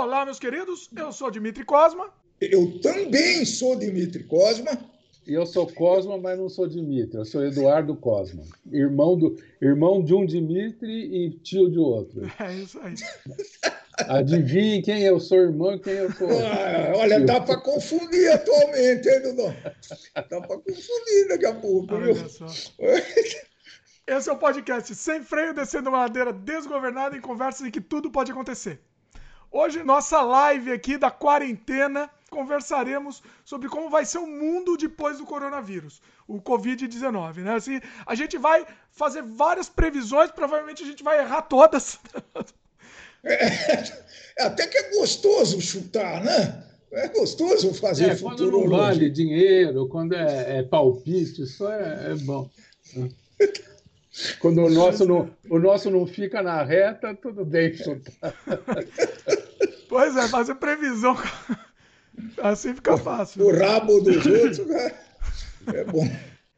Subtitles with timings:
[0.00, 2.10] Olá, meus queridos, eu sou Dimitri Cosma.
[2.40, 4.70] Eu também sou Dimitri Cosma.
[5.26, 8.42] E eu sou Cosma, mas não sou Dimitri, eu sou Eduardo Cosma.
[8.72, 12.22] Irmão, do, irmão de um Dimitri e tio de outro.
[12.40, 12.94] É isso aí.
[14.08, 16.30] Adivinhe quem eu sou irmão e quem eu sou.
[16.30, 19.54] Ah, olha, dá para confundir atualmente, hein, Dudu?
[20.14, 22.26] Dá para confundir daqui a pouco, Olha viu?
[22.26, 22.46] só.
[24.06, 28.10] Esse é o podcast Sem Freio, descendo uma ladeira desgovernada em conversas em que tudo
[28.10, 28.80] pode acontecer.
[29.52, 35.26] Hoje, nossa live aqui da quarentena, conversaremos sobre como vai ser o mundo depois do
[35.26, 37.54] coronavírus, o Covid-19, né?
[37.54, 41.98] Assim, a gente vai fazer várias previsões, provavelmente a gente vai errar todas.
[43.22, 46.64] É, até que é gostoso chutar, né?
[46.92, 52.14] É gostoso fazer É, quando não vale dinheiro, quando é, é palpite, isso é, é
[52.14, 52.48] bom.
[54.40, 58.34] Quando o nosso, não, o nosso não fica na reta, tudo bem chutar.
[59.88, 61.16] Pois é, fazer previsão.
[62.42, 63.46] Assim fica fácil.
[63.46, 64.94] O rabo dos outros né?
[65.74, 66.08] é bom.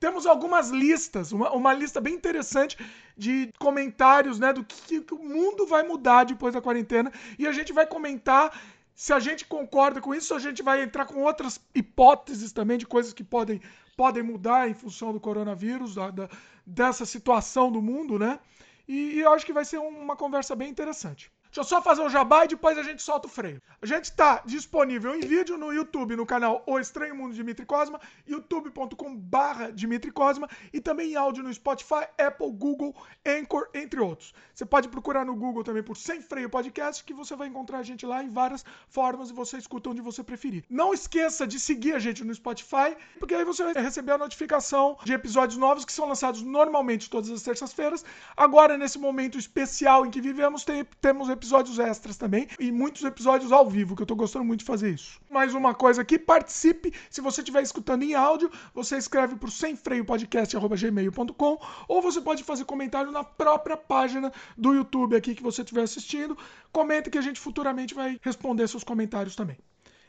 [0.00, 2.76] Temos algumas listas, uma, uma lista bem interessante
[3.16, 7.12] de comentários, né, do que, que o mundo vai mudar depois da quarentena.
[7.38, 8.60] E a gente vai comentar
[8.94, 12.86] se a gente concorda com isso, a gente vai entrar com outras hipóteses também de
[12.86, 13.60] coisas que podem,
[13.96, 16.28] podem mudar em função do coronavírus, da, da-
[16.66, 18.38] dessa situação do mundo, né?
[18.86, 21.32] E, e eu acho que vai ser uma conversa bem interessante.
[21.52, 23.60] Deixa eu só fazer o jabá e depois a gente solta o freio.
[23.82, 28.00] A gente está disponível em vídeo no YouTube, no canal O Estranho Mundo Dimitri Cosma,
[28.26, 34.32] youtube.com barra Dimitri Cosma e também em áudio no Spotify, Apple, Google, Anchor, entre outros.
[34.54, 37.82] Você pode procurar no Google também por Sem Freio Podcast, que você vai encontrar a
[37.82, 40.64] gente lá em várias formas e você escuta onde você preferir.
[40.70, 44.96] Não esqueça de seguir a gente no Spotify, porque aí você vai receber a notificação
[45.04, 48.02] de episódios novos que são lançados normalmente todas as terças-feiras.
[48.34, 51.41] Agora, nesse momento especial em que vivemos, tem- temos episódios
[51.78, 55.20] extras também e muitos episódios ao vivo, que eu tô gostando muito de fazer isso.
[55.30, 56.92] Mais uma coisa aqui, participe.
[57.10, 61.58] Se você estiver escutando em áudio, você escreve por semfreiopodcast.gmail.com
[61.88, 66.36] ou você pode fazer comentário na própria página do YouTube aqui que você estiver assistindo.
[66.70, 69.56] Comenta que a gente futuramente vai responder seus comentários também.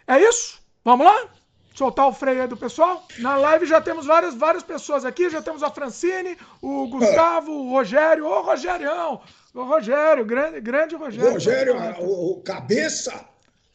[0.05, 0.61] É isso?
[0.83, 1.29] Vamos lá?
[1.73, 3.07] Soltar o freio aí do pessoal?
[3.17, 5.29] Na live já temos várias, várias pessoas aqui.
[5.29, 8.27] Já temos a Francine, o Gustavo, o Rogério.
[8.27, 9.21] Ô, Rogérião!
[9.53, 11.31] O Rogério, grande, grande Rogério.
[11.31, 13.13] Rogério, o, o cabeça.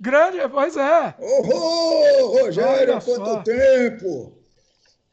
[0.01, 1.15] Grande, pois é.
[1.19, 3.43] Ô, Rogério, Olha quanto só.
[3.43, 4.33] tempo?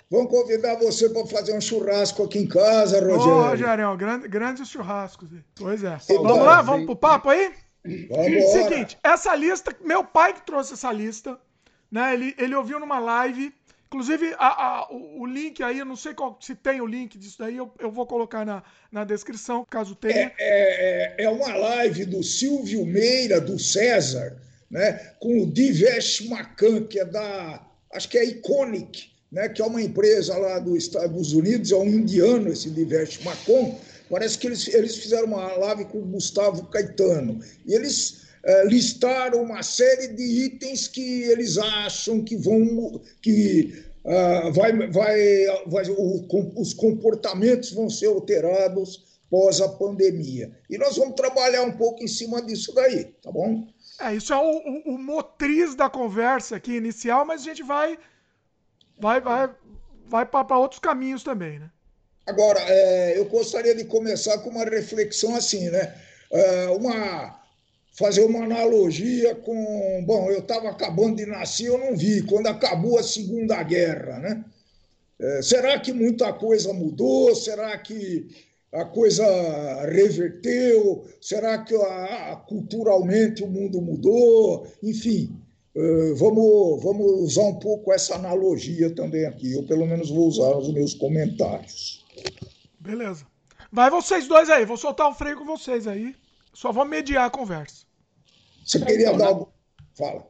[0.10, 3.50] Vamos convidar você para fazer um churrasco aqui em casa, Ô, Rogério.
[3.50, 5.30] Rogério, grande, grandes churrascos.
[5.56, 5.98] Pois é.
[6.04, 7.54] Então, Vamos lá, vamos pro papo aí?
[8.10, 11.40] Vamos Seguinte, essa lista, meu pai que trouxe essa lista,
[11.92, 12.14] né?
[12.14, 13.54] Ele, ele ouviu numa live.
[13.88, 14.48] Inclusive, a-
[14.82, 17.56] a- o, o link aí, eu não sei qual- se tem o link disso daí,
[17.56, 20.32] eu, eu vou colocar na, na descrição, caso tenha.
[20.38, 24.38] É, é uma live do Silvio Meira, do César,
[24.70, 27.64] né, com o Divesh Macan, que é da,
[27.94, 31.88] acho que é Iconic, né, que é uma empresa lá dos Estados Unidos, é um
[31.88, 33.76] indiano esse Divesh Macan.
[34.10, 37.40] Parece que eles, eles fizeram uma live com o Gustavo Caetano.
[37.66, 43.02] E eles eh, listaram uma série de itens que eles acham que vão.
[43.22, 50.56] que ah, vai, vai, vai, o- com- os comportamentos vão ser alterados pós a pandemia.
[50.70, 53.68] E nós vamos trabalhar um pouco em cima disso daí, tá bom?
[54.00, 54.42] É, isso é o,
[54.92, 57.98] o- o motriz da conversa aqui inicial, mas a gente vai.
[59.00, 59.50] Vai, vai,
[60.08, 61.70] vai para outros caminhos também, né?
[62.28, 65.96] Agora, é, eu gostaria de começar com uma reflexão assim, né?
[66.32, 67.40] É, uma,
[67.98, 70.04] fazer uma analogia com.
[70.06, 74.46] Bom, eu estava acabando de nascer, eu não vi, quando acabou a Segunda Guerra, né?
[75.20, 77.34] É, será que muita coisa mudou?
[77.36, 78.28] Será que
[78.74, 79.24] a coisa
[79.90, 81.06] reverteu?
[81.22, 84.68] Será que a- culturalmente o mundo mudou?
[84.84, 85.34] Enfim,
[85.74, 89.54] eh, vamos, vamos usar um pouco essa analogia também aqui.
[89.54, 92.06] Eu, pelo menos, vou usar nos meus comentários.
[92.78, 93.26] Beleza.
[93.72, 96.14] Vai vocês dois aí, vou soltar o freio com vocês aí.
[96.54, 97.85] Só vou mediar a conversa.
[98.66, 99.46] Você queria Então, dar algum.
[99.96, 100.28] Fala.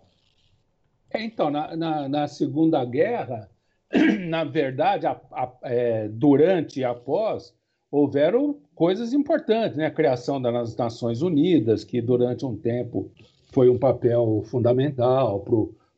[1.11, 3.49] É, então, na, na, na Segunda Guerra,
[4.27, 7.55] na verdade, a- a- é, durante e após,
[7.89, 9.85] houveram coisas importantes, né?
[9.85, 13.09] A criação das Nações Unidas, que durante um tempo
[13.51, 15.39] foi um papel fundamental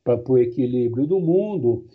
[0.04, 1.88] para o equilíbrio do mundo.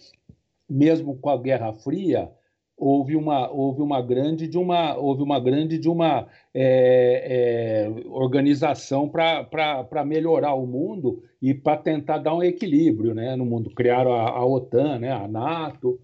[0.69, 2.31] Mesmo com a Guerra Fria,
[2.77, 9.09] houve uma, houve uma grande de uma, houve uma grande de uma é, é, organização
[9.09, 13.71] para melhorar o mundo e para tentar dar um equilíbrio né, no mundo.
[13.71, 16.01] Criaram a, a OTAN, né, a NATO,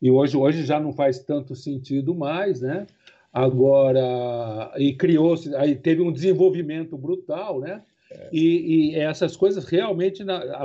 [0.00, 2.86] e hoje, hoje já não faz tanto sentido mais, né?
[3.32, 7.82] Agora, e criou-se, aí teve um desenvolvimento brutal, né?
[8.30, 10.64] E, e, essas coisas realmente na, a,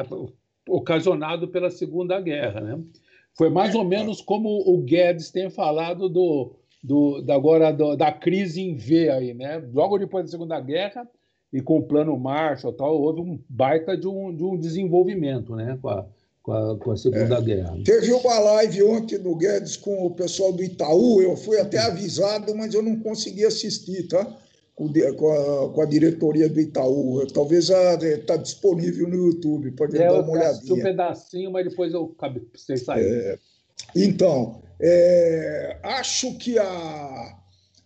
[0.00, 0.06] a,
[0.68, 2.78] ocasionado pela Segunda Guerra, né?
[3.36, 6.52] Foi mais ou menos como o Guedes tem falado do,
[6.82, 9.62] do, da, agora do, da crise em V aí, né?
[9.74, 11.06] Logo depois da Segunda Guerra
[11.52, 15.78] e com o plano Marshall tal, houve um baita de um, de um desenvolvimento, né?
[15.82, 16.06] Com a,
[16.42, 17.42] com a, com a Segunda é.
[17.42, 17.76] Guerra.
[17.84, 22.56] Teve uma live ontem do Guedes com o pessoal do Itaú, eu fui até avisado,
[22.56, 24.26] mas eu não consegui assistir, tá?
[24.76, 27.26] Com, a, com a diretoria do Itaú.
[27.32, 30.74] Talvez está disponível no YouTube, pode é, dar uma olhadinha.
[30.74, 33.10] um pedacinho, mas depois eu cabe vocês saírem.
[33.10, 33.38] É,
[33.94, 37.38] então, é, acho que a,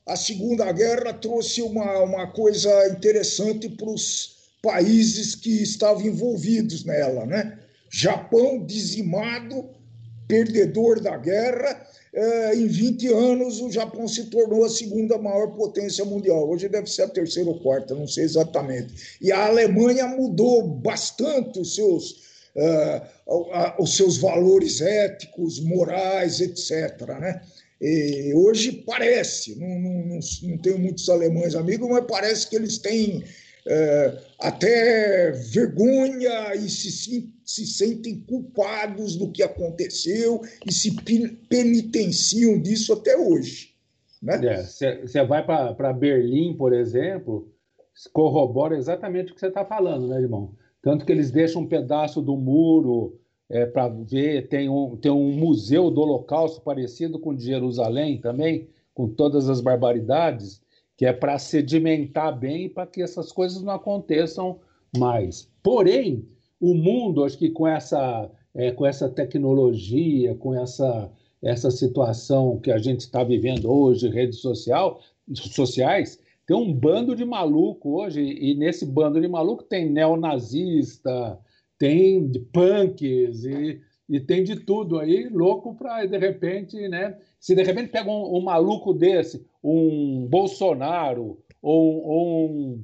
[0.07, 7.25] a Segunda Guerra trouxe uma, uma coisa interessante para os países que estavam envolvidos nela,
[7.25, 7.59] né?
[7.91, 9.71] Japão dizimado,
[10.27, 11.87] perdedor da guerra.
[12.13, 16.49] É, em 20 anos, o Japão se tornou a segunda maior potência mundial.
[16.49, 19.19] Hoje deve ser a terceira ou quarta, não sei exatamente.
[19.21, 22.31] E a Alemanha mudou bastante os seus.
[22.51, 23.21] Uh,
[23.79, 27.01] os seus valores éticos, morais, etc.
[27.21, 27.41] Né?
[27.81, 32.77] E hoje parece, não, não, não, não tenho muitos alemães amigos, mas parece que eles
[32.79, 33.25] têm
[33.67, 40.95] é, até vergonha e se, se sentem culpados do que aconteceu e se
[41.49, 43.75] penitenciam disso até hoje.
[44.23, 45.05] Você né?
[45.15, 47.51] é, vai para Berlim, por exemplo,
[48.13, 50.55] corrobora exatamente o que você está falando, né, irmão?
[50.81, 53.19] Tanto que eles deixam um pedaço do muro
[53.49, 58.21] é, para ver, tem um, tem um museu do Holocausto parecido com o de Jerusalém
[58.21, 60.63] também, com todas as barbaridades
[60.97, 64.61] que é para sedimentar bem para que essas coisas não aconteçam
[64.97, 65.51] mais.
[65.63, 66.29] Porém,
[66.61, 71.11] o mundo, acho que com essa, é, com essa tecnologia, com essa,
[71.43, 75.01] essa situação que a gente está vivendo hoje, redes social,
[75.35, 81.39] sociais, tem um bando de maluco hoje, e nesse bando de maluco tem neonazista,
[81.79, 87.17] tem punks e, e tem de tudo aí, louco para de repente, né?
[87.39, 92.83] Se de repente pega um, um maluco desse, um Bolsonaro ou, ou um,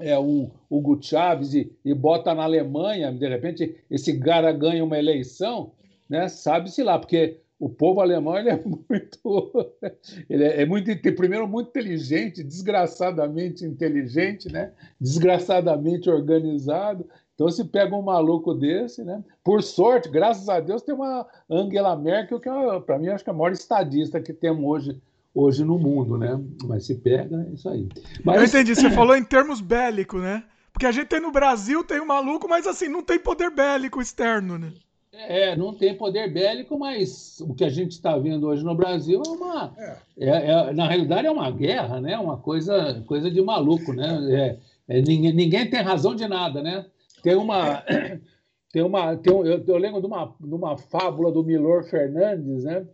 [0.00, 4.98] é, um Hugo Chávez e, e, bota na Alemanha, de repente esse cara ganha uma
[4.98, 5.72] eleição,
[6.08, 6.28] né?
[6.28, 9.74] Sabe-se lá, porque o povo alemão ele é muito,
[10.28, 14.72] ele é, é, muito, primeiro muito inteligente, desgraçadamente inteligente, né?
[14.98, 17.06] Desgraçadamente organizado.
[17.34, 19.22] Então, se pega um maluco desse, né?
[19.44, 23.30] Por sorte, graças a Deus, tem uma Angela Merkel, que é, para mim, acho que
[23.30, 25.00] é a maior estadista que temos hoje,
[25.34, 26.40] hoje no mundo, né?
[26.64, 27.88] Mas se pega, é isso aí.
[28.24, 28.36] Mas...
[28.36, 30.44] Eu entendi, você falou em termos bélicos, né?
[30.72, 34.00] Porque a gente tem no Brasil, tem um maluco, mas assim, não tem poder bélico
[34.00, 34.72] externo, né?
[35.12, 39.20] É, não tem poder bélico, mas o que a gente está vendo hoje no Brasil
[39.26, 39.74] é uma.
[39.76, 39.96] É.
[40.16, 42.16] É, é, na realidade, é uma guerra, né?
[42.16, 44.58] Uma coisa, coisa de maluco, né?
[44.88, 46.86] É, é ninguém, ninguém tem razão de nada, né?
[47.22, 47.84] Tem uma.
[48.72, 52.62] Tem uma tem um, eu, eu, lembro de uma, de uma fábula do Milor Fernandes,
[52.62, 52.86] né?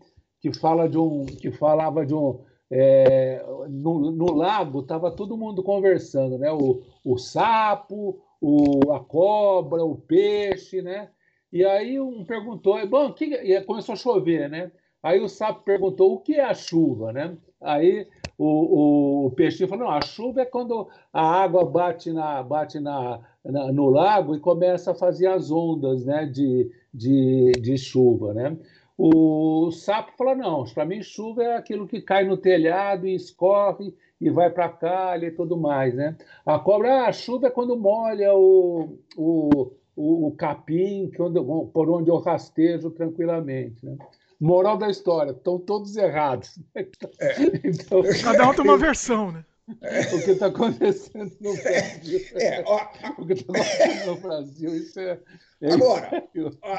[0.47, 1.27] Que fala de um.
[1.27, 2.39] que falava de um.
[2.71, 6.53] É, no, no, lago estava todo mundo conversando, né?
[6.53, 11.09] O, o sapo, o, a cobra, o peixe, né?
[11.53, 14.71] E aí um perguntou, bom, que, e começou a chover, né?
[15.03, 17.37] Aí o sapo perguntou o que é a chuva, né?
[17.61, 18.07] Aí
[18.39, 22.79] o, o, o peixinho falou, não, a chuva é quando a água bate na, bate
[22.79, 28.35] na, na, no lago e começa a fazer as ondas né, de, de, de chuva.
[28.35, 28.57] Né?
[28.99, 33.95] O sapo falou: não, para mim chuva é aquilo que cai no telhado e escorre
[34.21, 35.95] e vai para cá e tudo mais.
[35.95, 36.17] Né?
[36.45, 41.39] A cobra, ah, a chuva é quando molha o, o, o, o capim que onde,
[41.73, 43.85] por onde eu rastejo tranquilamente.
[43.85, 43.97] Né?
[44.41, 46.59] Moral da história, estão todos errados.
[47.19, 47.69] É.
[47.69, 49.45] Então, Cada um tem uma versão, né?
[50.15, 52.21] o que está acontecendo no Brasil.
[52.35, 52.87] É, ó,
[53.19, 55.19] o que está acontecendo no Brasil, isso é.
[55.61, 56.29] é agora,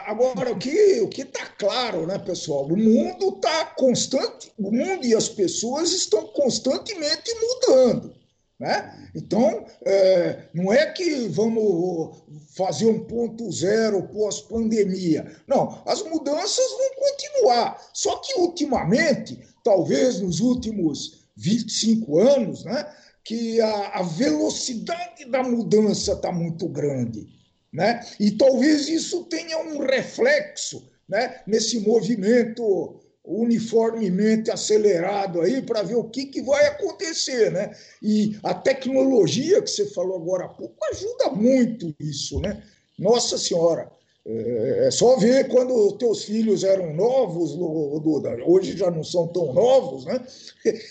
[0.06, 2.66] agora o que o que está claro, né, pessoal?
[2.66, 8.16] O mundo está constante, o mundo e as pessoas estão constantemente mudando.
[8.60, 9.12] Né?
[9.14, 12.24] Então, é, não é que vamos
[12.56, 15.32] fazer um ponto zero pós-pandemia.
[15.46, 17.80] Não, as mudanças vão continuar.
[17.94, 22.86] Só que, ultimamente, talvez nos últimos 25 anos, né,
[23.24, 27.28] que a, a velocidade da mudança está muito grande.
[27.72, 28.02] Né?
[28.20, 36.10] E talvez isso tenha um reflexo né, nesse movimento uniformemente acelerado aí para ver o
[36.10, 37.52] que, que vai acontecer.
[37.52, 37.76] Né?
[38.02, 42.40] E a tecnologia que você falou agora há pouco ajuda muito isso.
[42.40, 42.64] Né?
[42.98, 43.92] Nossa Senhora,
[44.30, 49.54] É, é só ver quando teus filhos eram novos, Duda, hoje já não são tão
[49.54, 50.22] novos, né?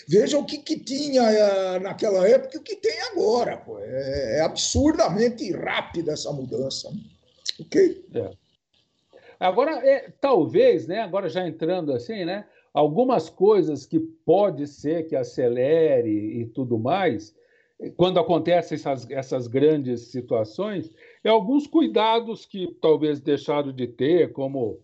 [0.07, 3.57] Veja o que, que tinha é, naquela época e o que tem agora.
[3.57, 3.77] Pô.
[3.79, 6.89] É, é absurdamente rápida essa mudança.
[6.89, 6.97] Né?
[7.61, 8.05] Ok?
[8.15, 8.31] É.
[9.39, 15.15] Agora, é, talvez, né, agora já entrando assim, né, algumas coisas que pode ser que
[15.15, 17.35] acelere e tudo mais,
[17.95, 20.91] quando acontecem essas, essas grandes situações,
[21.27, 24.79] é alguns cuidados que talvez deixaram de ter, como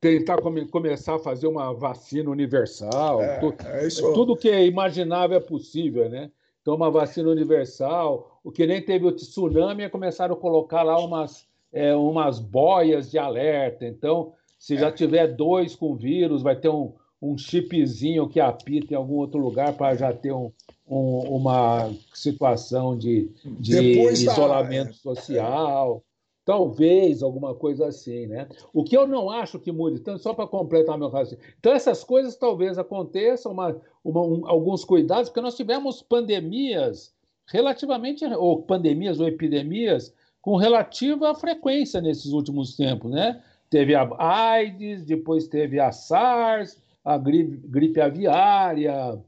[0.00, 5.36] tentar come, começar a fazer uma vacina universal, é, tu, é tudo que é imaginável
[5.36, 6.30] é possível, né?
[6.62, 11.48] Então, uma vacina universal, o que nem teve o tsunami, começaram a colocar lá umas,
[11.72, 13.84] é, umas boias de alerta.
[13.84, 14.92] Então, se já é.
[14.92, 19.72] tiver dois com vírus, vai ter um, um chipzinho que apita em algum outro lugar
[19.76, 20.52] para já ter um,
[20.88, 24.90] um, uma situação de, de isolamento da...
[24.90, 24.94] É.
[24.94, 26.02] social.
[26.44, 28.48] Talvez alguma coisa assim, né?
[28.72, 31.44] O que eu não acho que mude tanto, só para completar meu raciocínio.
[31.58, 37.12] Então, essas coisas talvez aconteçam, uma, uma, um, alguns cuidados, porque nós tivemos pandemias
[37.46, 43.42] relativamente, ou pandemias ou epidemias com relativa frequência nesses últimos tempos, né?
[43.68, 49.22] Teve a AIDS, depois teve a SARS, a gripe, gripe aviária,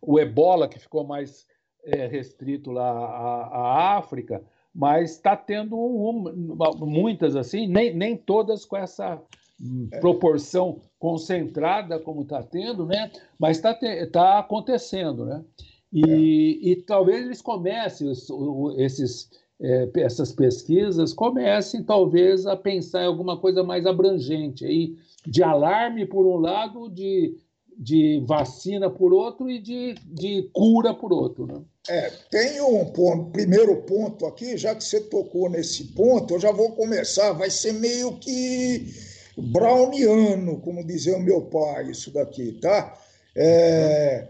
[0.00, 1.46] o ebola, que ficou mais
[1.84, 4.42] é, restrito lá à, à África,
[4.74, 9.20] mas está tendo um, muitas assim, nem, nem todas com essa
[9.92, 9.98] é.
[10.00, 13.10] proporção concentrada como está tendo, né?
[13.38, 13.78] Mas está
[14.10, 15.44] tá acontecendo, né?
[15.92, 16.70] E, é.
[16.70, 18.10] e talvez eles comecem
[18.78, 19.30] esses
[19.60, 26.04] é, essas pesquisas comecem talvez a pensar em alguma coisa mais abrangente aí de alarme
[26.04, 27.36] por um lado, de,
[27.78, 31.46] de vacina por outro e de, de cura por outro.
[31.46, 31.60] Né?
[31.88, 36.52] É, tem um ponto, primeiro ponto aqui, já que você tocou nesse ponto, eu já
[36.52, 38.94] vou começar, vai ser meio que
[39.36, 42.98] browniano, como dizia o meu pai, isso daqui, tá?
[43.34, 44.28] É,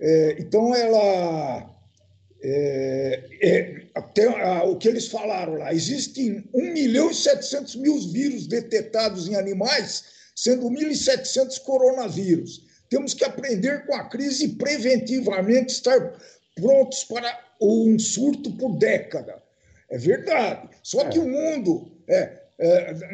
[0.00, 1.74] é, então ela
[2.42, 8.46] é, é, a, o que eles falaram lá, existem 1 milhão e 700 mil vírus
[8.46, 10.04] detectados em animais,
[10.36, 12.66] sendo 1.700 coronavírus.
[12.94, 16.12] Temos que aprender com a crise e preventivamente estar
[16.54, 19.42] prontos para um surto por década.
[19.90, 20.68] É verdade.
[20.80, 21.20] Só que é.
[21.20, 22.43] o mundo é,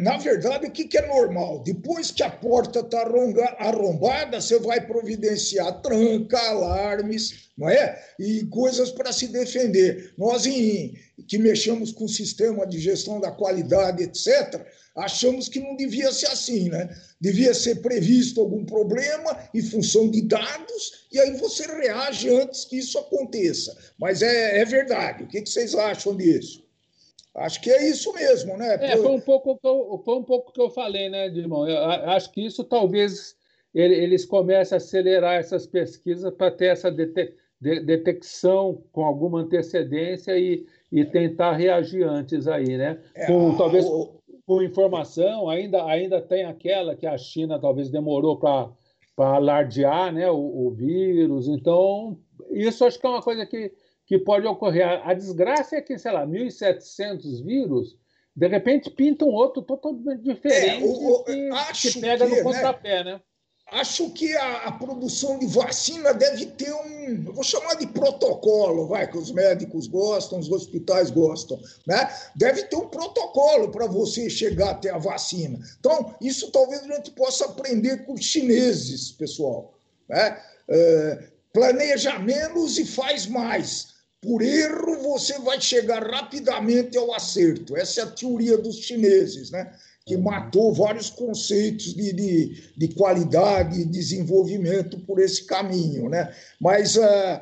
[0.01, 1.63] na verdade, o que, que é normal?
[1.63, 3.01] Depois que a porta está
[3.59, 7.99] arrombada, você vai providenciar tranca, alarmes, não é?
[8.19, 10.13] E coisas para se defender.
[10.19, 10.95] Nós, em,
[11.27, 14.63] que mexemos com o sistema de gestão da qualidade, etc.,
[14.95, 16.95] achamos que não devia ser assim, né?
[17.19, 22.77] Devia ser previsto algum problema em função de dados, e aí você reage antes que
[22.77, 23.75] isso aconteça.
[23.99, 25.25] Mas é, é verdade.
[25.25, 26.69] O que, que vocês acham disso?
[27.41, 28.77] Acho que é isso mesmo, né?
[28.81, 31.67] É, foi um pouco que eu, foi um pouco que eu falei, né, Dimão?
[31.67, 31.79] Eu
[32.11, 33.35] acho que isso talvez
[33.75, 36.91] eles comecem a acelerar essas pesquisas para ter essa
[37.61, 42.99] detecção com alguma antecedência e, e tentar reagir antes aí, né?
[43.15, 44.21] É, com, talvez o...
[44.47, 48.69] com informação, ainda, ainda tem aquela que a China talvez demorou para
[49.17, 51.49] alardear né, o, o vírus.
[51.49, 52.19] Então,
[52.51, 53.73] isso acho que é uma coisa que
[54.11, 54.85] que pode ocorrer.
[54.85, 57.97] A, a desgraça é que, sei lá, 1.700 vírus,
[58.35, 62.43] de repente pinta um outro totalmente diferente é, o, que, que, pega que, no né,
[62.43, 63.21] contrapé, né?
[63.71, 68.89] Acho que a, a, produção de vacina deve ter um, eu vou chamar de protocolo,
[68.89, 72.13] vai, que os médicos gostam, os hospitais gostam, né?
[72.35, 75.61] Deve ter um protocolo para você chegar até a vacina.
[75.79, 79.79] Então, isso talvez a gente possa aprender com os chineses, pessoal.
[80.09, 80.37] Né?
[80.69, 87.77] É, planeja menos e faz mais por erro, você vai chegar rapidamente ao acerto.
[87.77, 89.73] Essa é a teoria dos chineses, né?
[90.07, 90.23] que uhum.
[90.23, 96.09] matou vários conceitos de, de, de qualidade e desenvolvimento por esse caminho.
[96.09, 96.35] Né?
[96.61, 97.41] Mas uh,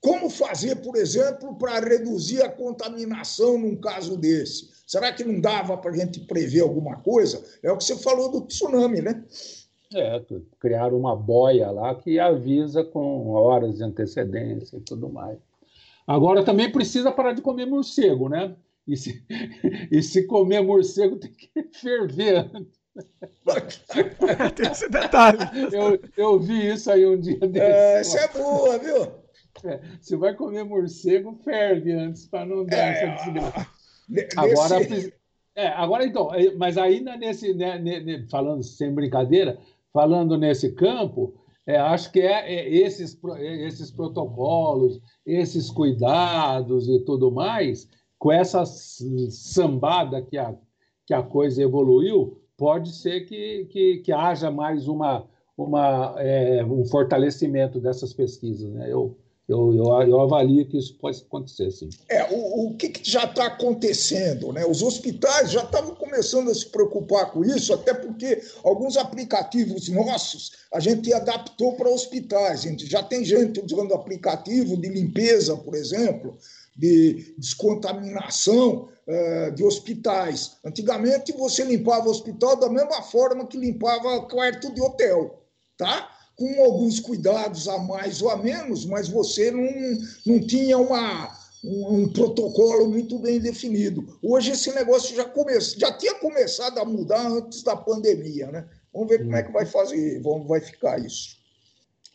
[0.00, 4.68] como fazer, por exemplo, para reduzir a contaminação num caso desse?
[4.86, 7.44] Será que não dava para a gente prever alguma coisa?
[7.62, 9.24] É o que você falou do tsunami, né?
[9.94, 10.22] É,
[10.60, 15.38] criar uma boia lá que avisa com horas de antecedência e tudo mais.
[16.08, 18.56] Agora também precisa parar de comer morcego, né?
[18.86, 19.22] E se,
[19.92, 22.50] e se comer morcego tem que ferver
[24.56, 25.38] tem esse detalhe.
[25.70, 27.60] Eu, eu vi isso aí um dia desse.
[27.60, 29.12] É, isso é boa, viu?
[29.64, 33.66] É, se vai comer morcego, ferve antes para não dar é, essa desgraça.
[34.36, 34.76] Agora,
[35.54, 37.78] é, agora então, é, mas ainda nesse, né,
[38.30, 39.58] falando sem brincadeira,
[39.92, 41.37] falando nesse campo,
[41.68, 47.86] é, acho que é, é esses, é, esses protocolos, esses cuidados e tudo mais,
[48.18, 50.56] com essa sambada que a,
[51.04, 56.86] que a coisa evoluiu, pode ser que, que, que haja mais uma, uma, é, um
[56.86, 58.72] fortalecimento dessas pesquisas.
[58.72, 58.90] Né?
[58.90, 61.88] Eu, eu, eu, eu, avalio que isso pode acontecer, sim.
[62.06, 64.52] É, o, o que, que já está acontecendo?
[64.52, 64.66] Né?
[64.66, 70.52] Os hospitais já estavam começando a se preocupar com isso, até porque alguns aplicativos nossos
[70.70, 72.62] a gente adaptou para hospitais.
[72.62, 76.36] Gente já tem gente usando aplicativo de limpeza, por exemplo,
[76.76, 80.58] de descontaminação uh, de hospitais.
[80.62, 85.42] Antigamente você limpava o hospital da mesma forma que limpava quarto de hotel,
[85.78, 86.17] tá?
[86.38, 89.68] Com alguns cuidados a mais ou a menos, mas você não,
[90.24, 94.16] não tinha uma, um, um, protocolo muito bem definido.
[94.22, 98.68] Hoje esse negócio já, come, já tinha começado a mudar antes da pandemia, né?
[98.92, 101.36] Vamos ver como é que vai fazer, vamos, vai ficar isso.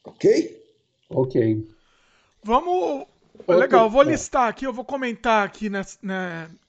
[0.05, 0.63] Ok?
[1.09, 1.67] Ok.
[2.43, 3.05] Vamos.
[3.47, 5.97] Legal, eu vou listar aqui, eu vou comentar aqui nessa,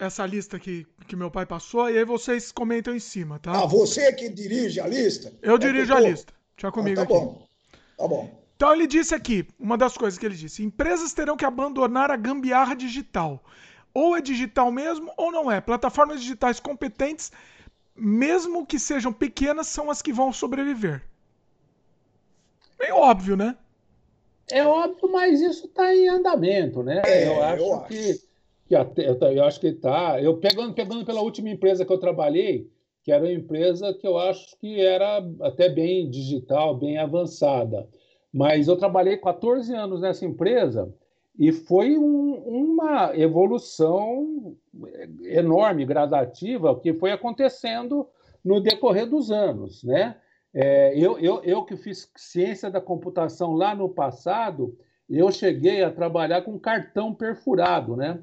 [0.01, 3.53] nessa lista que, que meu pai passou, e aí vocês comentam em cima, tá?
[3.53, 5.33] Ah, você que dirige a lista?
[5.43, 6.33] Eu é dirijo a lista.
[6.57, 7.25] Deixa comigo ah, tá aqui.
[7.25, 7.49] Bom.
[7.97, 8.45] Tá bom.
[8.57, 12.17] Então ele disse aqui, uma das coisas que ele disse: empresas terão que abandonar a
[12.17, 13.43] gambiarra digital.
[13.93, 15.61] Ou é digital mesmo ou não é.
[15.61, 17.31] Plataformas digitais competentes,
[17.95, 21.05] mesmo que sejam pequenas, são as que vão sobreviver.
[22.79, 23.57] Meio óbvio, né?
[24.51, 27.03] É óbvio, mas isso está em andamento, né?
[27.07, 28.21] É, eu acho eu que, acho.
[28.69, 30.21] que até, eu acho que está.
[30.21, 32.71] Eu pegando, pegando pela última empresa que eu trabalhei,
[33.05, 37.87] que era uma empresa que eu acho que era até bem digital, bem avançada.
[38.33, 40.93] Mas eu trabalhei 14 anos nessa empresa
[41.39, 44.57] e foi um, uma evolução
[45.23, 48.09] enorme, gradativa, que foi acontecendo
[48.43, 49.85] no decorrer dos anos.
[49.85, 50.17] Né?
[50.55, 54.79] É, eu, eu, eu que fiz ciência da computação lá no passado,
[55.11, 58.19] eu cheguei a trabalhar com cartão perfurado, né?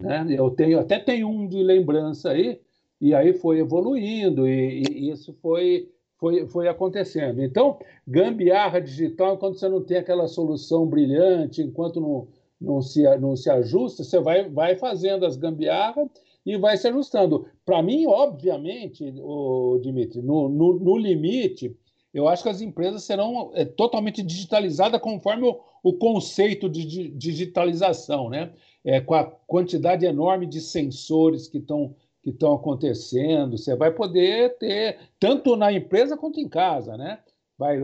[0.00, 0.26] né?
[0.28, 2.60] Eu tenho até tenho um de lembrança aí,
[3.00, 7.42] e aí foi evoluindo e, e isso foi, foi, foi acontecendo.
[7.42, 12.28] Então, gambiarra digital, quando você não tem aquela solução brilhante, enquanto não,
[12.60, 16.08] não, se, não se ajusta, você vai, vai fazendo as gambiarras
[16.46, 17.46] e vai se ajustando.
[17.64, 21.76] Para mim, obviamente, o Dimitri, no, no, no, limite,
[22.12, 28.28] eu acho que as empresas serão é, totalmente digitalizadas conforme o, o conceito de digitalização,
[28.28, 28.52] né?
[28.84, 34.56] É, com a quantidade enorme de sensores que estão que estão acontecendo, você vai poder
[34.56, 37.18] ter, tanto na empresa quanto em casa, né?
[37.58, 37.78] Vai,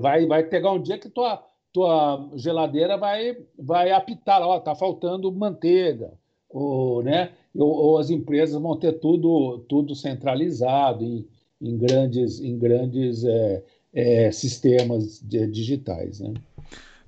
[0.00, 5.30] vai, vai pegar um dia que tua, tua geladeira vai, vai apitar, ó, tá faltando
[5.30, 6.12] manteiga,
[6.50, 7.30] ou, né?
[7.54, 11.24] Ou, ou, as empresas vão ter tudo, tudo centralizado em,
[11.62, 16.34] em grandes, em grandes é, é, sistemas digitais, né?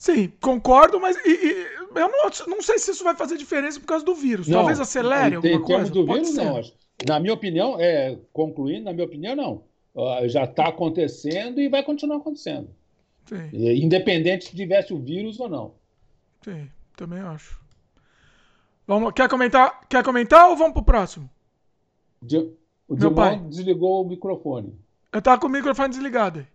[0.06, 1.66] Sim, concordo, mas e, e,
[1.96, 4.46] eu não, não, sei se isso vai fazer diferença por causa do vírus.
[4.46, 5.64] Não, Talvez acelere alguma coisa.
[5.64, 6.62] Em termos do vírus, não.
[7.08, 9.64] Na minha opinião, é, concluindo, na minha opinião, não.
[9.96, 12.68] Uh, já está acontecendo e vai continuar acontecendo.
[13.24, 13.50] Sim.
[13.52, 15.74] Independente se tivesse o vírus ou não.
[16.44, 17.60] Sim, também acho.
[18.86, 19.80] Vamos, quer comentar?
[19.88, 21.28] Quer comentar ou vamos pro próximo?
[22.88, 24.78] o Dilmão desligou o microfone.
[25.12, 26.46] Eu tava com o microfone desligado.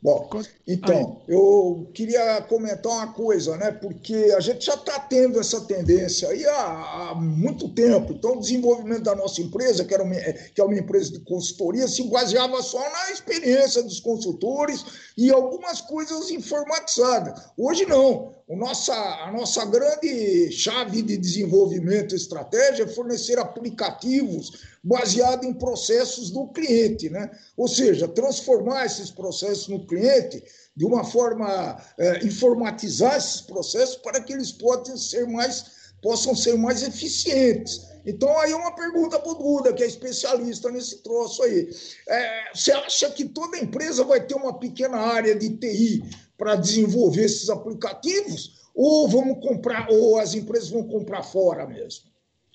[0.00, 0.30] Bom,
[0.64, 3.72] então, eu queria comentar uma coisa, né?
[3.72, 8.12] Porque a gente já está tendo essa tendência aí há, há, muito tempo.
[8.12, 11.88] Então, o desenvolvimento da nossa empresa, que, era uma, que é uma empresa de consultoria,
[11.88, 14.84] se baseava só na experiência dos consultores
[15.16, 17.48] e algumas coisas informatizadas.
[17.56, 18.37] Hoje não.
[18.56, 26.30] Nossa, a nossa grande chave de desenvolvimento e estratégia é fornecer aplicativos baseados em processos
[26.30, 27.30] do cliente, né?
[27.54, 30.42] Ou seja, transformar esses processos no cliente
[30.74, 36.56] de uma forma, é, informatizar esses processos para que eles possam ser mais, possam ser
[36.56, 37.86] mais eficientes.
[38.06, 41.68] Então, aí é uma pergunta para o Duda, que é especialista nesse troço aí.
[42.08, 46.02] É, você acha que toda empresa vai ter uma pequena área de TI
[46.38, 48.70] para desenvolver esses aplicativos?
[48.74, 52.04] Ou vamos comprar, ou as empresas vão comprar fora mesmo?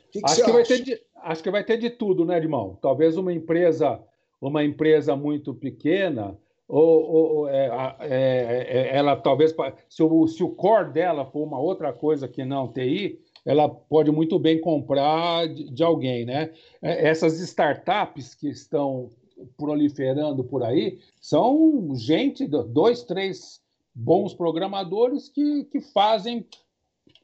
[0.10, 2.78] Que que acho, que vai ter de, acho que vai ter de tudo, né, irmão?
[2.82, 4.00] Talvez uma empresa,
[4.40, 7.70] uma empresa muito pequena, ou, ou é,
[8.00, 9.54] é, é, ela talvez,
[9.90, 14.12] se o, se o core dela for uma outra coisa que não TI, ela pode
[14.12, 16.52] muito bem comprar de, de alguém, né?
[16.82, 19.10] É, essas startups que estão
[19.58, 23.63] proliferando por aí são gente, dois, três
[23.94, 26.46] bons programadores que, que fazem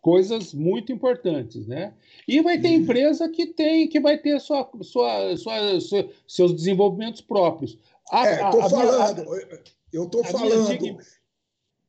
[0.02, 1.94] coisas muito importantes, né?
[2.28, 2.76] E vai ter uhum.
[2.76, 7.78] empresa que tem, que vai ter sua, sua, sua, sua seus desenvolvimentos próprios.
[8.12, 9.60] A, é, tô a, falando, a,
[9.92, 10.98] eu estou falando,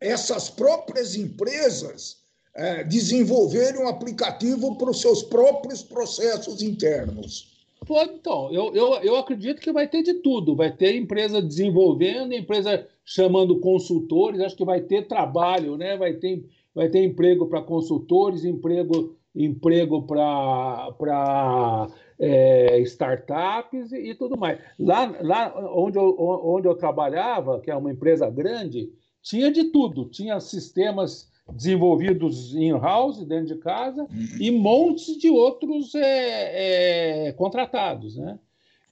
[0.00, 2.18] essas próprias empresas
[2.54, 7.60] é, desenvolverem um aplicativo para os seus próprios processos internos?
[7.88, 10.54] Então, eu, eu, eu acredito que vai ter de tudo.
[10.54, 15.96] Vai ter empresa desenvolvendo, empresa chamando consultores, acho que vai ter trabalho, né?
[15.96, 21.88] vai, ter, vai ter emprego para consultores, emprego, emprego para
[22.18, 24.60] é, startups e, e, tudo mais.
[24.78, 30.04] Lá, lá onde, eu, onde eu trabalhava, que é uma empresa grande, tinha de tudo.
[30.08, 34.06] Tinha sistemas desenvolvidos in-house, dentro de casa,
[34.38, 38.38] e montes de outros é, é, contratados, né?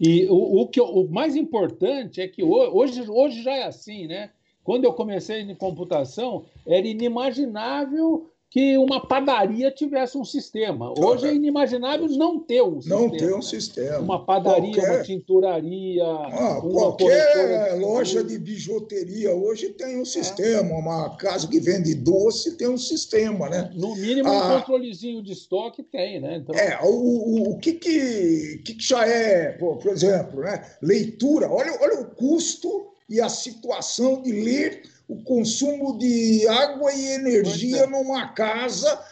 [0.00, 4.30] E o, o, que, o mais importante é que hoje, hoje já é assim, né?
[4.62, 10.92] Quando eu comecei em computação, era inimaginável que uma padaria tivesse um sistema.
[10.98, 13.00] Hoje é inimaginável não ter um sistema.
[13.00, 13.98] Não ter um sistema.
[13.98, 14.94] Uma padaria, qualquer...
[14.94, 16.04] uma tinturaria.
[16.04, 20.70] Ah, qualquer loja de bijuteria hoje tem um sistema.
[20.70, 20.78] É.
[20.78, 23.70] Uma casa que vende doce tem um sistema, né?
[23.74, 26.38] No mínimo, ah, um controlezinho de estoque tem, né?
[26.38, 26.54] Então...
[26.54, 30.64] É, o, o, o que, que, que já é, por, por exemplo, né?
[30.80, 31.50] leitura.
[31.50, 37.84] Olha, olha o custo e a situação de ler o consumo de água e energia
[37.84, 37.86] é.
[37.86, 39.02] numa casa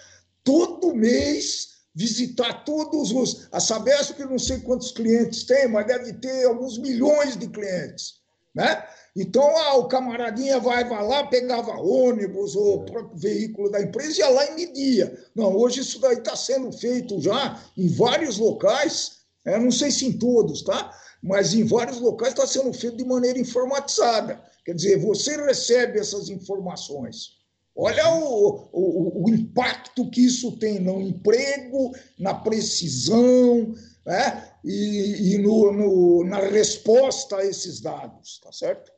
[0.44, 3.48] todo mês, visitar todos os.
[3.50, 8.16] A Sabesp, não sei quantos clientes tem, mas deve ter alguns milhões de clientes.
[8.54, 8.82] Né?
[9.16, 12.90] Então, ah, o camaradinha vai, vai lá, pegava ônibus ou é.
[12.90, 15.18] próprio veículo da empresa e ia lá e media.
[15.34, 20.06] Não, hoje isso daí está sendo feito já em vários locais, é, não sei se
[20.06, 20.92] em todos, tá?
[21.22, 24.40] Mas em vários locais está sendo feito de maneira informatizada.
[24.64, 27.36] Quer dizer, você recebe essas informações.
[27.74, 33.74] Olha o, o, o impacto que isso tem no emprego, na precisão
[34.06, 34.50] né?
[34.64, 38.92] e, e no, no, na resposta a esses dados, tá certo?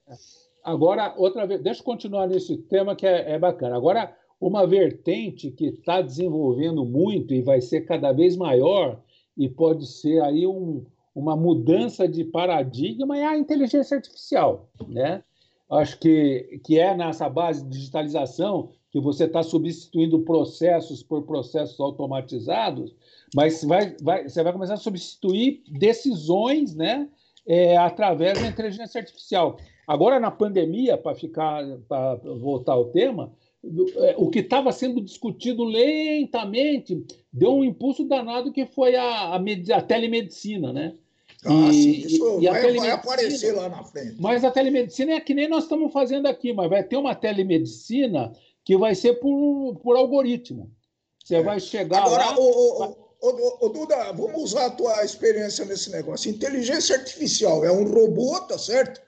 [0.62, 3.74] Agora, outra vez, deixa eu continuar nesse tema que é, é bacana.
[3.74, 9.02] Agora, uma vertente que está desenvolvendo muito e vai ser cada vez maior
[9.37, 15.23] e pode ser aí um, uma mudança de paradigma é a inteligência artificial, né?
[15.71, 21.79] acho que, que é nessa base de digitalização que você está substituindo processos por processos
[21.79, 22.94] automatizados,
[23.35, 27.07] mas vai, vai, você vai começar a substituir decisões né,
[27.47, 29.59] é, através da inteligência artificial.
[29.87, 33.33] Agora, na pandemia, para ficar para voltar ao tema,
[34.16, 39.83] o que estava sendo discutido lentamente deu um impulso danado que foi a, a, a
[39.83, 40.94] telemedicina, né?
[41.44, 44.16] Ah, e, sim, isso e vai, vai, aparecer lá na frente.
[44.18, 48.33] Mas a telemedicina é que nem nós estamos fazendo aqui, mas vai ter uma telemedicina
[48.64, 50.71] que vai ser por, por algoritmo.
[51.25, 51.42] Você é.
[51.42, 52.38] vai chegar Agora, lá...
[52.38, 56.31] O, o, o, o, Duda, vamos usar a tua experiência nesse negócio.
[56.31, 59.01] Inteligência artificial é um robô, tá certo?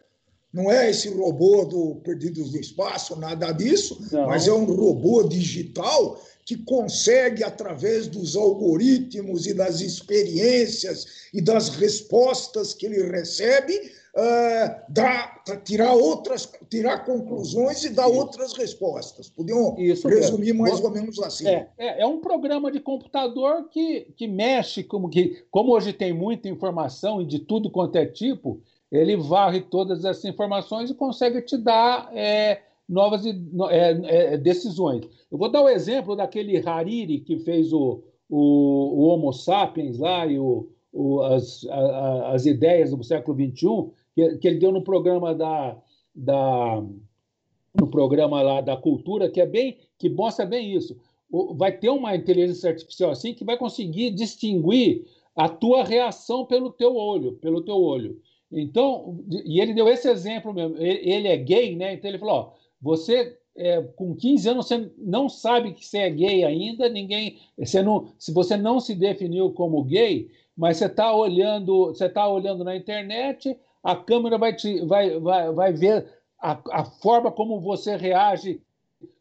[0.52, 4.26] Não é esse robô do Perdidos no Espaço, nada disso, Não.
[4.26, 11.68] mas é um robô digital que consegue, através dos algoritmos e das experiências e das
[11.68, 13.72] respostas que ele recebe,
[14.16, 18.18] uh, dar, tirar outras, tirar conclusões e dar Isso.
[18.18, 19.28] outras respostas.
[19.28, 21.46] Podiam Isso, resumir mais ou menos assim.
[21.46, 26.12] É, é, é, um programa de computador que, que mexe, como, que, como hoje tem
[26.12, 31.40] muita informação e de tudo quanto é tipo, ele varre todas essas informações e consegue
[31.42, 33.34] te dar é, novas é,
[33.72, 35.06] é, decisões.
[35.30, 40.26] Eu vou dar o exemplo daquele Hariri que fez o, o, o Homo sapiens lá
[40.26, 44.82] e o, o, as, a, as ideias do século XXI, que, que ele deu no
[44.82, 45.76] programa da,
[46.14, 46.82] da
[47.78, 50.96] no programa lá da cultura, que é bem que mostra bem isso.
[51.56, 56.96] Vai ter uma inteligência artificial assim que vai conseguir distinguir a tua reação pelo teu
[56.96, 58.20] olho, pelo teu olho.
[58.52, 60.76] Então, e ele deu esse exemplo mesmo.
[60.78, 61.94] Ele, é gay, né?
[61.94, 66.10] Então ele falou: ó, você é, com 15 anos você não sabe que você é
[66.10, 71.14] gay ainda, ninguém, você não, se você não se definiu como gay, mas você está
[71.14, 76.06] olhando, você tá olhando na internet, a câmera vai te, vai, vai, vai ver
[76.40, 78.60] a, a forma como você reage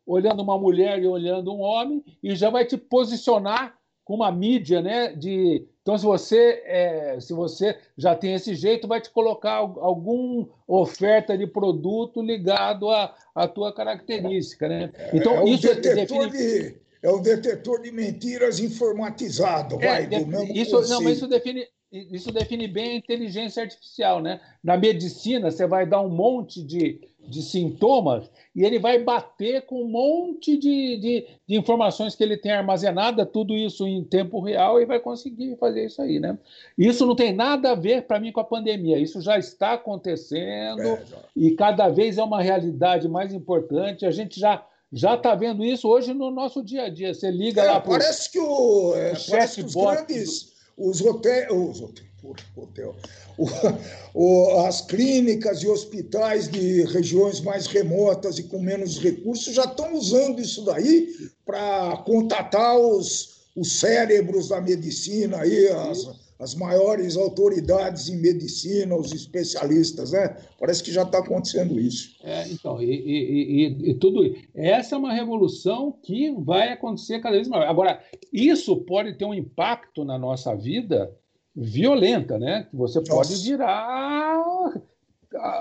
[0.06, 3.79] olhando uma mulher e olhando um homem e já vai te posicionar
[4.10, 8.88] com uma mídia, né, de então, se você, é, se você já tem esse jeito,
[8.88, 14.68] vai te colocar alguma oferta de produto ligado à, à tua característica.
[14.68, 14.92] Né?
[15.14, 16.60] Então, é, isso detetor define...
[16.60, 21.28] de, é um detetor de mentiras informatizado, é, vai, do mesmo isso, Não, mas isso
[21.28, 24.22] define, isso define bem a inteligência artificial.
[24.22, 24.40] Né?
[24.64, 29.84] Na medicina, você vai dar um monte de, de sintomas e ele vai bater com
[29.84, 34.82] um monte de, de, de, informações que ele tem armazenada, tudo isso em tempo real,
[34.82, 36.38] e vai conseguir fazer isso aí, né?
[36.78, 38.98] Isso não tem nada a ver, para mim, com a pandemia.
[38.98, 41.04] Isso já está acontecendo é,
[41.36, 44.06] e cada vez é uma realidade mais importante.
[44.06, 47.14] A gente já, já está vendo isso hoje no nosso dia a dia.
[47.14, 51.48] Você liga é, lá para parece que o, é, parece que os grandes os hotéis,
[51.52, 51.82] os
[52.56, 52.96] hotel,
[53.38, 53.48] o,
[54.14, 59.94] o, as clínicas e hospitais de regiões mais remotas e com menos recursos já estão
[59.94, 61.14] usando isso daí
[61.46, 66.08] para contatar os, os cérebros da medicina aí, as,
[66.40, 70.38] as maiores autoridades em medicina, os especialistas, né?
[70.58, 72.16] Parece que já está acontecendo isso.
[72.24, 77.36] É, então, e, e, e, e, tudo essa é uma revolução que vai acontecer cada
[77.36, 77.68] vez maior.
[77.68, 78.02] Agora,
[78.32, 81.14] isso pode ter um impacto na nossa vida
[81.60, 82.68] violenta, né?
[82.74, 83.44] Você pode Nossa.
[83.44, 84.42] virar,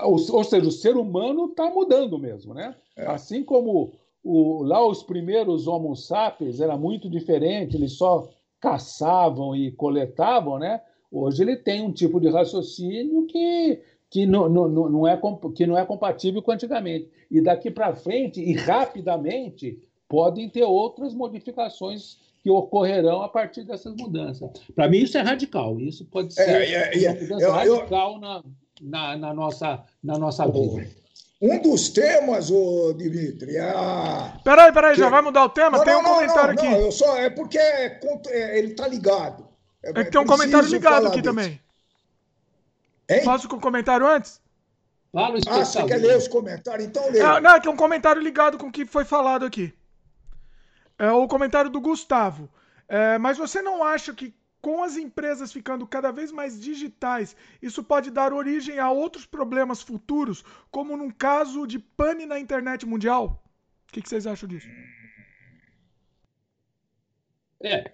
[0.03, 2.73] ou, ou, seja, o ser humano está mudando mesmo, né?
[2.95, 3.05] É.
[3.05, 3.91] Assim como
[4.23, 8.29] o, lá os primeiros Homo sapiens era muito diferente, eles só
[8.61, 10.81] caçavam e coletavam, né?
[11.11, 15.19] Hoje ele tem um tipo de raciocínio que, que, não, não, não, é,
[15.53, 17.09] que não é compatível com antigamente.
[17.29, 23.93] E daqui para frente, e rapidamente, podem ter outras modificações que ocorrerão a partir dessas
[23.95, 24.49] mudanças.
[24.75, 25.79] Para mim, isso é radical.
[25.79, 28.43] Isso pode ser é, é, é, uma mudança eu, radical eu, na,
[28.81, 30.87] na, na, nossa, na nossa vida.
[31.41, 34.37] Um dos temas, ô Dimitri, é a...
[34.43, 34.99] Peraí, peraí, que...
[34.99, 35.77] já vai mudar o tema?
[35.77, 36.69] Não, tem um não, comentário não, aqui.
[36.69, 39.47] Não, eu só, é porque é, é ele está ligado.
[39.81, 41.33] É, é que tem um comentário ligado aqui disso.
[41.33, 41.59] também.
[43.09, 43.23] Hein?
[43.23, 44.41] Posso com o comentário antes?
[45.11, 46.87] Fala, ah, você quer ler os comentários?
[46.87, 47.19] Então lê.
[47.19, 49.73] É, não, é que é um comentário ligado com o que foi falado aqui.
[50.99, 52.49] É o comentário do Gustavo.
[52.87, 57.81] É, mas você não acha que com as empresas ficando cada vez mais digitais, isso
[57.81, 63.41] pode dar origem a outros problemas futuros, como num caso de pane na internet mundial?
[63.87, 64.67] O que, que vocês acham disso?
[67.61, 67.89] É,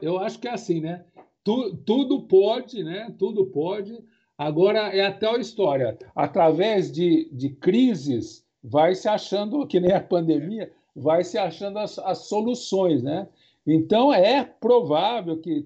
[0.00, 1.04] eu acho que é assim, né?
[1.44, 3.14] tudo pode, né?
[3.18, 3.98] Tudo pode.
[4.38, 5.98] Agora é até a história.
[6.14, 11.98] Através de, de crises, vai se achando, que nem a pandemia, vai se achando as,
[11.98, 13.28] as soluções, né?
[13.66, 15.64] Então é provável que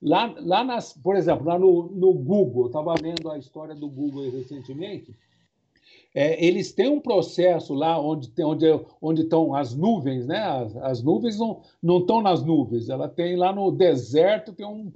[0.00, 4.28] lá, lá nas, por exemplo, lá no, no Google, estava lendo a história do Google
[4.30, 5.14] recentemente.
[6.14, 8.66] É, eles têm um processo lá onde, tem, onde,
[9.00, 10.38] onde estão as nuvens, né?
[10.38, 14.92] As, as nuvens não, não estão nas nuvens, ela tem lá no deserto, tem um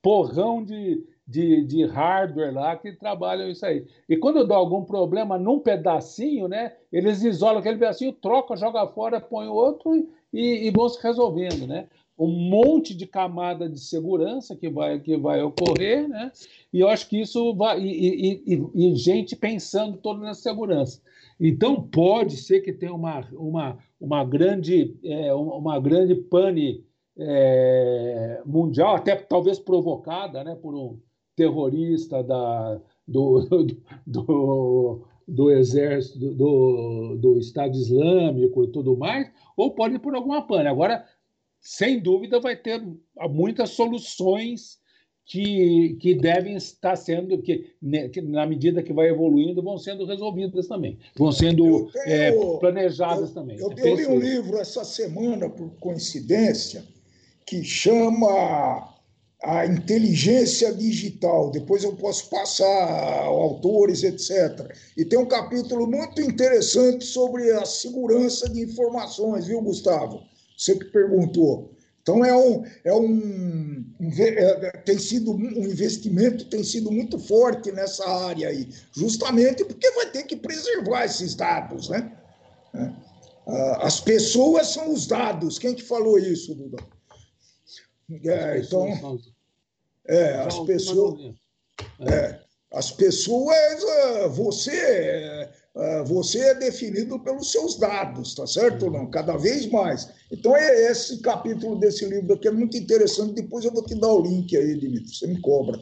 [0.00, 3.86] porrão de, de, de hardware lá que trabalham isso aí.
[4.08, 9.20] E quando dá algum problema num pedacinho, né, eles isolam aquele pedacinho, troca, joga fora,
[9.20, 11.88] põe outro e, e vão se resolvendo, né?
[12.16, 16.30] Um monte de camada de segurança que vai, que vai ocorrer, né?
[16.72, 17.80] E eu acho que isso vai.
[17.80, 21.02] E, e, e gente pensando toda nessa segurança.
[21.40, 26.84] Então pode ser que tenha uma, uma, uma grande é, uma grande pane
[27.16, 30.98] é, mundial, até talvez provocada né, por um,
[31.36, 33.66] terrorista da, do, do,
[34.06, 40.46] do, do exército, do, do Estado Islâmico e tudo mais, ou pode ir por alguma
[40.46, 40.68] pane.
[40.68, 41.04] Agora,
[41.60, 42.82] sem dúvida, vai ter
[43.30, 44.78] muitas soluções
[45.26, 47.74] que, que devem estar sendo, que,
[48.12, 53.30] que, na medida que vai evoluindo, vão sendo resolvidas também, vão sendo tenho, é, planejadas
[53.30, 53.58] eu, também.
[53.58, 56.84] Eu, eu li um livro essa semana, por coincidência,
[57.46, 58.93] que chama
[59.44, 61.50] a inteligência digital.
[61.50, 64.74] Depois eu posso passar autores, etc.
[64.96, 70.22] E tem um capítulo muito interessante sobre a segurança de informações, viu, Gustavo?
[70.56, 71.74] Você que perguntou.
[72.02, 73.84] Então é um, é um
[74.18, 80.10] é, tem sido um investimento tem sido muito forte nessa área aí, justamente porque vai
[80.10, 82.12] ter que preservar esses dados, né?
[82.74, 82.92] É.
[83.46, 85.58] Ah, as pessoas são os dados.
[85.58, 86.76] Quem que falou isso, Duda?
[88.22, 89.18] É, então,
[90.06, 91.34] é, as pessoas.
[92.00, 98.90] É, as pessoas, ah, você, ah, você é definido pelos seus dados, tá certo ou
[98.90, 99.08] não?
[99.08, 100.12] Cada vez mais.
[100.30, 103.34] Então, é esse capítulo desse livro aqui é muito interessante.
[103.34, 105.14] Depois eu vou te dar o link aí, Dimitri.
[105.14, 105.80] Você me cobra.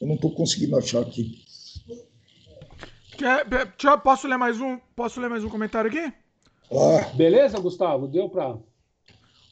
[0.00, 1.42] Eu não estou conseguindo achar aqui.
[3.16, 3.44] Quer,
[4.02, 4.78] posso ler mais um?
[4.94, 6.12] Posso ler mais um comentário aqui?
[6.70, 7.10] Ah.
[7.14, 8.06] Beleza, Gustavo?
[8.06, 8.56] Deu para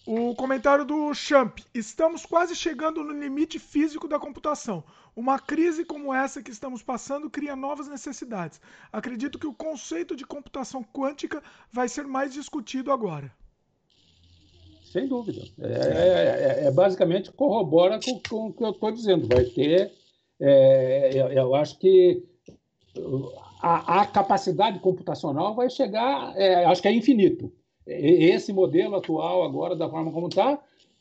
[0.07, 1.59] o comentário do Champ.
[1.75, 4.85] Estamos quase chegando no limite físico da computação.
[5.17, 8.61] Uma crise como essa que estamos passando cria novas necessidades.
[8.93, 11.43] Acredito que o conceito de computação quântica
[11.73, 13.33] vai ser mais discutido agora.
[14.93, 15.43] Sem dúvida.
[15.59, 19.27] É, é, é, é basicamente corrobora com, com, o que eu estou dizendo.
[19.27, 19.93] Vai ter.
[20.39, 22.23] É, eu, eu, acho que
[23.61, 27.53] a, a, capacidade computacional vai chegar, é, acho que é infinito
[27.87, 30.59] esse modelo atual agora, da forma como está,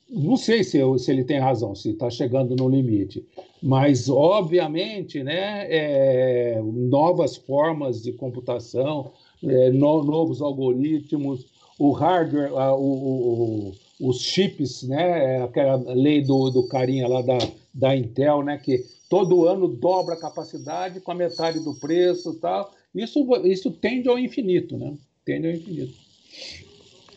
[0.10, 3.26] não sei se, eu, se ele tem razão, se está chegando no limite,
[3.62, 9.12] mas obviamente, né, é, novas formas de computação,
[9.44, 15.36] é, no, novos algoritmos, o hardware, o, o, os chips, né?
[15.36, 17.38] É aquela lei do, do carinha lá da,
[17.74, 18.58] da Intel, né?
[18.58, 22.72] Que todo ano dobra a capacidade com a metade do preço tal.
[22.94, 24.96] Isso, isso tende ao infinito, né?
[25.26, 25.94] Tende ao infinito.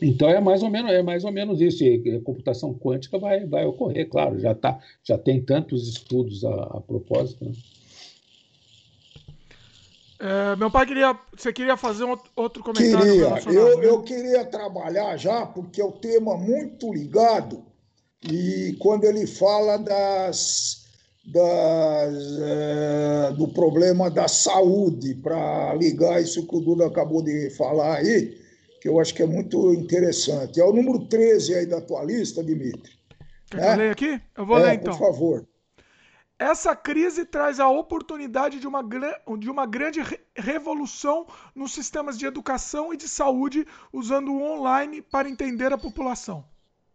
[0.00, 1.84] Então é mais ou menos é mais ou menos isso.
[1.84, 4.38] E a computação quântica vai, vai ocorrer, claro.
[4.38, 7.44] Já tá, já tem tantos estudos a, a propósito.
[7.44, 7.52] Né?
[10.20, 11.16] É, meu pai queria.
[11.36, 13.38] Você queria fazer um outro comentário?
[13.40, 13.58] Queria.
[13.58, 17.62] Eu, eu queria trabalhar já, porque é um tema muito ligado.
[18.28, 20.86] E quando ele fala das,
[21.24, 27.98] das é, do problema da saúde, para ligar isso que o Duda acabou de falar
[27.98, 28.36] aí,
[28.80, 30.60] que eu acho que é muito interessante.
[30.60, 32.98] É o número 13 aí da tua lista, Dimitri.
[33.50, 33.64] Quer né?
[33.64, 34.22] que eu leia aqui?
[34.36, 34.96] Eu vou é, ler então.
[34.96, 35.48] Por favor.
[36.38, 38.80] Essa crise traz a oportunidade de uma,
[39.38, 45.02] de uma grande re revolução nos sistemas de educação e de saúde, usando o online
[45.02, 46.44] para entender a população.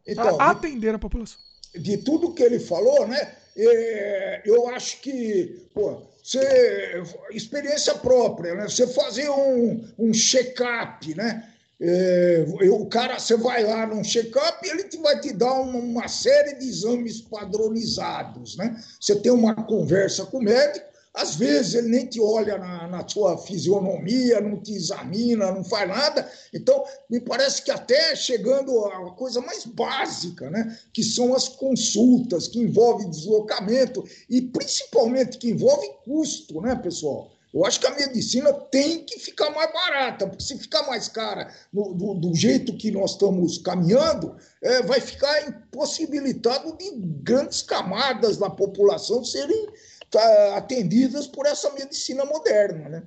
[0.08, 1.38] Então, para atender a população.
[1.76, 3.36] De tudo que ele falou, né?
[3.58, 8.64] É, eu acho que, pô, você, experiência própria, né?
[8.64, 11.53] Você fazer um, um check-up, né?
[11.86, 16.08] É, o cara, você vai lá num check-up e ele vai te dar uma, uma,
[16.08, 18.82] série de exames padronizados, né?
[18.98, 23.06] Você tem uma conversa com o médico, às vezes ele nem te olha na, na
[23.06, 26.32] sua fisionomia, não te examina, não faz nada.
[26.54, 30.80] Então, me parece que até chegando à coisa mais básica, né?
[30.94, 37.30] Que são as consultas, que envolve deslocamento e principalmente que envolve custo, né, pessoal?
[37.54, 41.54] Eu acho que a medicina tem que ficar mais barata, porque se ficar mais cara
[41.72, 48.38] no, do, do, jeito que nós estamos caminhando, é, vai ficar impossibilitado de grandes camadas
[48.38, 49.68] da população serem
[50.10, 53.04] tá, atendidas por essa medicina moderna, né?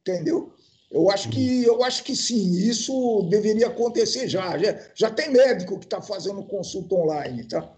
[0.00, 0.52] Entendeu?
[0.90, 4.56] Eu acho que eu acho que sim, isso deveria acontecer já.
[4.56, 7.68] Já, já tem médico que está fazendo consulta online, tá?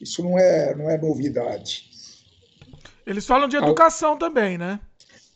[0.00, 1.88] Isso não é, não é novidade.
[3.06, 4.80] Eles falam de educação também, né?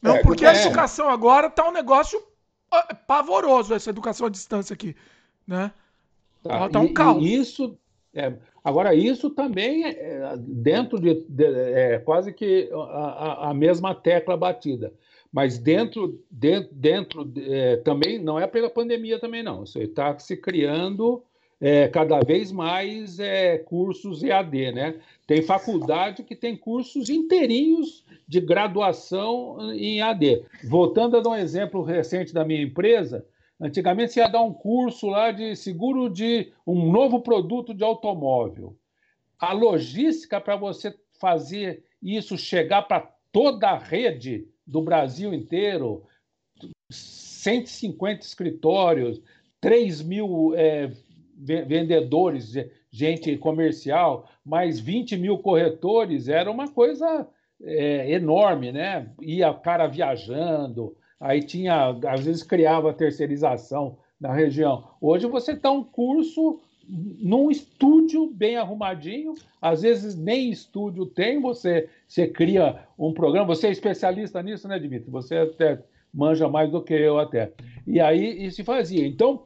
[0.05, 0.67] Não, é, porque a é.
[0.67, 2.23] educação agora tá um negócio
[3.07, 4.95] pavoroso, essa educação à distância aqui,
[5.47, 5.73] né?
[6.43, 7.25] Tá, tá um caos.
[7.25, 7.79] Isso,
[8.13, 14.37] é, agora, isso também é dentro de, de é, quase que a, a, mesma tecla
[14.37, 14.93] batida.
[15.33, 19.65] Mas dentro, dentro, dentro é, também, não é pela pandemia também, não.
[19.65, 21.25] Isso está se criando
[21.61, 25.01] é, cada vez mais é, cursos EAD, né?
[25.27, 30.45] Tem faculdade que tem cursos inteirinhos de graduação em AD.
[30.65, 33.25] Voltando a dar um exemplo recente da minha empresa,
[33.61, 38.77] antigamente você ia dar um curso lá de seguro de um novo produto de automóvel.
[39.39, 46.05] A logística para você fazer isso chegar para toda a rede do Brasil inteiro,
[46.91, 49.21] 150 escritórios,
[49.61, 50.91] 3 mil é,
[51.37, 52.55] vendedores,
[52.91, 57.27] gente comercial, mais 20 mil corretores, era uma coisa
[57.63, 59.09] é, enorme, né?
[59.21, 64.85] Ia o cara viajando, aí tinha, às vezes criava terceirização na região.
[65.01, 71.89] Hoje você está um curso num estúdio bem arrumadinho, às vezes nem estúdio tem, você,
[72.07, 75.11] você cria um programa, você é especialista nisso, né, Dimitri?
[75.11, 77.53] Você até manja mais do que eu até.
[77.87, 79.07] E aí isso se fazia.
[79.07, 79.43] Então,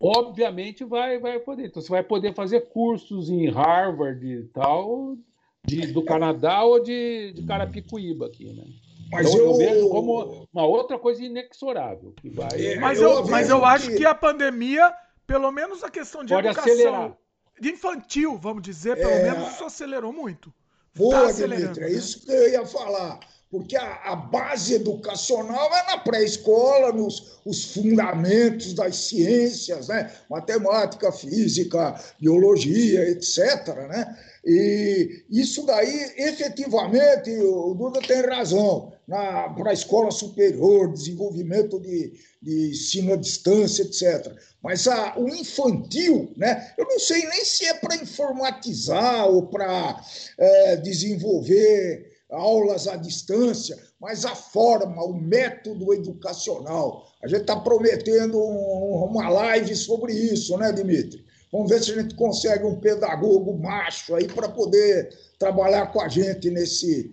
[0.00, 1.66] obviamente vai, vai poder.
[1.66, 5.16] Então, você vai poder fazer cursos em Harvard e tal,
[5.64, 8.64] de, do Canadá ou de, de Carapicuíba aqui, né?
[9.10, 9.50] Mas então, eu...
[9.52, 9.56] eu...
[9.56, 12.12] vejo como uma outra coisa inexorável.
[12.16, 12.48] Que vai...
[12.54, 14.92] É, mas eu, eu mas eu acho que a pandemia,
[15.26, 17.16] pelo menos a questão de Pode educação acelerar.
[17.60, 19.22] de infantil, vamos dizer, pelo é...
[19.22, 20.52] menos isso acelerou muito.
[20.94, 23.20] Boa, tá Dimitri, é isso que eu ia falar
[23.56, 30.12] porque a, a, base educacional é na pré-escola, nos os fundamentos das ciências, né?
[30.28, 33.68] matemática, física, biologia, etc.
[33.88, 34.18] Né?
[34.44, 42.70] E isso daí, efetivamente, o Duda tem razão, para a escola superior, desenvolvimento de, de
[42.72, 44.36] ensino à distância, etc.
[44.62, 46.74] Mas a, o infantil, né?
[46.76, 49.98] eu não sei nem se é para informatizar ou para
[50.36, 57.06] é, desenvolver aulas à distância, mas a forma, o método educacional.
[57.22, 61.24] A gente está prometendo um, uma live sobre isso, né, Dimitri?
[61.52, 65.08] Vamos ver se a gente consegue um pedagogo macho aí para poder
[65.38, 67.08] trabalhar com a gente nesse,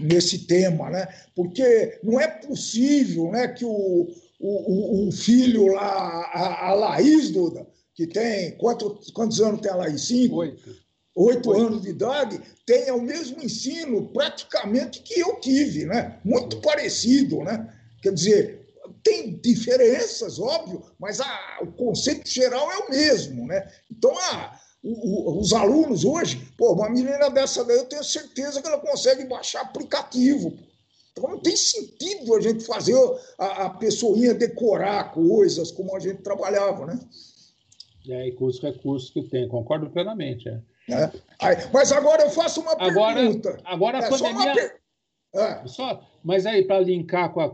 [0.00, 1.06] nesse tema, né?
[1.34, 4.08] Porque não é possível né, que o,
[4.40, 8.58] o, o filho lá, a, a Laís, Duda, que tem.
[8.58, 10.02] Quanto, quantos anos tem a Laís?
[10.02, 10.36] Cinco?
[10.36, 10.85] Oito
[11.16, 16.20] oito anos de idade, tenha o mesmo ensino praticamente que eu tive, né?
[16.22, 17.72] Muito parecido, né?
[18.02, 18.66] Quer dizer,
[19.02, 23.46] Tem diferenças, óbvio, mas a, o conceito geral é o mesmo.
[23.46, 23.68] Né?
[23.90, 28.60] Então, a, o, o, os alunos hoje, pô, uma menina dessa daí, eu tenho certeza
[28.60, 30.56] que ela consegue baixar aplicativo.
[31.12, 32.94] Então não tem sentido a gente fazer
[33.38, 37.00] a, a pessoinha decorar coisas como a gente trabalhava, né?
[38.08, 40.48] É, e com os recursos que tem, concordo plenamente.
[40.48, 40.60] É.
[40.88, 41.10] É.
[41.40, 43.58] Aí, mas agora eu faço uma agora, pergunta.
[43.64, 44.72] Agora a é, pandemia.
[45.34, 45.62] Só é.
[45.66, 47.52] só, mas aí, para linkar com a.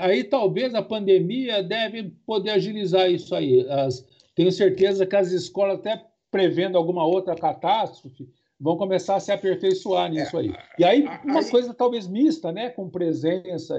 [0.00, 3.66] Aí talvez a pandemia deve poder agilizar isso aí.
[3.70, 4.04] As...
[4.34, 10.10] Tenho certeza que as escolas, até prevendo alguma outra catástrofe, vão começar a se aperfeiçoar
[10.10, 10.52] nisso aí.
[10.78, 11.50] E aí, uma aí...
[11.50, 12.70] coisa talvez mista, né?
[12.70, 13.76] Com presença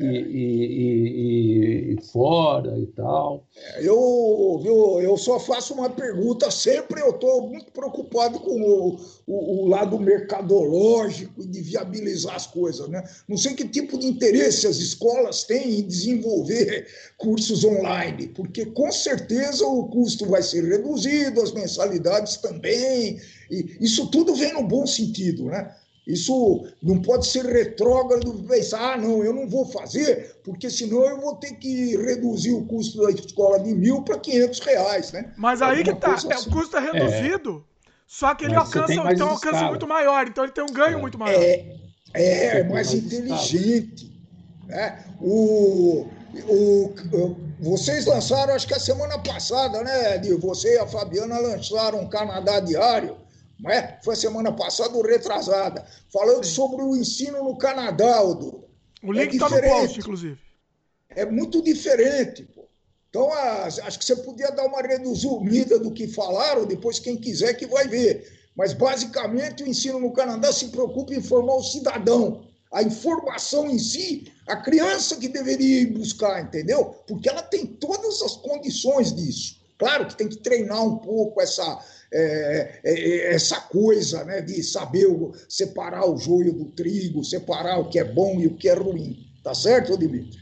[0.00, 3.46] e e, e, e, fora e tal.
[3.78, 8.96] Eu, eu, eu só faço uma pergunta, sempre eu estou muito preocupado com o,
[9.26, 12.88] o, o, lado mercadológico e de viabilizar as coisas.
[12.88, 13.02] Né?
[13.28, 16.86] Não sei que tipo de interesse as escolas têm em desenvolver
[17.16, 23.20] cursos online, porque com certeza o custo vai ser reduzido, as mensalidades também,
[23.50, 25.74] e isso tudo vem no bom sentido, né?
[26.08, 31.20] Isso não pode ser retrógrado pensar, ah, não, eu não vou fazer, porque senão eu
[31.20, 35.34] vou ter que reduzir o custo da escola de mil para 500 reais, né?
[35.36, 36.28] Mas aí que tá, assim.
[36.48, 37.90] o custo é reduzido, é.
[38.06, 41.00] só que ele Mas alcança, então, alcança muito maior, então ele tem um ganho é.
[41.00, 41.38] muito maior.
[41.38, 41.76] É,
[42.14, 44.10] é, é mais, mais inteligente.
[44.66, 45.04] Né?
[45.20, 46.06] O,
[46.48, 52.00] o, vocês lançaram, acho que a semana passada, né, de você e a Fabiana lançaram
[52.00, 53.14] um Canadá Diário,
[53.66, 53.98] é?
[54.04, 58.64] Foi semana passada ou retrasada, falando sobre o ensino no Canadá, Odu.
[59.02, 60.38] O link está é no post, inclusive.
[61.08, 62.68] É muito diferente, pô.
[63.08, 67.66] Então, acho que você podia dar uma resumida do que falaram, depois quem quiser que
[67.66, 68.50] vai ver.
[68.54, 72.44] Mas, basicamente, o ensino no Canadá se preocupa em formar o cidadão.
[72.70, 76.96] A informação em si, a criança que deveria ir buscar, entendeu?
[77.06, 79.58] Porque ela tem todas as condições disso.
[79.78, 81.82] Claro que tem que treinar um pouco essa,
[82.12, 85.06] é, é, é, essa coisa né, de saber
[85.48, 89.26] separar o joio do trigo, separar o que é bom e o que é ruim.
[89.42, 90.40] Tá certo, Dimitri?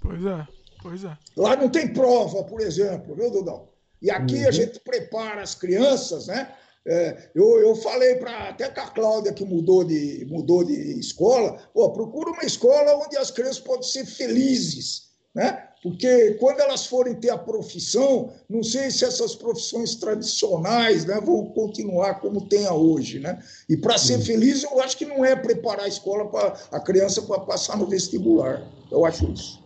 [0.00, 0.46] Pois é,
[0.82, 1.16] pois é.
[1.36, 3.68] Lá não tem prova, por exemplo, viu, Dudão?
[4.02, 4.48] E aqui uhum.
[4.48, 6.54] a gente prepara as crianças, né?
[6.86, 11.58] É, eu, eu falei para até com a Cláudia que mudou de, mudou de escola,
[11.72, 15.70] pô, procura uma escola onde as crianças podem ser felizes, né?
[15.84, 21.44] Porque quando elas forem ter a profissão, não sei se essas profissões tradicionais né, vão
[21.50, 23.20] continuar como tem hoje.
[23.20, 23.38] Né?
[23.68, 27.20] E para ser feliz, eu acho que não é preparar a escola para a criança
[27.20, 28.66] para passar no vestibular.
[28.90, 29.62] Eu acho isso.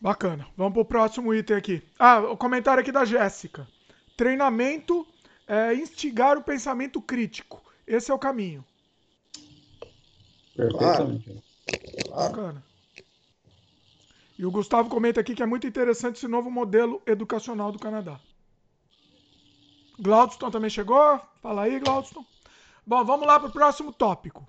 [0.00, 0.46] Bacana.
[0.56, 1.82] Vamos para o próximo item aqui.
[1.98, 3.68] Ah, o comentário aqui da Jéssica.
[4.16, 5.06] Treinamento
[5.46, 7.62] é instigar o pensamento crítico.
[7.86, 8.64] Esse é o caminho.
[10.56, 11.42] Perfeitamente.
[12.08, 12.30] Claro.
[12.32, 12.73] Bacana.
[14.38, 18.18] E o Gustavo comenta aqui que é muito interessante esse novo modelo educacional do Canadá.
[19.98, 21.20] Glaudston também chegou?
[21.40, 22.24] Fala aí, Glaudston.
[22.86, 24.46] Bom, vamos lá para o próximo tópico.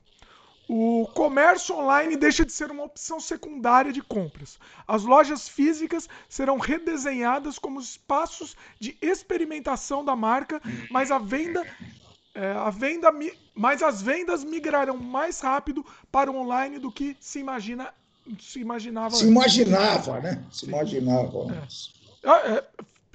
[0.67, 4.57] O comércio online deixa de ser uma opção secundária de compras.
[4.87, 10.59] As lojas físicas serão redesenhadas como espaços de experimentação da marca,
[10.89, 11.63] mas a venda,
[12.33, 13.11] é, a venda,
[13.53, 17.93] mas as vendas migrarão mais rápido para o online do que se imagina
[18.39, 19.15] se imaginava.
[19.15, 20.43] Se imaginava, né?
[20.51, 20.67] Se sim.
[20.67, 21.53] imaginava.
[21.53, 22.27] É.
[22.27, 22.63] Ah, é,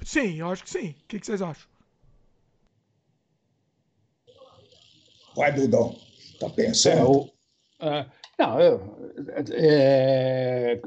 [0.03, 0.89] sim, eu acho que sim.
[0.89, 1.69] O que, que vocês acham?
[5.35, 5.95] Vai, Dudão.
[6.39, 7.29] Tá pensando?
[7.79, 8.05] É,
[8.39, 8.81] não, eu,
[9.51, 10.81] é,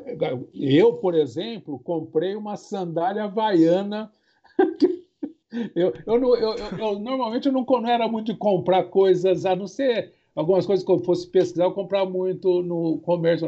[0.54, 4.12] eu, por exemplo, comprei uma sandália havaiana.
[5.74, 9.54] eu, eu, eu, eu, eu, normalmente eu não, não era muito de comprar coisas, a
[9.54, 13.46] não ser algumas coisas que eu fosse pesquisar, eu comprava muito no comércio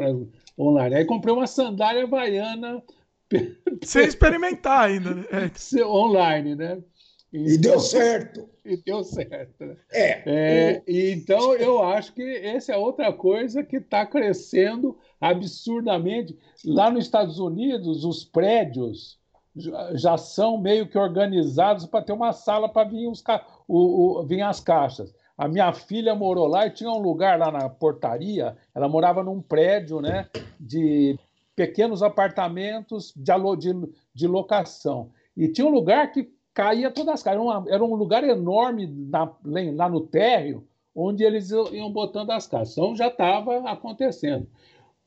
[0.57, 0.95] online.
[0.95, 2.83] Aí comprei uma sandália havaiana.
[3.83, 5.25] Sem experimentar ainda, né?
[5.31, 5.85] É.
[5.85, 6.81] Online, né?
[7.31, 8.49] Então, e deu certo.
[8.63, 9.65] E deu certo.
[9.65, 9.77] Né?
[9.91, 10.23] É.
[10.25, 16.37] é então, eu acho que essa é outra coisa que está crescendo absurdamente.
[16.65, 19.19] Lá nos Estados Unidos, os prédios
[19.93, 23.23] já são meio que organizados para ter uma sala para vir, os,
[23.67, 25.13] o, o, vir as caixas.
[25.37, 28.57] A minha filha morou lá e tinha um lugar lá na portaria.
[28.73, 30.27] Ela morava num prédio, né,
[30.59, 31.17] de
[31.55, 35.11] pequenos apartamentos de, de, de locação.
[35.35, 37.43] E tinha um lugar que caía todas as caixas.
[37.43, 42.75] Era, era, um lugar enorme na, lá no térreo, onde eles iam botando as caixas.
[42.75, 44.47] Então já estava acontecendo.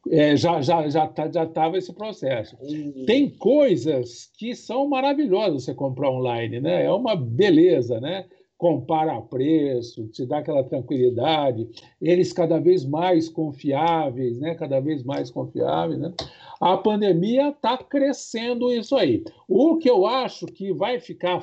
[0.08, 2.56] É, já já já tá, já estava esse processo.
[3.04, 6.84] Tem coisas que são maravilhosas você comprar online, né?
[6.84, 8.24] É uma beleza, né?
[8.60, 11.66] Compara preço, te dá aquela tranquilidade,
[11.98, 14.54] eles cada vez mais confiáveis, né?
[14.54, 16.12] Cada vez mais confiáveis, né?
[16.60, 19.24] A pandemia está crescendo isso aí.
[19.48, 21.42] O que eu acho que vai ficar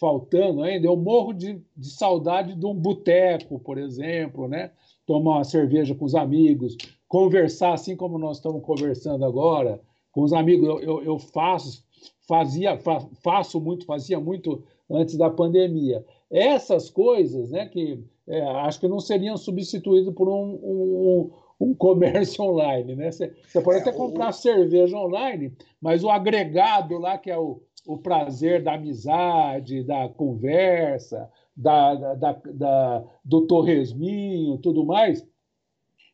[0.00, 4.70] faltando ainda, eu morro de, de saudade de um boteco, por exemplo, né?
[5.04, 10.32] Tomar uma cerveja com os amigos, conversar assim como nós estamos conversando agora, com os
[10.32, 10.66] amigos.
[10.66, 11.84] Eu, eu, eu faço,
[12.26, 16.02] fazia, fa, faço muito, fazia muito antes da pandemia.
[16.34, 21.30] Essas coisas, né, que é, acho que não seriam substituídas por um, um,
[21.60, 23.12] um comércio online, né?
[23.12, 23.32] Você,
[23.62, 28.64] pode até é, comprar cerveja online, mas o agregado lá, que é o, o prazer
[28.64, 35.24] da amizade, da conversa, da, da, da, da do torresminho, tudo mais,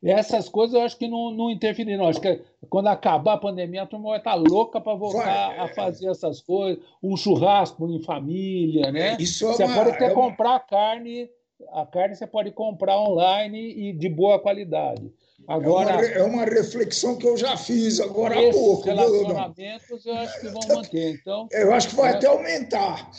[0.02, 2.08] essas coisas eu acho que não, não interferiram.
[2.08, 5.68] Acho que quando acabar a pandemia, a turma vai estar louca para voltar vai, a
[5.68, 6.82] fazer essas coisas.
[7.02, 9.16] Um churrasco em família, né?
[9.20, 10.60] Isso é você uma, pode até é comprar uma...
[10.60, 11.28] carne.
[11.72, 15.12] A carne você pode comprar online e de boa qualidade.
[15.46, 18.84] Agora, é uma, é uma reflexão que eu já fiz agora há pouco.
[18.84, 21.14] relacionamentos eu acho que vão manter.
[21.14, 22.16] Então, eu acho que vai é...
[22.16, 23.10] até aumentar.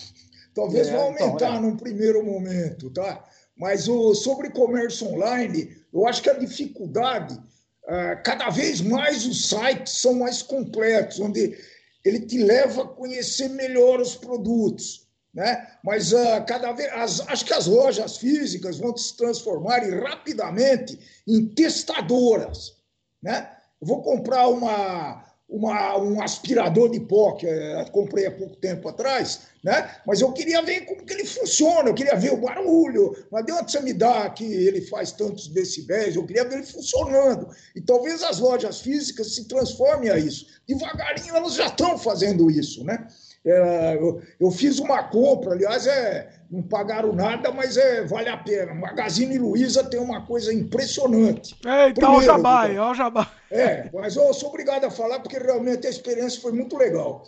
[0.54, 3.24] Talvez é, vá então, aumentar então, num primeiro momento, tá?
[3.62, 7.40] Mas o, sobre comércio online, eu acho que a dificuldade,
[7.88, 11.56] ah, cada vez mais os sites são mais completos, onde
[12.04, 15.08] ele te leva a conhecer melhor os produtos.
[15.32, 15.68] Né?
[15.84, 21.46] Mas uh, cada vez as, acho que as lojas físicas vão se transformar rapidamente em
[21.46, 22.76] testadoras.
[23.22, 23.48] Né?
[23.80, 28.88] Eu vou comprar uma, uma, um aspirador de pó que eu comprei há pouco tempo
[28.88, 29.98] atrás, né?
[30.08, 33.68] mas eu queria ver como que ele funciona, eu queria ver o barulho, não adianta
[33.68, 37.50] você me dar que ele faz tantos decibéis, eu queria ver ele funcionando.
[37.76, 40.48] E talvez as lojas físicas se transformem a isso.
[40.66, 42.86] Devagarinho elas já estão fazendo isso.
[42.86, 43.06] Né?
[43.44, 43.98] É,
[44.40, 48.74] eu, fiz uma compra, aliás, é, não pagaram nada, mas é, vale a pena.
[48.74, 51.56] Magazine Luiza tem uma coisa impressionante.
[51.66, 53.32] É, então o jabá, o jabá.
[53.50, 57.24] É, mas eu sou obrigado a falar porque realmente a experiência foi muito legal.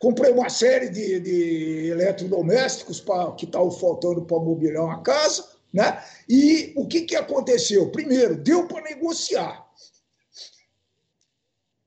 [0.00, 6.02] Comprei uma série de, de eletrodomésticos pra, que estavam faltando para mobiliar uma casa, né?
[6.28, 7.92] E o que, que aconteceu?
[7.92, 9.64] Primeiro, deu para negociar.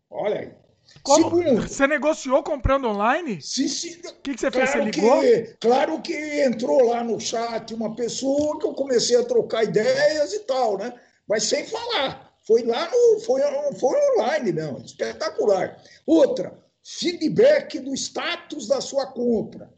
[0.09, 0.66] Olha aí.
[1.08, 1.24] Como?
[1.24, 3.41] Segundo, você negociou comprando online?
[3.41, 3.93] Sim, sim.
[4.05, 4.86] O que, que você claro fez?
[4.86, 5.22] Você ligou?
[5.22, 10.34] Que, claro que entrou lá no chat uma pessoa que eu comecei a trocar ideias
[10.34, 10.93] e tal, né?
[11.26, 12.34] Mas sem falar.
[12.45, 13.22] Foi lá no.
[13.22, 13.41] Foi,
[13.80, 14.80] foi online mesmo.
[14.80, 15.82] Espetacular.
[16.05, 19.77] Outra, feedback do status da sua compra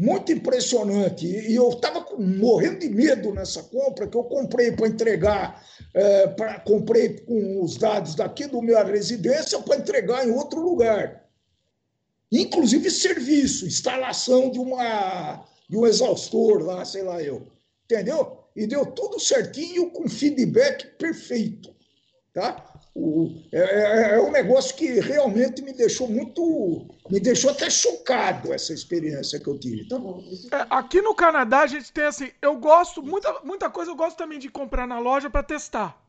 [0.00, 1.26] muito impressionante.
[1.26, 6.58] E eu estava morrendo de medo nessa compra, que eu comprei para entregar, é, pra,
[6.60, 11.28] comprei com os dados daqui do minha residência para entregar em outro lugar.
[12.32, 17.46] Inclusive serviço, instalação de, uma, de um exaustor lá, sei lá eu.
[17.84, 18.38] Entendeu?
[18.56, 21.74] E deu tudo certinho com feedback perfeito.
[22.32, 22.69] Tá?
[22.94, 26.86] O, é, é, é, um negócio que realmente me deixou muito.
[27.08, 29.84] Me deixou até chocado essa experiência que eu tive.
[29.84, 30.22] Bom.
[30.50, 32.30] É, aqui no Canadá a gente tem assim.
[32.42, 36.00] Eu gosto, muita, muita coisa eu gosto também de comprar na loja para testar.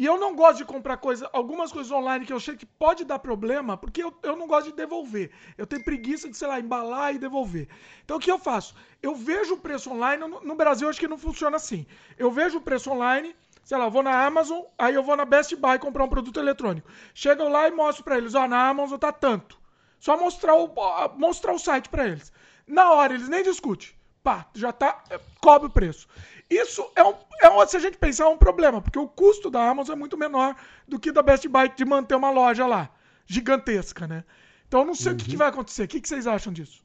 [0.00, 3.04] E eu não gosto de comprar coisa, algumas coisas online que eu sei que pode
[3.04, 5.30] dar problema, porque eu, eu não gosto de devolver.
[5.58, 7.68] Eu tenho preguiça de, sei lá, embalar e devolver.
[8.02, 8.74] Então o que eu faço?
[9.02, 11.86] Eu vejo o preço online, no, no Brasil acho que não funciona assim.
[12.16, 15.54] Eu vejo o preço online, sei lá, vou na Amazon, aí eu vou na Best
[15.56, 16.90] Buy comprar um produto eletrônico.
[17.14, 19.58] Chego lá e mostro para eles, ó, na Amazon tá tanto.
[19.98, 20.72] Só mostrar o,
[21.16, 22.32] mostrar o site para eles.
[22.66, 23.88] Na hora, eles nem discutem.
[24.22, 26.08] Pá, já tá, é, cobre o preço.
[26.48, 29.50] Isso é um, é um, se a gente pensar, é um problema, porque o custo
[29.50, 30.56] da Amazon é muito menor
[30.86, 32.90] do que da Best Buy de manter uma loja lá,
[33.26, 34.24] gigantesca, né?
[34.66, 35.14] Então, eu não sei uhum.
[35.14, 35.38] o que, que, uhum.
[35.38, 35.84] vai acontecer.
[35.84, 36.84] O que, que vocês acham disso?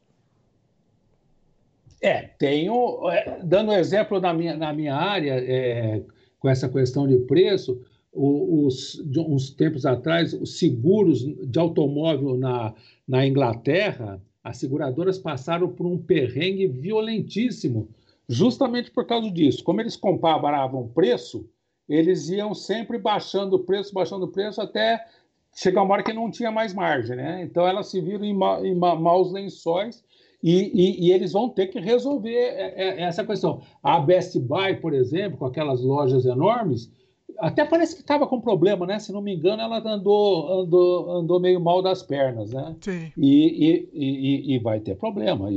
[2.01, 6.01] É, tenho, é, dando exemplo na minha, na minha área, é,
[6.45, 7.81] com essa questão de preço,
[8.13, 12.71] os, de uns tempos atrás, os seguros de automóvel na,
[13.07, 17.89] na Inglaterra, as seguradoras passaram por um perrengue violentíssimo,
[18.29, 19.63] justamente por causa disso.
[19.63, 21.49] Como eles comparavam preço,
[21.89, 25.03] eles iam sempre baixando o preço, baixando o preço, até
[25.51, 27.15] chegar uma hora que não tinha mais margem.
[27.15, 27.41] Né?
[27.41, 30.03] Então elas se viram em, ma em ma maus lençóis
[30.47, 33.61] e, e, e, eles vão ter que resolver essa questão.
[33.81, 36.91] A Best Buy, por exemplo, com aquelas lojas enormes,
[37.39, 38.99] até parece que estava com problema, né?
[38.99, 42.75] Se não me engano, ela andou, andou, andou meio mal das pernas, né?
[42.79, 43.11] Sim.
[43.17, 45.49] E, e, e vai ter problema,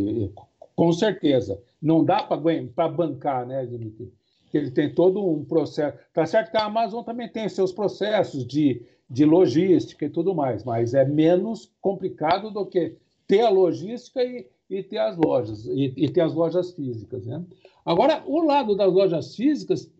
[0.74, 1.61] com certeza.
[1.82, 4.11] Não dá para bancar, né, Dimitri?
[4.55, 5.99] Ele tem todo um processo.
[6.14, 8.80] Tá certo que a Amazon também tem seus processos de,
[9.11, 14.47] de logística e tudo mais, mas é menos complicado do que ter a logística e,
[14.68, 17.24] e ter as lojas, e, e, ter as lojas físicas.
[17.24, 17.42] Né?
[17.84, 19.90] Agora, o lado das lojas físicas,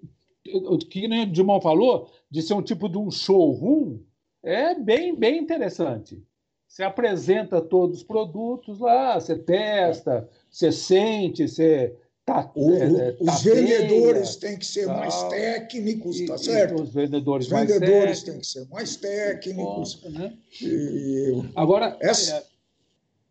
[0.47, 3.99] o que o Dimão falou, de ser um tipo de um showroom,
[4.43, 6.23] é bem, bem interessante.
[6.69, 11.97] Você apresenta todos os produtos lá, você testa, você sente, você
[12.27, 16.83] tá, o, é, os vendedores têm que ser tal, mais técnicos, tá certo?
[16.83, 20.03] os vendedores, os vendedores têm que ser mais técnicos.
[20.05, 20.37] né?
[20.61, 22.45] e, Agora, essa...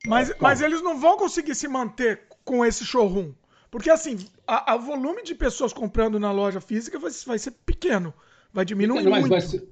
[0.08, 3.34] mas, mas eles não vão conseguir se manter com esse showroom.
[3.70, 8.14] Porque assim, o volume de pessoas comprando na loja física vai, vai ser pequeno.
[8.54, 9.30] Vai diminuir pequeno, muito.
[9.30, 9.68] Vai ser,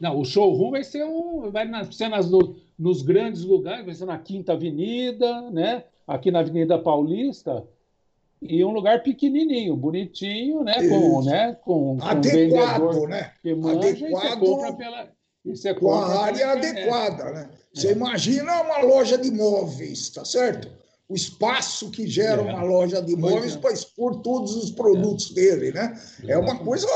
[0.00, 1.50] não, o showroom vai ser um.
[1.50, 5.84] Vai ser nas, no, nos grandes lugares, vai ser na Quinta Avenida, né?
[6.06, 7.66] Aqui na Avenida Paulista.
[8.42, 10.74] E um lugar pequenininho, bonitinho, né?
[10.88, 11.56] Com, né?
[11.62, 13.32] com, com Adequado, um né?
[13.40, 14.76] Que manja, Adequado.
[14.76, 15.08] pela,
[15.78, 17.50] com a área adequada, né?
[17.72, 17.92] Você é.
[17.92, 20.68] imagina uma loja de móveis, tá certo?
[21.08, 22.44] o espaço que gera é.
[22.44, 23.58] uma loja de imóveis é.
[23.58, 25.34] para expor todos os produtos é.
[25.34, 25.98] dele, né?
[26.26, 26.86] É uma coisa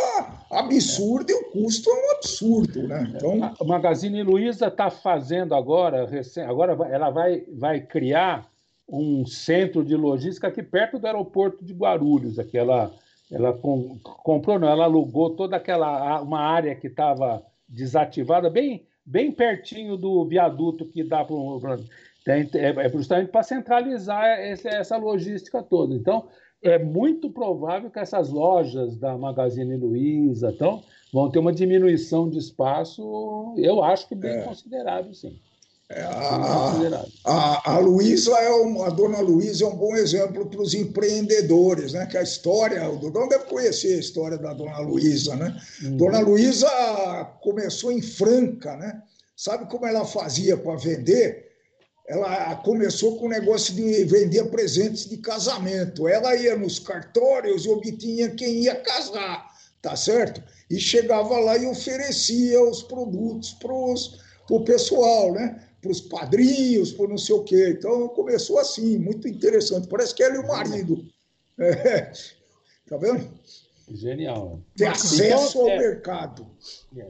[0.51, 3.13] absurda e o custo é um absurdo, né?
[3.15, 3.55] Então...
[3.61, 6.09] A Magazine Luiza está fazendo agora,
[6.49, 8.51] agora ela vai, vai criar
[8.89, 12.91] um centro de logística aqui perto do aeroporto de Guarulhos, aqui ela,
[13.31, 19.31] ela com, comprou, não, ela alugou toda aquela uma área que estava desativada, bem, bem
[19.31, 21.79] pertinho do viaduto que dá para
[22.27, 25.95] é, é justamente para centralizar essa logística toda.
[25.95, 26.29] Então,
[26.63, 32.39] é muito provável que essas lojas da Magazine Luiza então, vão ter uma diminuição de
[32.39, 34.43] espaço, eu acho que bem é.
[34.43, 35.39] considerável, sim.
[35.91, 40.61] É, a, a, a Luísa é uma, a dona Luísa é um bom exemplo para
[40.61, 42.05] os empreendedores, né?
[42.05, 45.59] Que a história, o Dudão deve conhecer a história da dona Luísa, né?
[45.83, 45.97] Uhum.
[45.97, 46.69] Dona Luísa
[47.41, 49.03] começou em Franca, né?
[49.35, 51.49] Sabe como ela fazia para vender?
[52.09, 56.09] ela começou com o negócio de vender presentes de casamento.
[56.09, 59.47] Ela ia nos cartórios e obtinha quem ia casar,
[59.83, 60.43] tá certo?
[60.71, 65.68] E chegava lá e oferecia os produtos para o pessoal, né?
[65.81, 67.77] Para os padrinhos, para não sei o quê.
[67.79, 69.89] Então começou assim, muito interessante.
[69.89, 71.05] Parece que ela e o marido.
[71.59, 72.13] É.
[72.89, 73.29] Tá vendo?
[73.91, 74.61] Genial.
[74.75, 75.79] Ter acesso então, ao é...
[75.79, 76.47] mercado.
[76.97, 77.07] É.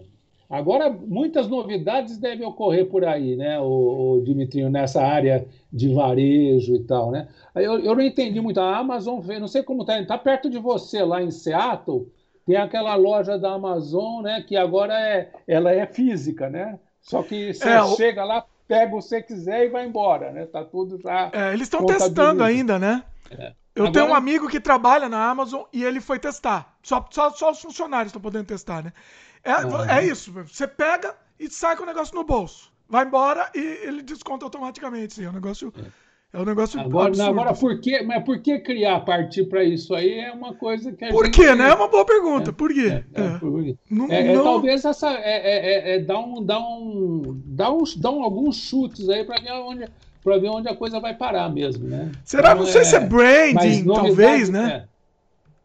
[0.51, 6.75] Agora, muitas novidades devem ocorrer por aí, né, o, o Dimitrinho, nessa área de varejo
[6.75, 7.29] e tal, né?
[7.55, 8.59] Eu, eu não entendi muito.
[8.59, 12.11] A Amazon, não sei como está, está perto de você, lá em Seattle,
[12.47, 16.81] tem aquela loja da Amazon, né, que agora é, ela é física, né?
[17.03, 20.47] Só que você é, chega lá, pega o que você quiser e vai embora, né?
[20.47, 21.31] Tá tudo já.
[21.33, 23.03] É, eles estão testando ainda, né?
[23.31, 23.55] É.
[23.75, 23.93] Eu agora...
[23.93, 26.77] tenho um amigo que trabalha na Amazon e ele foi testar.
[26.83, 28.93] Só, só, só os funcionários estão podendo testar, né?
[29.43, 29.85] É, uhum.
[29.85, 30.33] é isso.
[30.33, 32.71] Você pega e sai com o negócio no bolso.
[32.89, 35.15] Vai embora e ele desconta automaticamente.
[35.15, 35.73] Sim, é um negócio.
[35.77, 37.31] É um negócio agora, absurdo.
[37.31, 41.05] Agora, por que, mas por que criar, partir para isso aí é uma coisa que
[41.05, 41.35] a Por gente...
[41.35, 41.71] quê, né?
[41.71, 42.51] É uma boa pergunta.
[42.51, 43.03] É, por quê?
[43.15, 43.77] É, é, por quê?
[43.91, 44.45] Não, é, não...
[44.45, 49.25] talvez essa é, é, dar um, dar um, dar uns, dar um, alguns chutes aí
[49.25, 49.89] para ver onde
[50.23, 52.13] para ver onde a coisa vai parar mesmo, né?
[52.25, 52.51] Será?
[52.51, 54.87] Então, não sei se é branding, talvez, né?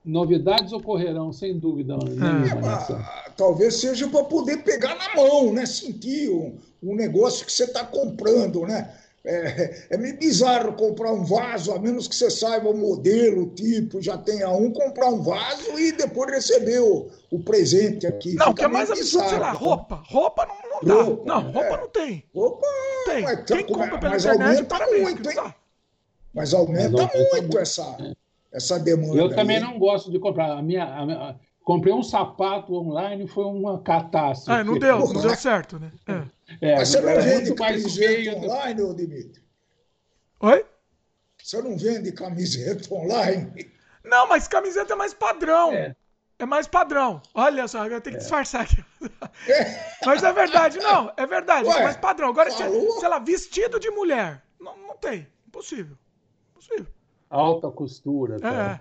[0.05, 2.73] Novidades ocorrerão, sem dúvida nenhuma.
[2.89, 5.65] É, talvez seja para poder pegar na mão, né?
[5.65, 8.89] Sentir um, um negócio que você está comprando, né?
[9.25, 13.49] É, é, meio bizarro comprar um vaso, a menos que você saiba o modelo, o
[13.51, 18.35] tipo, já tenha um, comprar um vaso e depois receber o, o presente aqui.
[18.35, 20.03] Não, o que é mais absurdo, sei lá, roupa.
[20.07, 21.03] Roupa não, não dá.
[21.03, 21.77] Roupa, não, roupa é.
[21.77, 22.23] não tem.
[22.35, 22.67] Roupa
[23.05, 23.23] tem.
[23.23, 25.03] Mas, Quem compra pela internet, parabéns.
[25.03, 25.53] Muito, hein?
[26.33, 28.15] Mas aumenta, mas aumenta muito essa
[28.53, 29.19] essa demanda.
[29.19, 30.51] Eu também não gosto de comprar.
[30.51, 34.59] A minha, a minha, comprei um sapato online foi uma catástrofe.
[34.59, 35.91] Ah, não deu, não deu certo, né?
[36.07, 36.23] É.
[36.61, 39.41] É, Mas você não vende camiseta online, ô Dimitri?
[40.39, 40.65] Oi?
[41.41, 43.71] Você não vende camiseta online?
[44.03, 45.71] Não, mas camiseta é mais padrão.
[45.73, 45.95] É.
[46.39, 47.21] É mais padrão.
[47.33, 48.17] Olha só, eu tenho que é.
[48.17, 48.83] disfarçar aqui.
[49.47, 49.95] É.
[50.05, 52.29] Mas é verdade, não, é verdade, Ué, é mais padrão.
[52.29, 52.99] Agora, falou?
[52.99, 54.43] sei lá, vestido de mulher.
[54.59, 55.27] Não, não tem.
[55.47, 55.97] Impossível.
[56.51, 56.87] Impossível
[57.33, 58.35] alta costura.
[58.35, 58.79] É.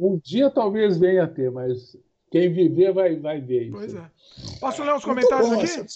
[0.00, 1.96] Um dia talvez venha a ter, mas
[2.30, 3.76] quem viver vai, vai ver isso.
[3.76, 4.10] Pois é.
[4.60, 5.86] Posso ler os comentários aqui?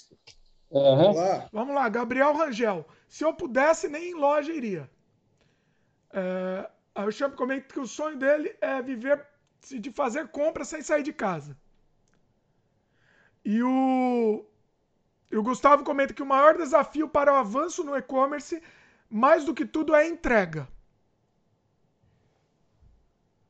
[0.69, 1.13] Uhum.
[1.51, 2.85] Vamos lá, Gabriel Rangel.
[3.07, 4.89] Se eu pudesse, nem em loja iria.
[6.13, 9.25] É, aí o Champ comenta que o sonho dele é viver
[9.79, 11.57] de fazer compras sem sair de casa.
[13.43, 14.45] E o,
[15.31, 18.61] e o Gustavo comenta que o maior desafio para o avanço no e-commerce,
[19.09, 20.67] mais do que tudo, é a entrega.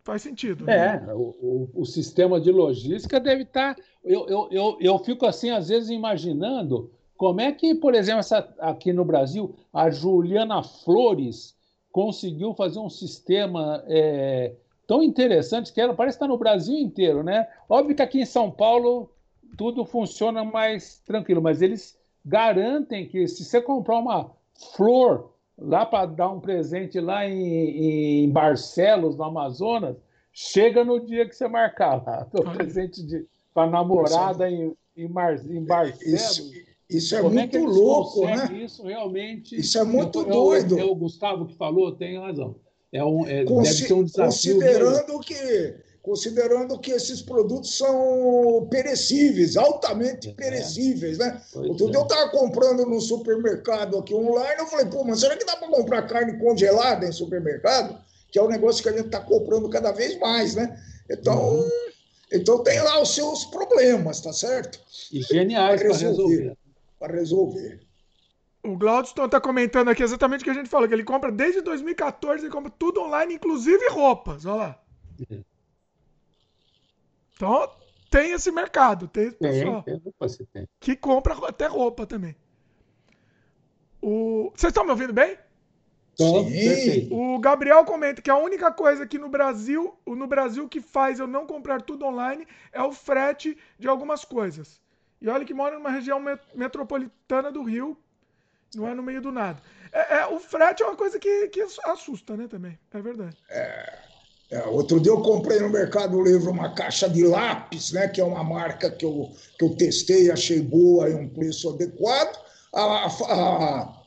[0.06, 0.70] Faz sentido.
[0.70, 1.14] É, né?
[1.16, 3.74] o, o, o, sistema de logística deve estar.
[3.74, 8.20] Tá, eu, eu, eu, eu fico assim, às vezes, imaginando Como é que, por exemplo,
[8.20, 11.56] essa, aqui no Brasil, a Juliana Flores
[11.92, 14.54] conseguiu fazer um sistema é,
[14.86, 17.48] tão interessante que ela parece estar no Brasil inteiro, né?
[17.68, 19.10] Óbvio que aqui em São Paulo
[19.58, 24.30] tudo funciona mais tranquilo, mas eles garantem que se você comprar uma
[24.76, 29.96] flor lá para dar um presente lá em, em, Barcelos, no Amazonas,
[30.32, 32.28] chega no dia que você marcar lá.
[32.34, 33.02] O presente
[33.54, 36.04] para namorada em, em, Mar, em Barcelos.
[36.04, 36.52] Isso,
[36.90, 38.64] isso é Como muito é louco, né?
[38.64, 39.56] Isso realmente.
[39.56, 40.78] Isso é muito eu, doido.
[40.78, 42.56] É o Gustavo que falou, tem razão.
[42.92, 44.56] É um, é, Consi deve ser um desafio.
[44.56, 45.76] Considerando que
[46.06, 50.34] considerando que esses produtos são perecíveis, altamente é.
[50.34, 51.42] perecíveis, né?
[51.52, 51.90] Pois Outro é.
[51.90, 55.56] dia eu estava comprando no supermercado aqui online, eu falei, pô, mas será que dá
[55.56, 57.98] para comprar carne congelada em supermercado?
[58.32, 60.80] Que é um negócio que a gente está comprando cada vez mais, né?
[61.10, 61.70] Então, uhum.
[62.32, 64.80] então tem lá os seus problemas, tá certo?
[65.12, 66.58] E geniais para resolver.
[67.00, 67.80] Para resolver.
[68.64, 71.62] O Glaudston está comentando aqui exatamente o que a gente falou, que ele compra desde
[71.62, 74.80] 2014, ele compra tudo online, inclusive roupas, olha lá.
[75.32, 75.44] Uhum.
[77.36, 77.70] Então,
[78.10, 80.70] tem esse mercado, tem esse pessoal tem, tem, tem.
[80.80, 82.36] que compra até roupa também.
[84.02, 84.52] O...
[84.56, 85.38] Vocês estão me ouvindo bem?
[86.18, 87.10] Sim.
[87.12, 91.28] O Gabriel comenta que a única coisa aqui no Brasil, no Brasil que faz eu
[91.28, 94.80] não comprar tudo online é o frete de algumas coisas.
[95.20, 96.22] E olha que mora numa região
[96.54, 97.98] metropolitana do Rio,
[98.74, 99.62] não é no meio do nada.
[99.92, 102.80] É, é o frete é uma coisa que, que assusta, né, também.
[102.94, 103.36] É verdade.
[103.50, 104.15] É.
[104.56, 108.24] É, outro dia eu comprei no Mercado Livre uma caixa de lápis, né, que é
[108.24, 109.30] uma marca que eu,
[109.60, 112.40] que eu testei, achei boa e um preço adequado.
[112.74, 114.02] A, a,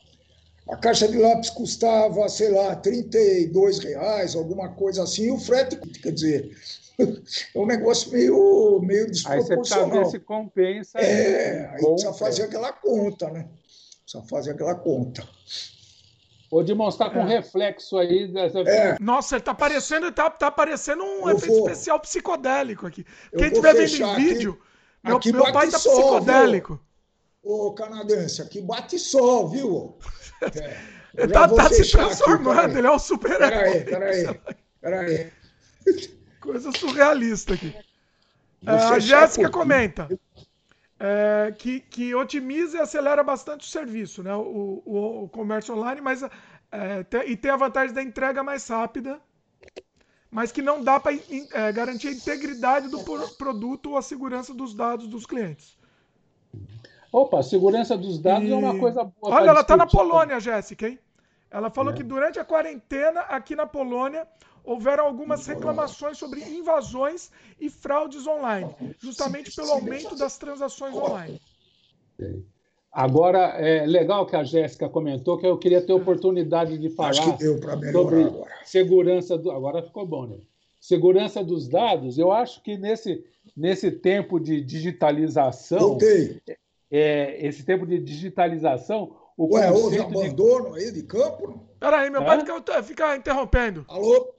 [0.69, 5.75] a caixa de lápis custava, sei lá, 32 reais, alguma coisa assim, e o frete,
[5.75, 6.49] quer dizer,
[6.97, 9.99] é um negócio meio, meio desproporcional.
[9.99, 10.97] Aí você se compensa.
[10.97, 13.47] É, aí precisa fazer aquela conta, né?
[14.03, 15.23] Precisa fazer aquela conta.
[16.51, 17.25] Ou de mostrar com é.
[17.25, 18.59] reflexo aí dessa.
[18.61, 18.97] É.
[18.99, 21.69] Nossa, ele tá parecendo, tá, tá parecendo um eu efeito vou...
[21.69, 23.05] especial psicodélico aqui.
[23.35, 26.79] Quem estiver vendo em vídeo, aqui, meu, aqui meu pai tá sol, psicodélico.
[27.43, 27.53] Viu?
[27.53, 29.97] Ô, canadense, aqui bate sol, viu?
[31.17, 31.23] É.
[31.23, 33.49] ele tá, tá se transformando, aqui, ele é um super-herói.
[33.49, 34.39] Peraí, peraí,
[34.79, 35.33] peraí.
[36.39, 37.75] Coisa surrealista aqui.
[38.65, 40.07] É, a Jéssica comenta
[40.99, 44.35] é, que, que otimiza e acelera bastante o serviço, né?
[44.35, 46.21] o, o, o comércio online, mas
[46.71, 49.19] é, tem, e tem a vantagem da entrega mais rápida,
[50.29, 52.99] mas que não dá para é, garantir a integridade do
[53.37, 55.77] produto ou a segurança dos dados dos clientes.
[57.11, 58.51] Opa, a segurança dos dados e...
[58.51, 59.35] é uma coisa boa.
[59.35, 60.99] Olha, ela está na Polônia, Jéssica, hein?
[61.49, 61.95] Ela falou é.
[61.95, 64.27] que durante a quarentena aqui na Polônia
[64.69, 71.41] houveram algumas reclamações sobre invasões e fraudes online, justamente pelo aumento das transações online.
[72.91, 77.71] Agora, é legal que a Jéssica comentou que eu queria ter oportunidade de falar sobre
[77.71, 78.45] agora.
[78.63, 79.51] segurança do.
[79.51, 80.37] Agora ficou bom, né?
[80.79, 82.19] Segurança dos dados.
[82.19, 83.25] Eu acho que nesse,
[83.57, 85.79] nesse tempo de digitalização.
[85.79, 86.41] Voltei.
[86.91, 89.15] É, esse tempo de digitalização.
[89.37, 90.79] O Ué, houve abandono de...
[90.79, 91.63] aí de campo?
[91.79, 93.85] Peraí, meu pai fica, fica interrompendo.
[93.87, 94.38] Alô?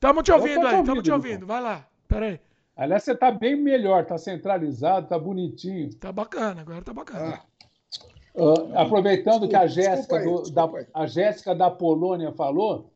[0.00, 1.46] Estamos te ouvindo aí, estamos te ouvindo.
[1.46, 2.40] Vai lá, peraí.
[2.74, 5.88] Aliás, você está bem melhor, está centralizado, está bonitinho.
[5.88, 7.38] Está bacana, agora está bacana.
[7.38, 8.42] Ah.
[8.42, 12.90] Uh, aproveitando desculpa, que a Jéssica, aí, do, da, a Jéssica da Polônia falou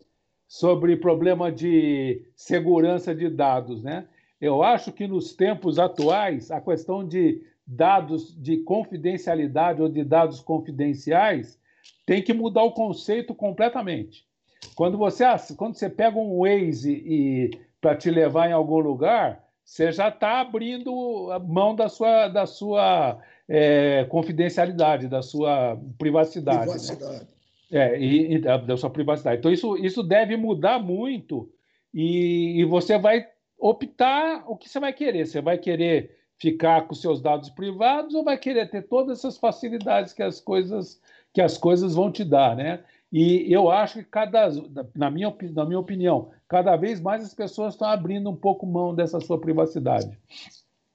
[0.49, 4.09] sobre problema de segurança de dados, né?
[4.41, 10.41] Eu acho que nos tempos atuais a questão de dados de confidencialidade ou de dados
[10.41, 11.61] confidenciais
[12.07, 14.27] tem que mudar o conceito completamente.
[14.75, 15.25] Quando você,
[15.57, 17.51] quando você pega um Waze e
[17.81, 22.47] para te levar em algum lugar, você já está abrindo a mão da sua, da
[22.47, 26.59] sua é, confidencialidade, da sua privacidade.
[26.59, 26.65] Né?
[26.65, 27.21] Privacidade.
[27.21, 27.27] Né?
[27.73, 29.39] É, e, e da, da, sua privacidade.
[29.39, 31.51] Então, isso, isso deve mudar muito
[31.93, 33.27] e, e você vai
[33.59, 35.27] optar o que você vai querer.
[35.27, 40.12] Você vai querer ficar com seus dados privados ou vai querer ter todas essas facilidades
[40.12, 41.01] que as coisas
[41.33, 42.85] que as coisas vão te dar, né?
[43.17, 44.49] E eu acho que cada,
[44.93, 48.93] na minha, na minha opinião, cada vez mais as pessoas estão abrindo um pouco mão
[48.93, 50.19] dessa sua privacidade,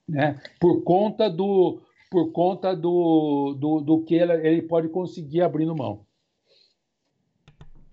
[0.05, 0.37] né?
[0.59, 1.79] Por conta do,
[2.11, 6.05] por conta do, do, do que ele, ele pode conseguir abrindo mão.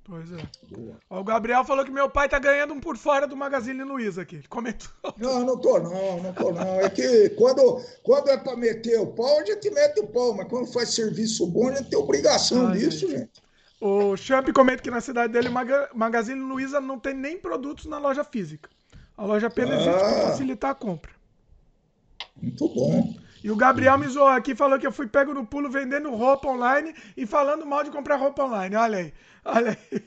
[0.03, 0.39] Pois é.
[1.09, 4.37] o Gabriel falou que meu pai tá ganhando um por fora do Magazine Luiza aqui.
[4.37, 4.91] Ele comentou.
[5.19, 6.81] Não, não tô não, não tô não.
[6.81, 10.49] É que quando, quando é para meter o pau, a gente mete o pau, mas
[10.49, 13.19] quando faz serviço bom, a gente tem obrigação Ai, disso, gente.
[13.19, 13.46] gente.
[13.81, 17.99] O Champ comenta que na cidade dele, o Magazine Luiza não tem nem produtos na
[17.99, 18.71] loja física.
[19.17, 21.13] A loja apenas ah, existe para facilitar a compra.
[22.41, 23.15] Muito bom.
[23.43, 26.49] E o Gabriel me zoou aqui, falou que eu fui pego no pulo vendendo roupa
[26.49, 28.75] online e falando mal de comprar roupa online.
[28.75, 29.15] Olha aí.
[29.45, 30.03] Olha aí.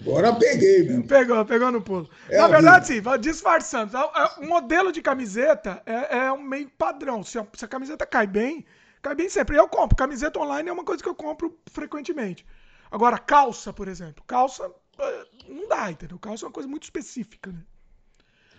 [0.00, 1.02] Agora peguei, meu.
[1.02, 2.08] Pegou, pegou no pulo.
[2.30, 3.96] É Na verdade, sim, disfarçando.
[4.38, 7.24] O modelo de camiseta é, é um meio padrão.
[7.24, 8.64] Se a, se a, camiseta cai bem,
[9.02, 9.56] cai bem sempre.
[9.56, 9.96] Eu compro.
[9.96, 12.46] Camiseta online é uma coisa que eu compro frequentemente.
[12.90, 14.24] Agora, calça, por exemplo.
[14.26, 16.18] Calça eh, não dá, entendeu?
[16.18, 17.60] Calça é uma coisa muito específica, né?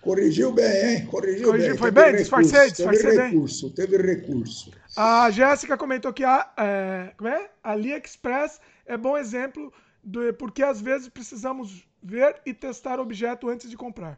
[0.01, 1.05] Corrigiu bem, hein?
[1.07, 1.77] Corrigiu Corrigi, bem.
[1.77, 2.15] Foi bem?
[2.15, 3.31] Disfarcei, disfarcei teve bem.
[3.31, 4.71] Recurso, teve recurso.
[4.95, 7.49] A Jéssica comentou que a, é, como é?
[7.63, 9.73] AliExpress é bom exemplo
[10.03, 14.17] do, porque às vezes precisamos ver e testar o objeto antes de comprar.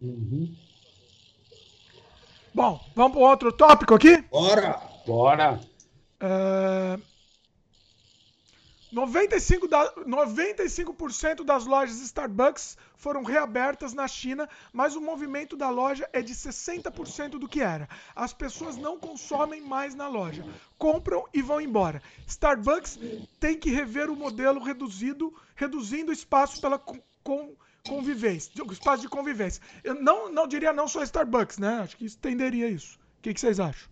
[0.00, 0.54] Uhum.
[2.52, 4.16] Bom, vamos para outro tópico aqui?
[4.30, 4.80] Bora!
[5.06, 5.60] Bora!
[6.20, 7.00] Uh,
[8.94, 16.08] 95%, da, 95 das lojas Starbucks foram reabertas na China, mas o movimento da loja
[16.12, 17.88] é de 60% do que era.
[18.14, 20.44] As pessoas não consomem mais na loja,
[20.78, 22.00] compram e vão embora.
[22.26, 22.98] Starbucks
[23.40, 29.60] tem que rever o modelo reduzido, reduzindo o espaço pela com, convivência, espaço de convivência.
[29.82, 31.80] Eu não, não diria não só Starbucks, né?
[31.80, 32.96] Acho que estenderia isso.
[33.18, 33.88] O que, que vocês acham?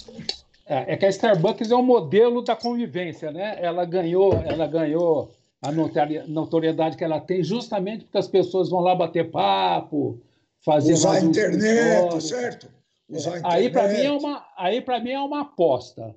[0.66, 3.58] É, é, que a Starbucks é o modelo da convivência, né?
[3.60, 5.70] Ela ganhou, ela ganhou a
[6.26, 10.20] notoriedade que ela tem justamente porque as pessoas vão lá bater papo,
[10.64, 12.68] fazer usar a internet, certo?
[13.08, 16.14] Usar é, aí para mim é uma, aí para mim é uma aposta.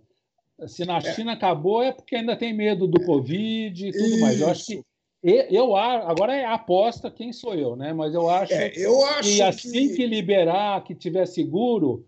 [0.67, 1.13] Se na é.
[1.13, 4.21] China acabou é porque ainda tem medo do Covid e tudo Isso.
[4.21, 4.39] mais.
[4.39, 4.83] Eu acho que
[5.23, 7.91] eu agora é aposta quem sou eu, né?
[7.93, 9.95] Mas eu acho, é, eu acho que assim que...
[9.95, 12.05] que liberar, que tiver seguro,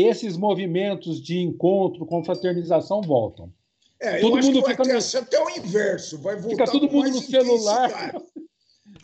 [0.00, 3.52] esses movimentos de encontro, confraternização voltam.
[4.00, 5.20] É, todo mundo fica no...
[5.20, 8.14] até o inverso, vai voltar Fica todo mundo no celular.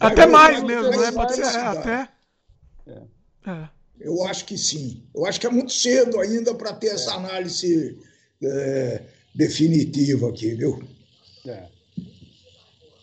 [0.00, 1.12] Até mais mesmo, né?
[1.12, 2.08] Pode ser, é, até.
[2.86, 3.02] É.
[3.46, 3.68] é.
[4.00, 5.02] Eu acho que sim.
[5.14, 7.98] Eu acho que é muito cedo ainda para ter essa análise
[8.42, 9.02] é,
[9.34, 10.82] definitiva aqui, viu?
[11.46, 11.66] É.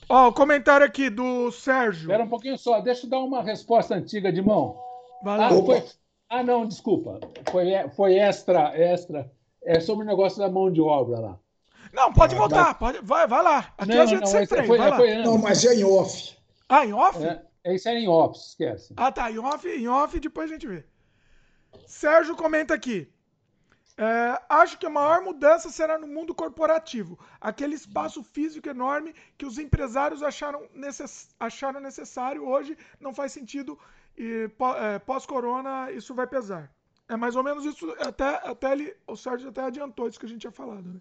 [0.08, 2.02] Ó, o comentário aqui do Sérgio.
[2.02, 4.78] Espera um pouquinho só, deixa eu dar uma resposta antiga de mão.
[5.24, 5.46] Valeu.
[5.46, 5.84] Ah, foi,
[6.30, 7.20] ah, não, desculpa.
[7.52, 7.66] Foi,
[7.96, 9.32] foi extra, extra.
[9.64, 11.40] É sobre o negócio da mão de obra lá.
[11.94, 13.74] Não, pode ah, voltar, pode, vai, vai lá.
[13.78, 14.98] Aqui não, a gente não, sempre foi, vai lá.
[14.98, 16.36] Foi não, mas é em off.
[16.68, 17.20] Ah, em off?
[17.64, 18.94] É, isso é em off, esquece.
[18.98, 20.84] Ah, tá, em off, em off, depois a gente vê.
[21.88, 23.12] Sérgio comenta aqui.
[23.98, 27.18] É, acho que a maior mudança será no mundo corporativo.
[27.40, 31.30] Aquele espaço físico enorme que os empresários acharam, necess...
[31.40, 33.80] acharam necessário hoje não faz sentido
[34.18, 36.72] e é, pós-corona isso vai pesar.
[37.08, 40.30] É mais ou menos isso, até, até ele, o Sérgio até adiantou isso que a
[40.30, 40.88] gente tinha falado.
[40.94, 41.00] Né?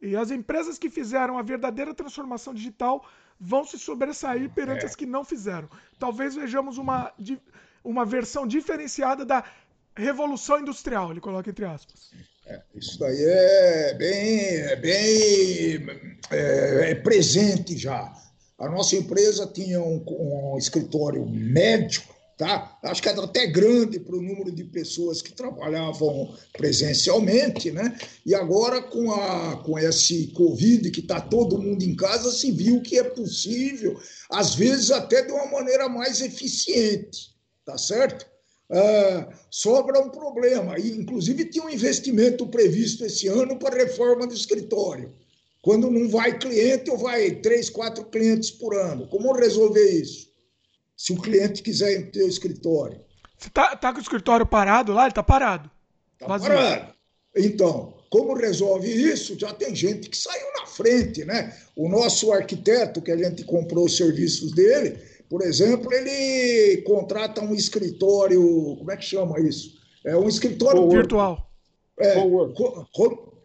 [0.00, 3.06] E as empresas que fizeram a verdadeira transformação digital
[3.38, 4.86] vão se sobressair perante é.
[4.86, 5.68] as que não fizeram.
[5.98, 7.12] Talvez vejamos uma,
[7.84, 9.44] uma versão diferenciada da
[9.94, 12.10] revolução industrial, ele coloca entre aspas.
[12.46, 15.86] É, isso daí é bem, é bem
[16.30, 18.12] é, é presente já.
[18.58, 22.02] A nossa empresa tinha um, um escritório médio
[22.36, 22.78] tá?
[22.82, 27.96] Acho que era até grande para o número de pessoas que trabalhavam presencialmente, né?
[28.24, 32.82] E agora com a com esse Covid que está todo mundo em casa, se viu
[32.82, 33.98] que é possível,
[34.30, 37.34] às vezes até de uma maneira mais eficiente,
[37.64, 38.26] tá certo?
[38.68, 40.78] Uh, sobra um problema.
[40.78, 45.12] E, inclusive, tinha um investimento previsto esse ano para reforma do escritório.
[45.62, 49.06] Quando não vai cliente ou vai três, quatro clientes por ano.
[49.08, 50.28] Como resolver isso?
[50.96, 53.00] Se o cliente quiser ter o escritório.
[53.36, 55.02] Você tá, tá com o escritório parado lá?
[55.02, 55.70] Ele está parado.
[56.20, 56.94] Está parado.
[57.36, 59.38] Então, como resolve isso?
[59.38, 61.54] Já tem gente que saiu na frente, né?
[61.76, 67.54] O nosso arquiteto, que a gente comprou os serviços dele, por exemplo, ele contrata um
[67.54, 69.76] escritório, como é que chama isso?
[70.04, 71.50] É um escritório virtual.
[71.98, 72.18] É,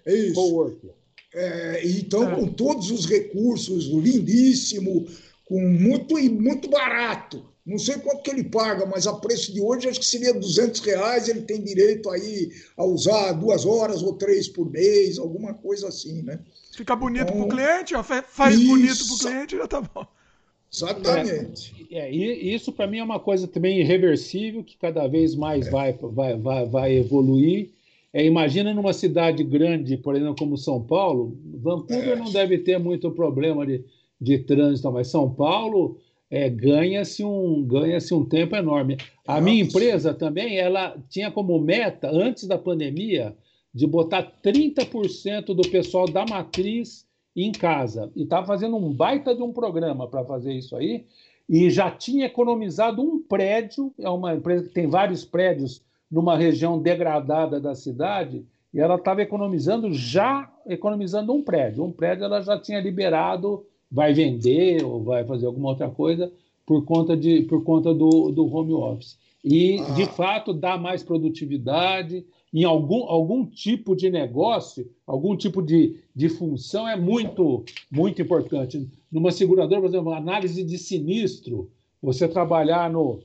[0.06, 0.72] é isso.
[1.34, 2.36] É, então, é.
[2.36, 5.08] com todos os recursos, lindíssimo,
[5.52, 7.44] com muito e muito barato.
[7.66, 10.80] Não sei quanto que ele paga, mas a preço de hoje acho que seria 200
[10.80, 11.28] reais.
[11.28, 16.22] Ele tem direito aí a usar duas horas ou três por mês, alguma coisa assim,
[16.22, 16.40] né?
[16.74, 19.82] Fica bonito então, para o cliente, ó, faz isso, bonito para o cliente já tá
[19.82, 20.08] bom.
[20.74, 21.88] Exatamente.
[21.92, 25.70] É, é, isso para mim é uma coisa também irreversível que cada vez mais é.
[25.70, 27.72] vai, vai, vai, vai evoluir.
[28.14, 32.16] É, imagina numa cidade grande, por exemplo, como São Paulo, Vancouver é.
[32.16, 33.84] não deve ter muito problema de
[34.22, 35.98] de trânsito, mas São Paulo
[36.30, 38.98] é, ganha-se um, ganha um tempo enorme.
[39.26, 39.44] A Nossa.
[39.44, 43.36] minha empresa também, ela tinha como meta, antes da pandemia,
[43.74, 48.12] de botar 30% do pessoal da matriz em casa.
[48.16, 51.06] E estava fazendo um baita de um programa para fazer isso aí,
[51.50, 56.80] e já tinha economizado um prédio, é uma empresa que tem vários prédios numa região
[56.80, 61.84] degradada da cidade, e ela estava economizando já economizando um prédio.
[61.84, 66.32] Um prédio ela já tinha liberado, vai vender ou vai fazer alguma outra coisa
[66.66, 69.18] por conta, de, por conta do, do home office.
[69.44, 69.94] E, ah.
[69.94, 72.26] de fato, dá mais produtividade.
[72.54, 78.90] Em algum, algum tipo de negócio, algum tipo de, de função é muito, muito importante.
[79.12, 81.70] Numa seguradora, por exemplo, análise de sinistro,
[82.02, 83.20] você trabalhar no,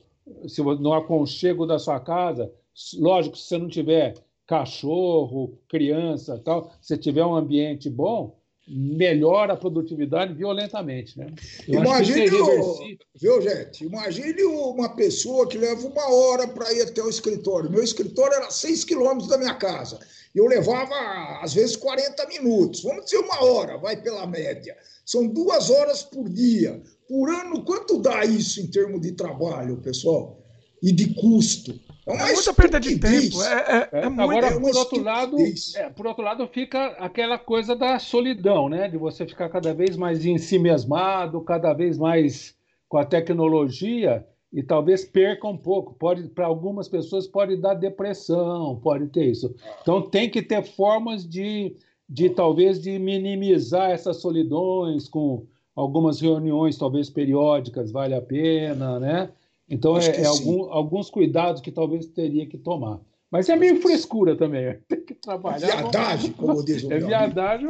[0.47, 2.51] se, no aconchego da sua casa,
[2.97, 4.13] lógico, se você não tiver
[4.45, 8.37] cachorro, criança, tal, se tiver um ambiente bom,
[8.67, 11.27] melhora a produtividade violentamente, né?
[11.67, 12.79] Eu imagine, o,
[13.15, 13.85] viu, gente?
[13.85, 17.71] Imagine uma pessoa que leva uma hora para ir até o escritório.
[17.71, 19.99] Meu escritório era seis quilômetros da minha casa.
[20.35, 20.93] Eu levava,
[21.41, 22.83] às vezes, 40 minutos.
[22.83, 24.75] Vamos dizer uma hora, vai pela média.
[25.05, 26.81] São duas horas por dia.
[27.07, 30.43] Por ano, quanto dá isso em termos de trabalho, pessoal?
[30.83, 31.79] E de custo?
[32.07, 33.43] É, é muita perda de tempo.
[33.43, 35.37] É, é, é, é Agora, por outro lado,
[35.75, 38.87] é, por outro lado, fica aquela coisa da solidão, né?
[38.87, 42.55] De você ficar cada vez mais em si mesmado, cada vez mais
[42.87, 45.93] com a tecnologia e talvez perca um pouco.
[45.95, 49.53] Pode, para algumas pessoas, pode dar depressão, pode ter isso.
[49.81, 51.75] Então, tem que ter formas de,
[52.07, 55.45] de talvez de minimizar essas solidões com
[55.75, 59.29] algumas reuniões, talvez periódicas, vale a pena, né?
[59.69, 62.99] Então, é, é algum, alguns cuidados que talvez teria que tomar.
[63.29, 65.67] Mas é meio frescura também, tem que trabalhar.
[65.67, 67.67] É viadagem, como diz o É viadagem,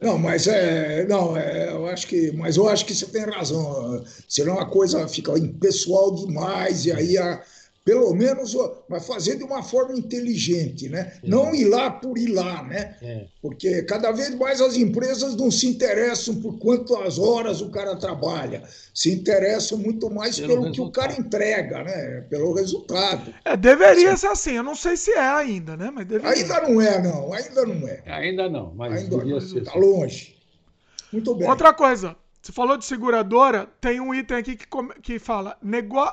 [0.00, 1.06] Não, mas é.
[1.06, 2.32] Não, é, eu acho que.
[2.32, 4.02] Mas eu acho que você tem razão.
[4.28, 7.40] Senão a coisa fica impessoal demais, e aí a,
[7.84, 8.54] pelo menos
[8.88, 11.14] vai fazer de uma forma inteligente, né?
[11.22, 11.28] É.
[11.28, 12.96] Não ir lá por ir lá, né?
[13.02, 13.26] É.
[13.40, 18.62] Porque cada vez mais as empresas não se interessam por quantas horas o cara trabalha,
[18.94, 22.20] se interessam muito mais pelo, pelo que o cara entrega, né?
[22.30, 23.34] Pelo resultado.
[23.44, 25.90] É, deveria ser assim, eu não sei se é ainda, né?
[25.92, 26.32] Mas deveria.
[26.32, 28.02] Ainda não é, não, ainda não é.
[28.06, 29.58] Ainda não, mas ainda ser.
[29.62, 30.36] Está longe.
[31.12, 31.48] Muito bem.
[31.48, 34.66] Outra coisa, você falou de seguradora, tem um item aqui que,
[35.00, 35.56] que fala: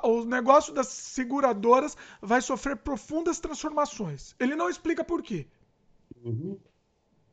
[0.03, 4.35] o negócio das seguradoras vai sofrer profundas transformações.
[4.39, 5.47] Ele não explica por quê.
[6.23, 6.57] O uhum.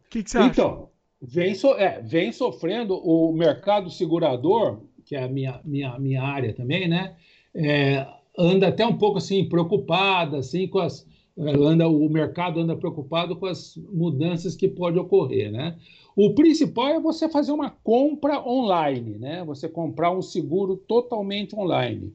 [0.08, 0.48] que, que, você acha?
[0.48, 0.88] Então,
[1.20, 6.54] vem, so, é, vem sofrendo o mercado segurador, que é a minha, minha, minha área
[6.54, 7.16] também, né?
[7.54, 8.06] É,
[8.38, 11.06] anda até um pouco assim preocupada assim com as
[11.38, 15.76] anda o mercado anda preocupado com as mudanças que pode ocorrer, né?
[16.16, 19.44] O principal é você fazer uma compra online, né?
[19.44, 22.14] Você comprar um seguro totalmente online.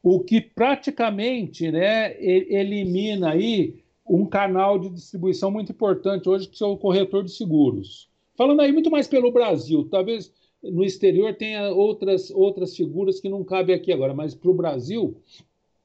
[0.00, 6.66] O que praticamente né, elimina aí um canal de distribuição muito importante hoje, que é
[6.66, 8.08] o corretor de seguros.
[8.36, 10.32] Falando aí muito mais pelo Brasil, talvez
[10.62, 15.16] no exterior tenha outras, outras figuras que não cabem aqui agora, mas para o Brasil,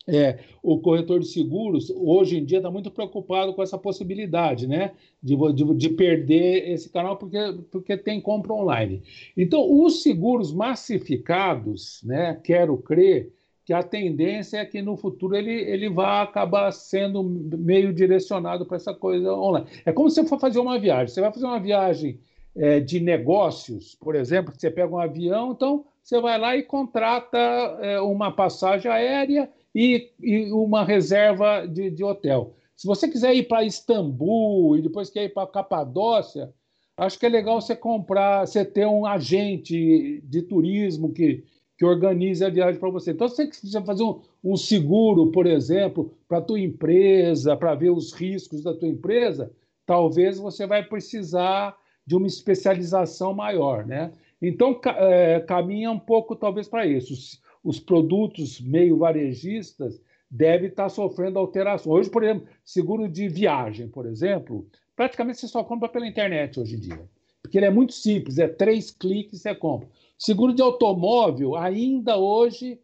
[0.08, 4.92] é, o corretor de seguros hoje em dia está muito preocupado com essa possibilidade, né,
[5.22, 7.38] de, de, de, perder esse canal porque,
[7.72, 9.02] porque tem compra online.
[9.36, 13.34] Então, os seguros massificados, né, quero crer
[13.66, 18.78] que a tendência é que no futuro ele, ele vá acabar sendo meio direcionado para
[18.78, 19.66] essa coisa online.
[19.84, 21.08] É como se você for fazer uma viagem.
[21.08, 22.20] Você vai fazer uma viagem
[22.56, 26.62] é, de negócios, por exemplo, que você pega um avião, então você vai lá e
[26.62, 27.40] contrata
[27.82, 32.56] é, uma passagem aérea e, e uma reserva de, de, hotel.
[32.78, 36.54] Se você quiser ir para Istambul e depois quer ir para Capadócia,
[36.96, 41.44] acho que é legal você comprar, você ter um agente de turismo que,
[41.78, 43.12] que organize a viagem para você.
[43.12, 47.76] Então, se você quiser fazer um, um seguro, por exemplo, para a tua empresa, para
[47.76, 49.52] ver os riscos da tua empresa,
[49.86, 51.76] talvez você vai precisar
[52.08, 54.14] de uma especialização maior, né?
[54.42, 60.00] Então, é, caminha um pouco, talvez, para isso os produtos meio varejistas
[60.30, 61.88] devem estar sofrendo alterações.
[61.88, 66.76] Hoje, por exemplo, seguro de viagem, por exemplo, praticamente você só compra pela internet hoje
[66.76, 67.10] em dia.
[67.42, 69.90] Porque ele é muito simples, é três cliques você compra.
[70.18, 72.80] Seguro de automóvel, ainda hoje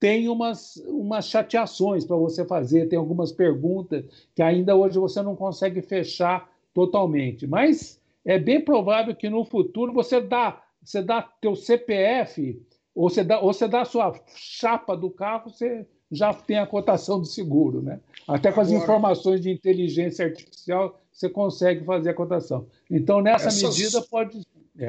[0.00, 4.04] tem umas, umas chateações para você fazer, tem algumas perguntas
[4.34, 7.46] que ainda hoje você não consegue fechar totalmente.
[7.46, 12.60] Mas é bem provável que no futuro você dá, você dá teu CPF
[12.94, 16.66] ou você dá, ou você dá a sua chapa do carro, você já tem a
[16.66, 18.00] cotação do seguro, né?
[18.28, 22.66] Até com as Agora, informações de inteligência artificial, você consegue fazer a cotação.
[22.90, 24.46] Então, nessa essas, medida, pode.
[24.78, 24.86] É.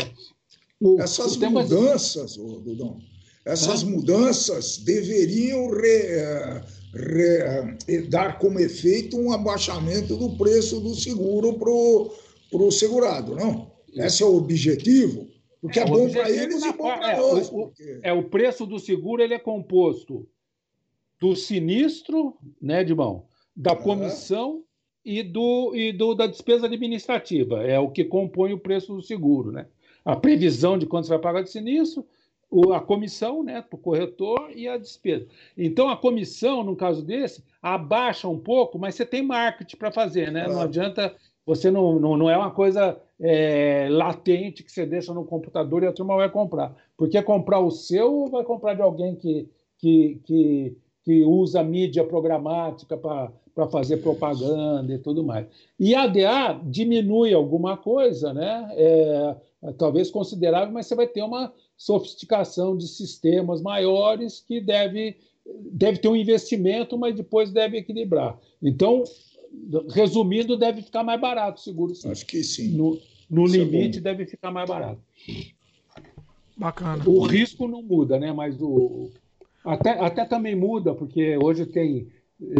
[0.80, 3.00] O, essas o mudanças, oh, Dudão,
[3.46, 6.64] essas mudanças deveriam re,
[7.88, 11.70] re, dar como efeito um abaixamento do preço do seguro para
[12.60, 13.72] o segurado, não?
[13.94, 15.28] Esse é o objetivo.
[15.66, 17.48] Porque é, é bom para eles e bom para é, nós.
[17.50, 18.00] O, porque...
[18.04, 20.28] É, o preço do seguro ele é composto
[21.20, 23.26] do sinistro, né, Dimão?
[23.56, 24.64] Da comissão
[25.04, 27.64] e, do, e do, da despesa administrativa.
[27.64, 29.52] É o que compõe o preço do seguro.
[29.52, 29.66] Né?
[30.04, 32.06] A previsão de quanto você vai pagar de sinistro,
[32.74, 35.28] a comissão né, para o corretor e a despesa.
[35.58, 40.32] Então, a comissão, no caso desse, abaixa um pouco, mas você tem marketing para fazer.
[40.32, 40.48] Né?
[40.48, 45.26] Não adianta, você não, não, não é uma coisa é, latente que você deixa no
[45.26, 46.76] computador e a turma vai comprar.
[46.98, 52.04] Porque comprar o seu ou vai comprar de alguém que, que, que, que usa mídia
[52.04, 55.48] programática para fazer propaganda e tudo mais.
[55.80, 58.70] E a ADA diminui alguma coisa, né?
[58.74, 59.36] É,
[59.78, 65.18] talvez considerável, mas você vai ter uma sofisticação de sistemas maiores que deve,
[65.72, 68.40] deve ter um investimento, mas depois deve equilibrar.
[68.62, 69.04] Então,
[69.90, 71.96] resumindo, deve ficar mais barato o seguro.
[71.96, 72.12] Sim.
[72.12, 72.70] Acho que sim.
[72.70, 73.00] No,
[73.30, 75.02] no é limite, é deve ficar mais barato.
[76.58, 77.04] Bacana.
[77.06, 78.32] O risco não muda, né?
[78.32, 79.10] Mas o,
[79.64, 82.08] até, até também muda, porque hoje tem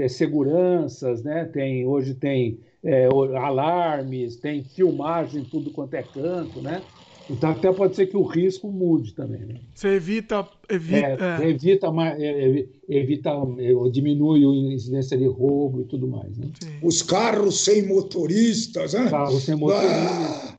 [0.02, 1.46] é, seguranças, né?
[1.46, 3.06] Tem, hoje tem é,
[3.38, 6.82] alarmes, tem filmagem tudo quanto é canto, né?
[7.30, 9.60] Então até pode ser que o risco mude também, né?
[9.74, 10.48] Você evita...
[10.70, 16.48] Evita, é, evita, é, evita é, diminui a incidência de roubo e tudo mais, né?
[16.82, 19.10] Os carros sem motoristas, né?
[19.10, 20.02] Carros sem motoristas.
[20.02, 20.58] Ah!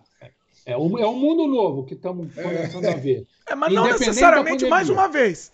[0.65, 3.25] É, um, é um mundo novo que estamos começando a ver.
[3.49, 5.53] É, mas não necessariamente, mais uma vez,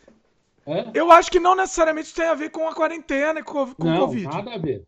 [0.67, 0.91] é?
[0.95, 3.97] Eu acho que não necessariamente tem a ver com a quarentena e com, com não,
[3.97, 4.27] o Covid.
[4.27, 4.85] Nada a ver.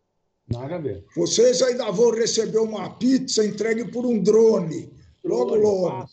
[0.47, 1.03] Nada a ver.
[1.15, 4.89] Vocês ainda vão receber uma pizza entregue por um drone.
[5.25, 6.05] Logo, logo.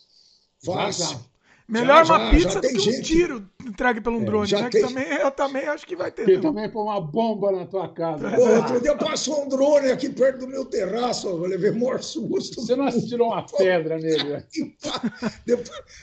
[0.64, 1.32] Fácil.
[1.68, 2.98] Melhor já, uma já, pizza já do que gente...
[2.98, 4.68] um tiro entregue pelo um é, drone, né?
[4.68, 4.82] Tem...
[4.82, 6.26] também, eu também acho que vai ter.
[6.26, 8.30] Tem também pôr uma bomba na tua casa.
[8.30, 12.60] Pô, outro dia passou um drone aqui perto do meu terraço, eu levei maior susto.
[12.60, 14.44] Você não tirou uma pedra nele, né?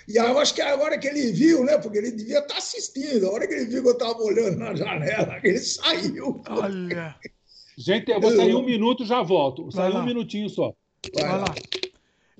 [0.08, 1.78] E eu acho que agora que ele viu, né?
[1.78, 3.28] Porque ele devia estar assistindo.
[3.28, 6.42] A hora que ele viu que eu estava olhando na janela, ele saiu.
[6.50, 7.16] Olha.
[7.78, 9.72] Gente, eu vou sair um minuto já volto.
[9.72, 10.74] Sai um minutinho só.
[11.14, 11.56] Vai, vai lá.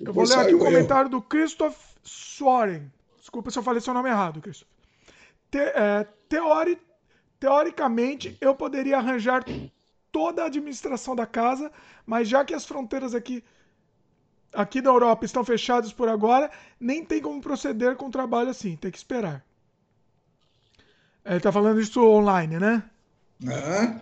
[0.00, 2.90] Eu vou ler aqui o comentário do Christoph Soren.
[3.18, 4.66] Desculpa se eu falei seu nome errado, Cristo.
[5.50, 6.80] Te, é, teori,
[7.38, 9.44] teoricamente, eu poderia arranjar
[10.10, 11.70] toda a administração da casa,
[12.06, 13.44] mas já que as fronteiras aqui
[14.52, 18.76] aqui da Europa estão fechadas por agora, nem tem como proceder com o trabalho assim,
[18.76, 19.44] tem que esperar.
[21.24, 22.82] Ele está falando isso online, né?
[23.42, 24.00] Uhum.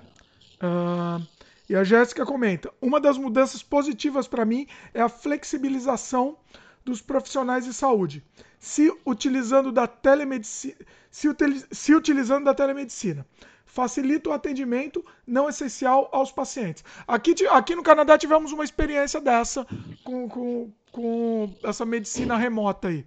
[0.62, 1.26] Uh,
[1.68, 6.36] e a Jéssica comenta: uma das mudanças positivas para mim é a flexibilização
[6.84, 8.24] dos profissionais de saúde
[8.58, 10.74] se utilizando da telemedicina,
[11.10, 11.28] se,
[11.70, 13.26] se utilizando da telemedicina.
[13.64, 16.82] Facilita o atendimento não essencial aos pacientes.
[17.06, 19.66] Aqui, aqui no Canadá tivemos uma experiência dessa
[20.02, 23.06] com, com, com essa medicina remota aí.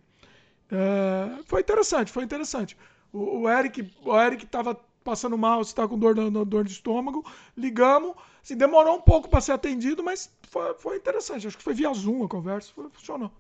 [0.71, 2.77] É, foi interessante, foi interessante.
[3.11, 7.25] O, o Eric o Eric estava passando mal, estava com dor, dor de estômago,
[7.55, 11.47] ligamos, assim, demorou um pouco para ser atendido, mas foi, foi interessante.
[11.47, 13.31] Acho que foi via Zoom a conversa, foi, funcionou.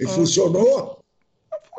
[0.00, 1.04] E ah, funcionou?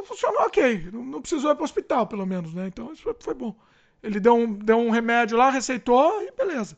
[0.03, 0.89] Funcionou ok.
[0.91, 2.67] Não, não precisou ir para o hospital, pelo menos, né?
[2.67, 3.55] Então isso foi, foi, bom.
[4.01, 6.77] Ele deu um, deu um remédio lá, receitou e beleza.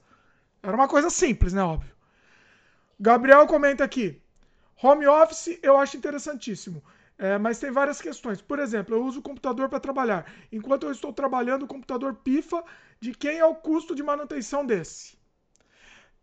[0.63, 1.61] Era uma coisa simples, né?
[1.61, 1.93] Óbvio.
[2.99, 4.21] Gabriel comenta aqui.
[4.81, 6.81] Home office eu acho interessantíssimo.
[7.19, 8.41] É, mas tem várias questões.
[8.41, 10.25] Por exemplo, eu uso o computador para trabalhar.
[10.49, 12.63] Enquanto eu estou trabalhando, o computador pifa.
[13.01, 15.17] De quem é o custo de manutenção desse?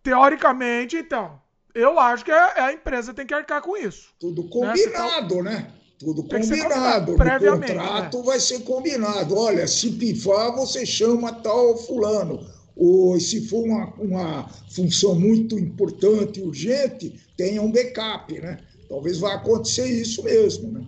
[0.03, 1.41] Teoricamente, então,
[1.75, 4.11] eu acho que a, empresa tem que arcar com isso.
[4.19, 4.49] Tudo né?
[4.51, 5.51] combinado, né?
[5.51, 5.73] né?
[5.99, 7.13] Tudo combinado.
[7.13, 8.25] O contrato né?
[8.25, 9.37] vai ser combinado.
[9.37, 12.47] Olha, se pifar, você chama tal fulano.
[12.75, 18.59] Ou se for uma, uma função muito importante, urgente, tenha um backup, né?
[18.89, 20.87] Talvez vá acontecer isso mesmo, né?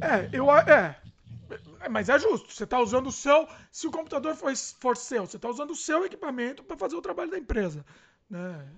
[0.00, 1.00] É, eu é.
[1.90, 2.52] Mas é justo.
[2.52, 3.48] Você está usando o seu.
[3.70, 7.02] Se o computador for, for seu, você está usando o seu equipamento para fazer o
[7.02, 7.84] trabalho da empresa.
[8.28, 8.68] Né?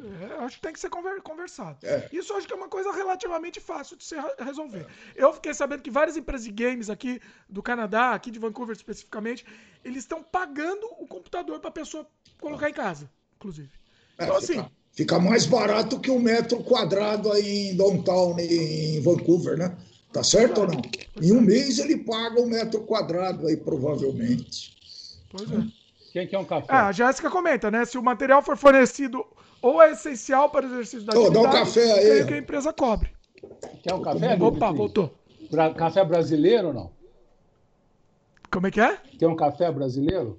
[0.00, 1.78] É, acho que tem que ser conversado.
[1.82, 2.08] É.
[2.12, 4.86] Isso acho que é uma coisa relativamente fácil de se resolver.
[5.14, 9.46] Eu fiquei sabendo que várias empresas de games aqui do Canadá, aqui de Vancouver especificamente,
[9.84, 12.06] eles estão pagando o computador para a pessoa
[12.40, 13.70] colocar em casa, inclusive.
[14.18, 14.66] É, então, assim.
[14.94, 19.76] Fica, mais barato que um metro quadrado aí em downtown, em Vancouver, né?
[20.12, 20.82] Tá certo ou não?
[21.20, 21.40] Em um é.
[21.40, 24.72] mês ele paga um metro quadrado aí, provavelmente.
[25.30, 25.66] Pois é.
[26.12, 26.66] Quem quer um café?
[26.68, 27.84] Ah, a Jéssica comenta, né?
[27.84, 29.26] Se o material for fornecido
[29.60, 32.26] ou é essencial para o exercício da oh, atividade, dá um café aí.
[32.26, 33.10] que a empresa cobre.
[33.82, 34.36] Quer um café?
[34.40, 35.12] Opa, voltou.
[35.50, 36.92] Bra café brasileiro ou não?
[38.48, 38.96] Como é que é?
[39.18, 40.38] Quer um café brasileiro?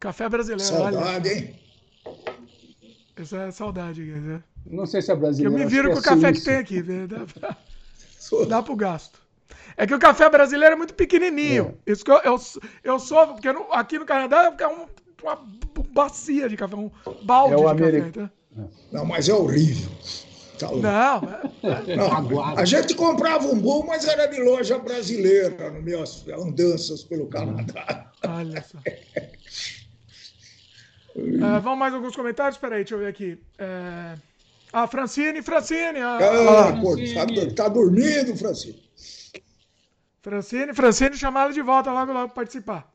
[0.00, 1.32] Café brasileiro, Saudade, olha.
[1.32, 1.65] hein?
[3.16, 4.02] Essa é saudade.
[4.04, 4.42] Né?
[4.66, 5.54] Não sei se é brasileiro.
[5.54, 6.82] Eu me viro com é o café que tem aqui.
[6.82, 7.06] Né?
[7.06, 7.56] Dá, pra...
[8.48, 9.18] Dá pro gasto.
[9.76, 11.74] É que o café brasileiro é muito pequenininho.
[11.86, 11.92] É.
[11.92, 12.36] Isso que eu, eu,
[12.84, 14.86] eu sou, porque no, aqui no Canadá é um
[15.22, 15.38] uma
[15.92, 16.90] bacia de café, um
[17.24, 18.28] balde É o de americ- café.
[18.28, 18.64] Tá?
[18.92, 19.90] Não, mas é horrível.
[20.58, 20.70] Tá.
[20.70, 22.60] Não, é- Não, Aguado.
[22.60, 28.10] a gente comprava um bom, mas era de loja brasileira, nas minhas andanças pelo Canadá.
[28.26, 28.78] olha só.
[31.16, 32.58] É, vamos mais alguns comentários?
[32.58, 33.38] Peraí, deixa eu ver aqui.
[33.58, 34.14] É...
[34.72, 35.98] Ah, Francine, Francine.
[36.00, 38.80] ah, Ah, ah, pô, tá, tá dormindo, Francisco?
[40.22, 42.92] Francine, Francine, chamar ela de volta logo, logo pra participar.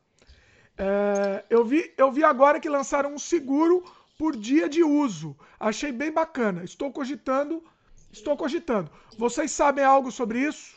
[0.78, 3.84] É, eu, vi, eu vi agora que lançaram um seguro
[4.18, 5.36] por dia de uso.
[5.60, 6.64] Achei bem bacana.
[6.64, 7.64] Estou cogitando.
[8.12, 8.90] Estou cogitando.
[9.18, 10.76] Vocês sabem algo sobre isso?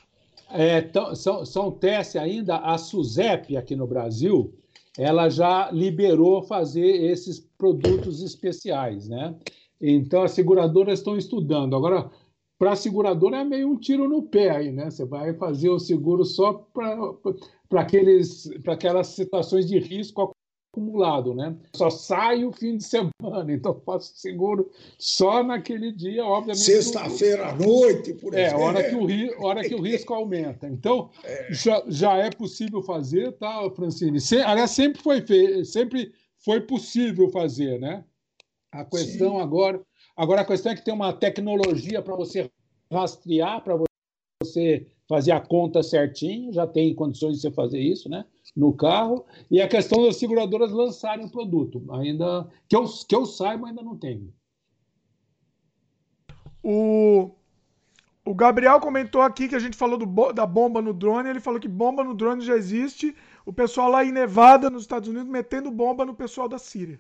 [0.51, 2.57] É, tão- são, são testes ainda.
[2.59, 4.55] A SUSEP aqui no Brasil,
[4.97, 9.35] ela já liberou fazer esses produtos especiais, né?
[9.81, 11.75] Então as seguradoras estão estudando.
[11.75, 12.11] Agora,
[12.59, 14.91] para a seguradora é meio um tiro no pé aí, né?
[14.91, 17.81] Você vai fazer o seguro só para
[18.73, 20.35] aquelas situações de risco
[20.75, 21.57] acumulado, né?
[21.75, 23.11] Só sai o fim de semana,
[23.53, 26.61] então faço seguro só naquele dia, obviamente.
[26.65, 28.61] Sexta-feira à noite, por É, exemplo.
[28.63, 30.67] hora que o, ri- hora que o risco aumenta.
[30.69, 31.11] Então,
[31.51, 34.21] já, já é possível fazer, tá, Francine?
[34.21, 38.05] Se, aliás, sempre foi, fe, sempre foi possível fazer, né?
[38.73, 39.81] A questão agora.
[40.17, 42.51] Agora, a questão é que tem uma tecnologia para você
[42.91, 43.77] rastrear, para
[44.43, 48.25] você fazer a conta certinho, já tem condições de você fazer isso, né?
[48.55, 49.25] No carro.
[49.51, 51.85] E a questão das seguradoras lançarem o produto.
[51.93, 52.49] Ainda.
[52.69, 54.33] Que eu, que eu saiba, ainda não tem.
[56.63, 57.31] O,
[58.25, 61.29] o Gabriel comentou aqui que a gente falou do da bomba no drone.
[61.29, 63.15] Ele falou que bomba no drone já existe.
[63.45, 66.99] O pessoal lá em Nevada, nos Estados Unidos, metendo bomba no pessoal da Síria.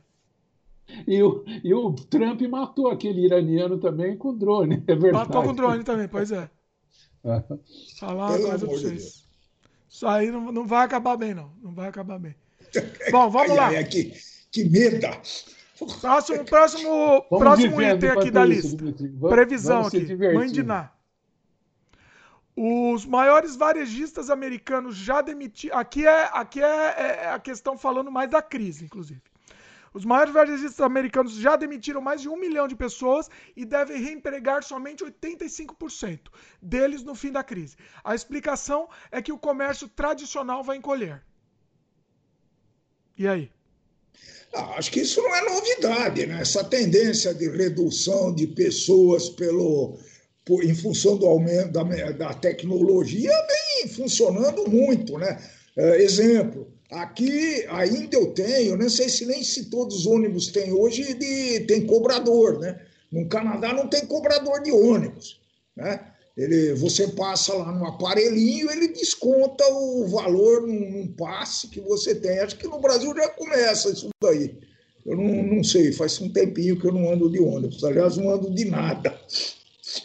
[1.07, 5.29] E o, e o Trump matou aquele iraniano também com drone, é verdade.
[5.29, 6.51] Matou com drone também, pois é.
[7.27, 7.43] Ah,
[7.99, 9.24] Falar coisa pra vocês.
[9.95, 11.53] Isso aí não, não vai acabar bem, não.
[11.63, 12.35] Não vai acabar bem.
[13.13, 13.67] Bom, vamos Ai, lá.
[13.69, 14.13] ai, que,
[14.51, 15.13] que meda.
[16.01, 16.91] Próximo, próximo,
[17.31, 19.09] Vamos próximo item aqui da isso, lista.
[19.13, 20.63] Vamos- Previsão vamos aqui.
[20.65, 20.91] Ná.
[22.57, 25.79] Os maiores varejistas americanos já demitiram.
[25.79, 29.23] Aqui, é, aqui é, é a questão falando mais da crise, inclusive.
[29.95, 34.63] Os maiores varejistas americanos já demitiram mais de um milhão de pessoas e devem reempregar
[34.63, 36.31] somente 85%
[36.61, 37.77] deles no fim da crise.
[38.05, 41.23] A explicação é que o comércio tradicional vai encolher.
[43.17, 43.51] E aí?
[44.55, 46.41] Ah, acho que isso não é novidade, né?
[46.41, 49.99] Essa tendência de redução de pessoas pelo,
[50.45, 53.33] por- em função do aumento da, da tecnologia
[53.83, 55.39] vem funcionando muito, né?
[55.77, 56.73] É, exemplo,
[57.03, 61.61] aqui ainda eu tenho, não sei se nem se todos os ônibus têm hoje, de,
[61.61, 62.81] tem cobrador, né?
[63.11, 65.41] No Canadá não tem cobrador de ônibus,
[65.77, 66.01] né?
[66.37, 72.13] Ele, você passa lá no aparelhinho, ele desconta o valor num, num passe que você
[72.13, 72.41] tem.
[72.41, 74.59] Acho que no Brasil já começa isso daí.
[75.07, 77.85] Eu não, não sei, faz um tempinho que eu não ando de ônibus.
[77.85, 79.17] Aliás, não ando de nada.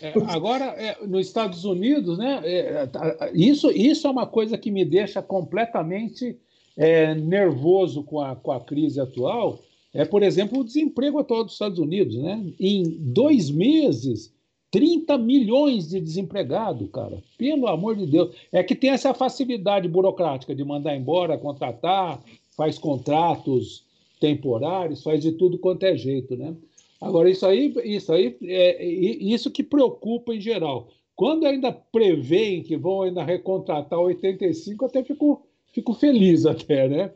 [0.02, 2.90] É, agora, é, nos Estados Unidos, né, é,
[3.34, 6.38] isso, isso é uma coisa que me deixa completamente
[6.78, 9.60] é, nervoso com a, com a crise atual.
[9.94, 12.16] É, por exemplo, o desemprego atual dos Estados Unidos.
[12.16, 12.54] Né?
[12.60, 14.34] Em dois meses,
[14.72, 17.22] 30 milhões de desempregados, cara.
[17.38, 18.36] Pelo amor de Deus.
[18.52, 22.24] É que tem essa facilidade burocrática de mandar embora, contratar,
[22.56, 23.84] faz contratos
[24.20, 26.54] temporários, faz de tudo quanto é jeito, né?
[27.02, 30.90] Agora, isso aí, isso aí é isso que preocupa em geral.
[31.16, 35.42] Quando ainda preveem que vão ainda recontratar 85, até fico,
[35.72, 37.12] fico feliz até, né?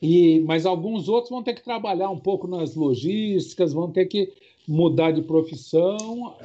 [0.00, 4.32] E, mas alguns outros vão ter que trabalhar um pouco nas logísticas, vão ter que
[4.66, 6.36] mudar de profissão.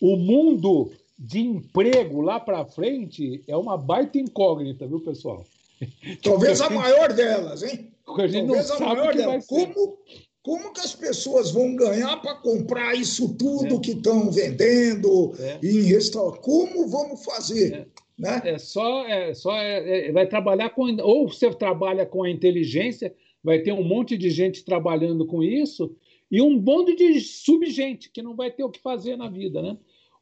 [0.00, 5.44] O, o mundo de emprego lá para frente é uma baita incógnita, viu, pessoal?
[6.22, 7.90] Talvez a maior delas, hein?
[8.04, 9.46] Talvez a maior delas.
[9.46, 9.98] Como,
[10.42, 15.58] como que as pessoas vão ganhar para comprar isso tudo que estão vendendo É.
[15.62, 16.40] em restaurante?
[16.40, 17.88] Como vamos fazer?
[18.18, 18.42] Né?
[18.44, 23.14] É só, é só é, é, vai trabalhar com ou você trabalha com a inteligência,
[23.44, 25.94] vai ter um monte de gente trabalhando com isso
[26.30, 29.76] e um bando de subgente que não vai ter o que fazer na vida, né?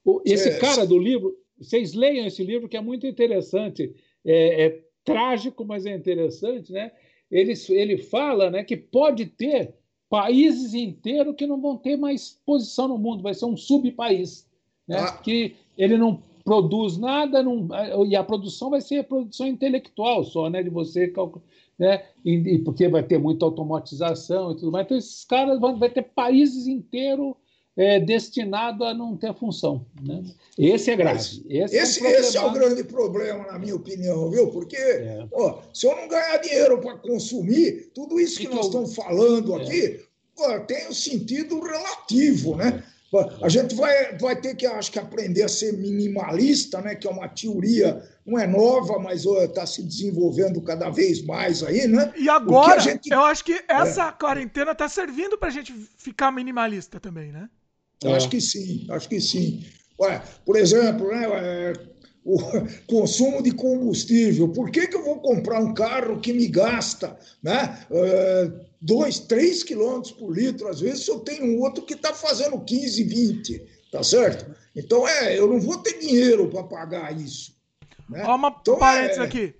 [0.05, 0.59] O- Esse É.
[0.59, 3.95] cara do livro, vocês leiam esse livro que é muito interessante,
[4.25, 6.93] é, é trágico, mas é interessante, né?
[7.31, 9.75] Ele, ele fala, né, que pode ter
[10.09, 14.47] países inteiros que não vão ter mais posição no mundo, vai ser um subpaís,
[14.87, 14.99] né?
[14.99, 15.13] Ah.
[15.13, 17.69] Que ele não produz nada, não,
[18.07, 20.63] e a produção vai ser produção intelectual só, né?
[20.63, 21.45] De você calcular,
[21.77, 22.05] né?
[22.25, 24.87] E, e porque vai ter muita automatização e tudo mais.
[24.87, 27.35] Então, esses caras vão vai ter países inteiros
[27.77, 29.85] é, destinado a não ter função.
[30.01, 30.23] Né?
[30.57, 31.19] Esse é grave.
[31.19, 34.47] Esse, esse, é, um esse é, o grande problema, na minha opinião, viu?
[34.53, 35.27] Porque é.
[35.33, 39.59] ó, se eu não ganhar dinheiro para consumir, tudo isso que, que nós estamos falando
[39.59, 39.63] é.
[39.63, 40.01] aqui
[40.39, 42.85] ó, tem um sentido relativo, né?
[43.41, 46.95] A gente vai, vai ter que, acho que, aprender a ser minimalista, né?
[46.95, 51.87] Que é uma teoria, não é nova, mas está se desenvolvendo cada vez mais aí,
[51.87, 52.13] né?
[52.17, 53.11] E agora, gente...
[53.11, 54.13] eu acho que essa é.
[54.13, 57.49] quarentena está servindo para a gente ficar minimalista também, né?
[58.05, 59.65] Acho que sim, acho que sim.
[60.45, 61.73] Por exemplo, né, é,
[62.27, 62.39] o
[62.89, 64.49] consumo de combustível.
[64.49, 68.51] Por que, que eu vou comprar um carro que me gasta né, é,
[68.81, 70.67] 2, 3 quilômetros por litro?
[70.69, 73.63] Às vezes eu tenho um outro que está fazendo 15, 20,
[73.93, 74.53] tá certo?
[74.75, 77.55] Então, é, eu não vou ter dinheiro para pagar isso.
[78.11, 78.25] Né?
[78.27, 79.23] Ó, uma então, parênteses é...
[79.23, 79.55] aqui.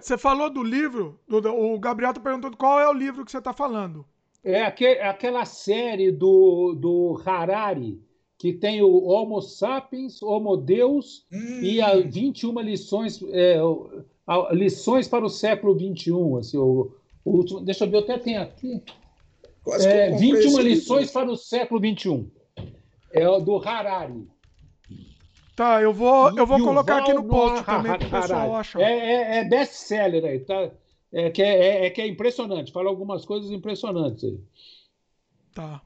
[0.00, 3.38] Você falou do livro, do, o Gabriel está perguntando qual é o livro que você
[3.38, 4.04] está falando.
[4.42, 8.00] É aquela série do, do Harari,
[8.38, 11.60] que tem o Homo sapiens, Homo Deus hum.
[11.62, 13.58] e as 21 lições, é,
[14.52, 16.12] lições para o século XXI.
[16.38, 16.92] Assim, o,
[17.24, 18.82] o último, deixa eu ver, eu até tenho aqui.
[19.80, 22.30] É, 21 lições para o século XXI.
[23.12, 24.28] É o do Harari.
[25.56, 28.80] Tá, eu vou, eu vou colocar aqui no post também para o pessoal achar.
[28.80, 30.70] É, é, é best-seller aí, tá?
[31.12, 32.72] é, que, é, é, é, que é impressionante.
[32.72, 34.38] Fala algumas coisas impressionantes aí.
[35.54, 35.82] Tá.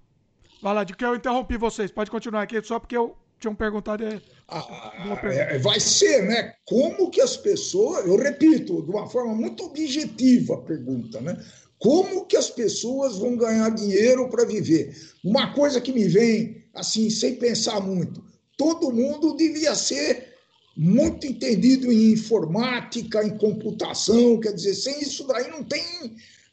[0.62, 1.90] Vai lá, de que eu interrompi vocês.
[1.90, 4.04] Pode continuar aqui, só porque eu tinha perguntado.
[4.04, 4.92] É, ah,
[5.24, 6.52] é, vai ser, né?
[6.66, 8.06] Como que as pessoas.
[8.06, 11.42] Eu repito, de uma forma muito objetiva a pergunta, né?
[11.78, 14.94] Como que as pessoas vão ganhar dinheiro para viver?
[15.24, 18.22] Uma coisa que me vem, assim, sem pensar muito:
[18.56, 20.30] todo mundo devia ser
[20.76, 25.82] muito entendido em informática, em computação, quer dizer, sem isso daí não tem,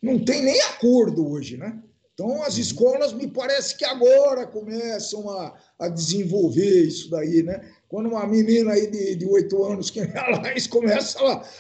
[0.02, 1.78] não tem nem acordo hoje, né?
[2.20, 2.62] Então, as uhum.
[2.62, 7.62] escolas me parece que agora começam a, a desenvolver isso daí, né?
[7.88, 11.20] Quando uma menina aí de oito anos que a Laís começa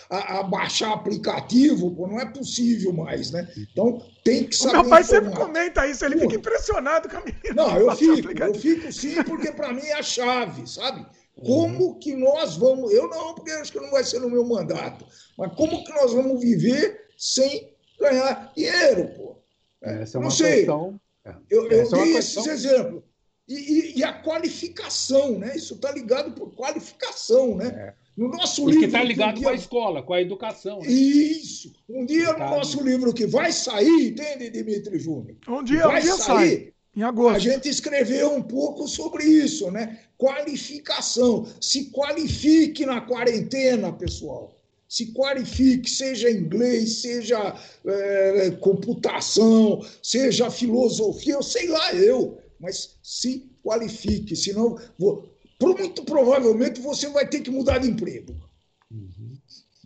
[0.09, 3.47] a, a, baixar aplicativo, pô, não é possível mais, né?
[3.55, 4.77] Então tem que saber.
[4.77, 6.21] O meu pai sempre comenta isso, ele pô.
[6.21, 7.53] fica impressionado com a menina.
[7.53, 11.05] Não, eu fico, eu fico sim, porque para mim é a chave, sabe?
[11.45, 15.05] Como que nós vamos, eu não, porque acho que não vai ser no meu mandato,
[15.37, 19.36] mas como que nós vamos viver sem ganhar dinheiro, pô?
[19.81, 20.55] É, Essa é não sei.
[20.57, 20.99] Questão...
[21.25, 21.35] É.
[21.49, 23.03] Eu, eu dei é esses exemplos.
[23.47, 25.55] E, e, e, a qualificação, né?
[25.55, 27.67] Isso está ligado por qualificação, né?
[27.67, 27.93] É.
[28.17, 28.87] No nosso Porque livro.
[28.87, 30.79] está ligado com a escola, com a educação.
[30.79, 30.87] Né?
[30.87, 31.71] Isso.
[31.87, 35.37] Um dia no nosso livro que vai sair, entende, Dimitri Júnior?
[35.47, 36.57] Um dia, vai um dia sair.
[36.57, 36.73] Sai.
[36.95, 37.35] Em agosto.
[37.35, 39.99] A gente escreveu um pouco sobre isso, né?
[40.17, 41.47] Qualificação.
[41.61, 44.56] Se qualifique na quarentena, pessoal.
[44.87, 47.55] Se qualifique, seja inglês, seja
[47.85, 55.29] é, computação, seja filosofia, eu sei lá eu, mas se qualifique, senão vou,
[55.61, 58.33] muito provavelmente você vai ter que mudar de emprego.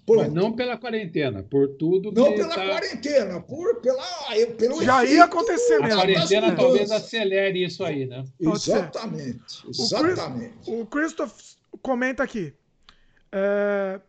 [0.05, 0.23] Pronto.
[0.23, 2.67] Mas não pela quarentena, por tudo Não pela tá...
[2.67, 4.03] quarentena, por, pela,
[4.57, 6.01] pelo Já ia acontecer mesmo.
[6.01, 8.23] A quarentena talvez acelere isso aí, né?
[8.39, 10.55] Exatamente, exatamente.
[10.67, 12.53] O, Christoph comenta aqui.
[13.31, 14.01] É,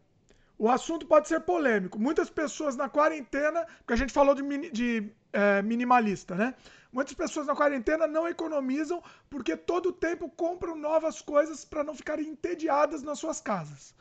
[0.62, 1.98] o assunto pode ser polêmico.
[1.98, 6.54] Muitas pessoas na quarentena, porque a gente falou de, de é, minimalista, né?
[6.92, 11.96] Muitas pessoas na quarentena não economizam porque todo o tempo compram novas coisas para não
[11.96, 13.92] ficarem entediadas nas suas casas.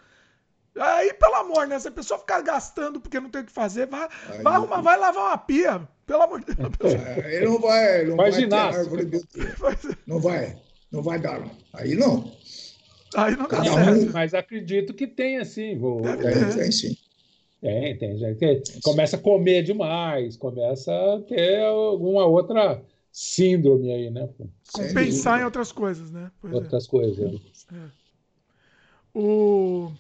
[0.80, 1.80] Aí, pelo amor, né?
[1.80, 4.82] Se a pessoa ficar gastando porque não tem o que fazer, vai, Aí, vai, arrumar,
[4.82, 5.90] vai lavar uma pia.
[6.06, 6.94] Pelo amor de Deus.
[6.94, 8.06] É, ele não vai.
[8.06, 9.22] Não vai, vai árvore de...
[10.06, 10.62] Não vai.
[10.92, 11.42] Não vai dar.
[11.74, 12.32] Aí não.
[13.16, 14.14] Aí não dá certo.
[14.14, 15.78] Mas acredito que tem, sim.
[15.78, 16.02] Vou...
[16.02, 16.96] Tem, tem sim.
[17.62, 18.64] Tem, tem, tem.
[18.84, 22.82] Começa a comer demais, começa a ter alguma outra
[23.12, 24.28] síndrome aí, né?
[24.74, 26.32] Compensar em outras coisas, né?
[26.42, 26.56] Pois é.
[26.56, 26.90] outras é.
[26.90, 27.42] coisas.
[27.72, 27.90] É.
[29.14, 29.92] O...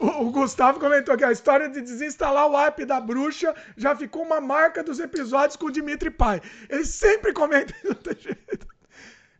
[0.00, 4.40] O, Gustavo comentou aqui, a história de desinstalar o app da bruxa já ficou uma
[4.40, 6.40] marca dos episódios com o Dimitri Pai.
[6.68, 7.74] Ele sempre comenta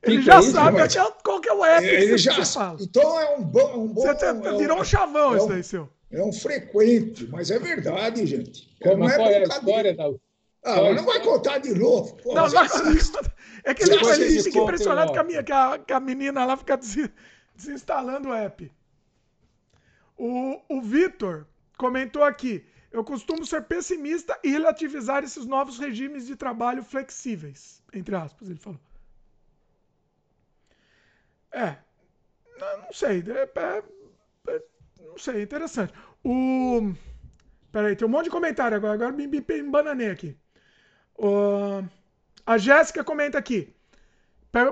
[0.03, 0.95] Ele já isso, sabe mas...
[1.25, 2.79] qual que é o app ele que já fala.
[2.81, 3.85] Então é um bom.
[3.85, 5.89] Um bom você é virou um, um chavão é isso daí, seu.
[6.11, 8.71] É um frequente, mas é verdade, gente.
[8.81, 10.09] Como não é, qual é a história da.
[10.65, 12.17] Ah, mas não vai contar de novo.
[12.17, 12.63] Pô, não, não
[13.65, 16.57] é que ele, ele fica impressionado que a, minha, que, a, que a menina lá
[16.57, 16.79] fica
[17.55, 18.71] desinstalando o app.
[20.17, 21.47] O, o Vitor
[21.77, 27.83] comentou aqui: eu costumo ser pessimista e relativizar esses novos regimes de trabalho flexíveis.
[27.93, 28.81] Entre aspas, ele falou.
[31.53, 31.77] É.
[32.59, 33.23] Não sei.
[33.27, 33.83] É, é,
[34.49, 34.63] é,
[35.01, 35.93] não sei, interessante.
[36.25, 36.93] O.
[37.71, 38.95] Peraí, tem um monte de comentário agora.
[38.95, 40.37] Agora me, me embananei aqui.
[42.47, 43.75] a Jéssica comenta aqui.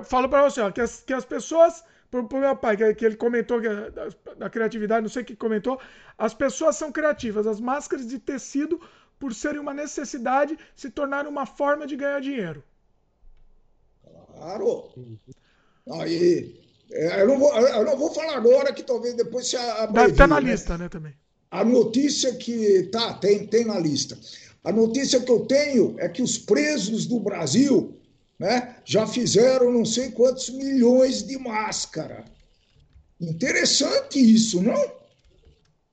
[0.05, 1.83] falo para você, ó, que, as, que as pessoas.
[2.09, 5.25] Pro, pro meu pai, que, que ele comentou que, da, da criatividade, não sei o
[5.25, 5.79] que comentou.
[6.17, 7.45] As pessoas são criativas.
[7.45, 8.79] As máscaras de tecido,
[9.19, 12.63] por serem uma necessidade, se tornaram uma forma de ganhar dinheiro.
[14.37, 14.89] Claro.
[15.91, 19.93] Aí, é, eu não, vou, eu não vou falar agora, que talvez depois se abrevi,
[19.93, 20.51] Deve estar na né?
[20.51, 21.13] lista, né, também.
[21.51, 22.83] A notícia que.
[22.91, 24.17] Tá, tem, tem na lista.
[24.63, 27.97] A notícia que eu tenho é que os presos do Brasil
[28.39, 32.25] né, já fizeram não sei quantos milhões de máscara.
[33.19, 34.91] Interessante isso, não?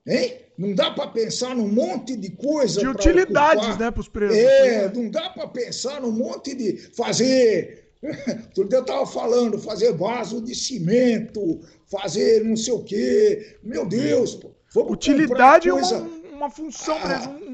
[0.05, 0.41] Hein?
[0.57, 2.79] Não dá para pensar num monte de coisa.
[2.79, 3.79] De utilidades, ocupar.
[3.79, 4.37] né, para os presos.
[4.37, 6.77] É, não dá para pensar num monte de.
[6.95, 7.84] fazer.
[8.53, 13.57] Tudo eu estava falando, fazer vaso de cimento, fazer não sei o quê.
[13.63, 14.51] Meu Deus, pô.
[14.89, 15.99] Utilidade é uma,
[16.33, 17.44] uma função, ah,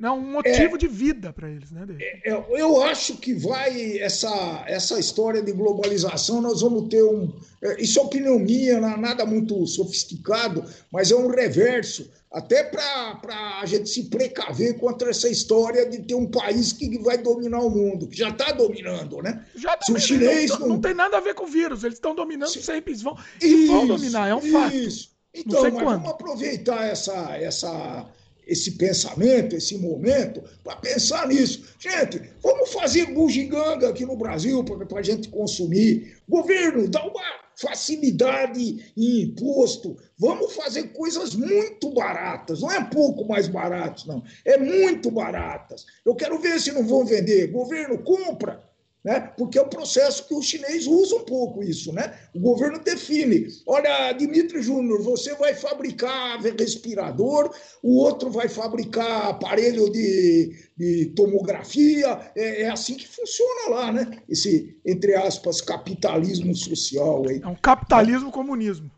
[0.00, 1.86] não, um motivo é, de vida para eles, né?
[2.00, 7.30] É, é, eu acho que vai essa essa história de globalização, nós vamos ter um.
[7.60, 13.66] É, isso é opinião minha, nada muito sofisticado, mas é um reverso, até para a
[13.66, 18.08] gente se precaver contra essa história de ter um país que vai dominar o mundo,
[18.08, 19.44] que já está dominando, né?
[19.54, 20.80] Já tá, se o chinês não, não...
[20.80, 22.62] tem nada a ver com o vírus, eles estão dominando se...
[22.62, 24.74] sempre, eles vão, isso, vão dominar, é um fato.
[24.74, 25.10] Isso.
[25.34, 25.84] Então, mas quando.
[25.84, 28.08] vamos aproveitar essa, essa
[28.50, 31.64] esse pensamento, esse momento, para pensar nisso.
[31.78, 36.16] Gente, vamos fazer bugiganga aqui no Brasil para a gente consumir.
[36.28, 37.22] Governo, dá uma
[37.54, 39.96] facilidade em imposto.
[40.18, 42.60] Vamos fazer coisas muito baratas.
[42.60, 44.22] Não é pouco mais baratas, não.
[44.44, 45.86] É muito baratas.
[46.04, 47.52] Eu quero ver se não vão vender.
[47.52, 48.68] Governo, compra
[49.02, 49.32] né?
[49.36, 51.92] porque é o processo que o chinês usa um pouco isso.
[51.92, 52.18] Né?
[52.34, 59.90] O governo define: olha, Dimitri Júnior, você vai fabricar respirador, o outro vai fabricar aparelho
[59.90, 62.30] de, de tomografia.
[62.36, 64.22] É, é, assim que funciona lá, né?
[64.28, 67.26] Esse, entre aspas, capitalismo social.
[67.28, 67.40] Aí.
[67.42, 68.90] É um capitalismo-comunismo.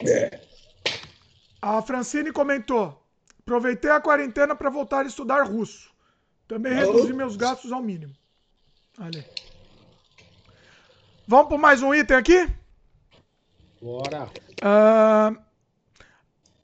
[0.00, 0.40] É.
[1.60, 3.02] A Francine comentou:
[3.40, 5.90] aproveitei a quarentena para voltar a estudar russo.
[6.46, 8.14] Também reduzi meus gastos ao mínimo.
[9.00, 9.24] Olha.
[11.26, 12.48] Vamos por mais um item aqui?
[13.80, 14.28] Bora.
[14.60, 15.38] Uh,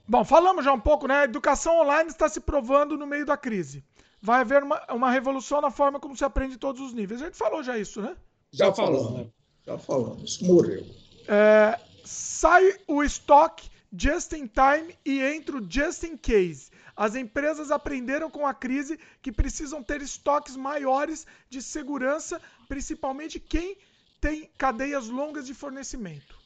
[0.08, 1.18] bom, falamos já um pouco, né?
[1.18, 3.84] A educação online está se provando no meio da crise.
[4.20, 7.22] Vai haver uma, uma revolução na forma como se aprende em todos os níveis.
[7.22, 8.16] A gente falou já isso, né?
[8.50, 9.12] Já, já falamos.
[9.12, 9.26] Né?
[9.66, 10.38] Já falamos.
[10.40, 10.84] Morreu.
[11.28, 16.70] É, sai o estoque just in time e entra o just in case.
[16.96, 23.76] As empresas aprenderam com a crise que precisam ter estoques maiores de segurança, principalmente quem
[24.20, 26.38] tem cadeias longas de fornecimento.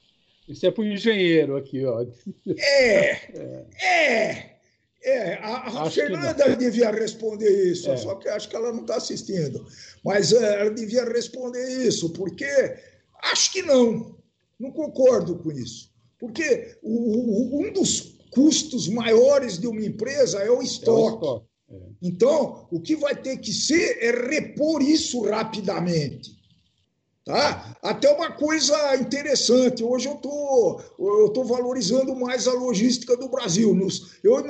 [0.49, 2.05] Isso é para o engenheiro aqui, ó.
[2.57, 4.57] É, é,
[5.03, 5.35] é.
[5.43, 7.97] A, a Fernanda devia responder isso, é.
[7.97, 9.67] só que acho que ela não está assistindo.
[10.03, 12.47] Mas é, ela devia responder isso, porque
[13.23, 14.17] acho que não.
[14.59, 15.93] Não concordo com isso.
[16.19, 20.91] Porque o, o, um dos custos maiores de uma empresa é o estoque.
[20.91, 21.47] É o estoque.
[21.71, 21.77] É.
[22.03, 26.39] Então, o que vai ter que ser é repor isso rapidamente.
[27.29, 27.77] Tá?
[27.83, 33.75] Até uma coisa interessante, hoje eu tô, eu tô valorizando mais a logística do Brasil.
[33.75, 34.43] Nos, eu,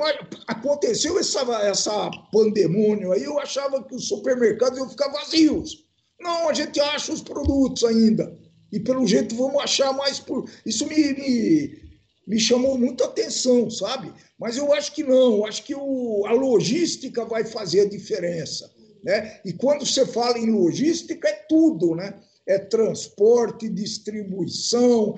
[0.47, 5.85] aconteceu essa, essa pandemônio aí, eu achava que os supermercados iam ficar vazios.
[6.21, 8.33] Não, a gente acha os produtos ainda.
[8.71, 10.49] E pelo jeito vamos achar mais por.
[10.65, 11.88] Isso me, me
[12.29, 14.13] me chamou muita atenção, sabe?
[14.37, 18.71] Mas eu acho que não, eu acho que o, a logística vai fazer a diferença.
[19.03, 19.39] Né?
[19.43, 22.13] E quando você fala em logística, é tudo, né?
[22.45, 25.17] É transporte, distribuição,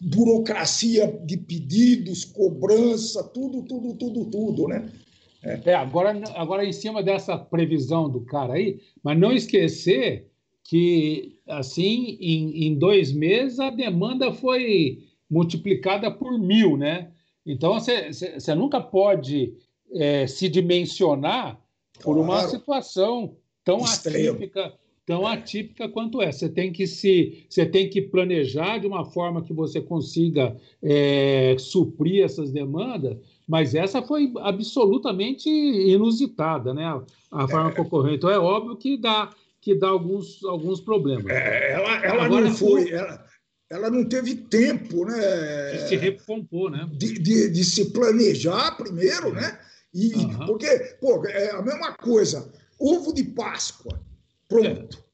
[0.00, 4.90] burocracia de pedidos, cobrança, tudo, tudo, tudo, tudo, né?
[5.42, 5.60] É.
[5.66, 10.30] é, agora, agora em cima dessa previsão do cara aí, mas não esquecer
[10.64, 17.10] que, assim, em, em dois meses a demanda foi multiplicada por mil, né?
[17.44, 19.54] Então você nunca pode
[19.94, 21.60] é, se dimensionar
[22.02, 24.30] por uma situação tão Extremo.
[24.30, 24.72] atípica,
[25.04, 26.40] tão atípica quanto essa.
[26.40, 31.56] Você tem que se, você tem que planejar de uma forma que você consiga é,
[31.58, 33.16] suprir essas demandas.
[33.46, 37.00] Mas essa foi absolutamente inusitada, né?
[37.30, 37.74] A forma é.
[37.74, 38.16] concorrente.
[38.16, 39.30] Então é óbvio que dá
[39.60, 41.26] que dá alguns, alguns problemas.
[41.26, 42.88] É, ela ela Agora, não foi.
[42.88, 43.24] Ela
[43.68, 45.72] ela não teve tempo, né?
[45.72, 46.88] De se recompor, né?
[46.92, 49.58] De, de, de se planejar primeiro, né?
[49.92, 50.46] E, uhum.
[50.46, 50.68] Porque,
[51.00, 52.52] pô, é a mesma coisa.
[52.78, 54.00] Ovo de Páscoa,
[54.48, 54.98] pronto.
[54.98, 55.06] É.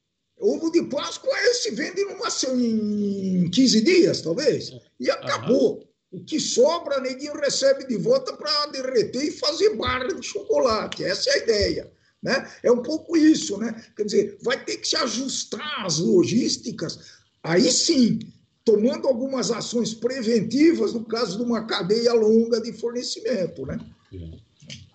[0.45, 5.79] Ovo de Páscoa se vende numa, em 15 dias, talvez, e acabou.
[5.79, 6.21] Uhum.
[6.21, 11.05] O que sobra, neguinho recebe de volta para derreter e fazer barra de chocolate.
[11.05, 11.93] Essa é a ideia.
[12.23, 12.51] Né?
[12.63, 13.83] É um pouco isso, né?
[13.97, 16.99] Quer dizer, vai ter que se ajustar as logísticas,
[17.43, 18.19] aí sim,
[18.65, 23.79] tomando algumas ações preventivas no caso de uma cadeia longa de fornecimento, né?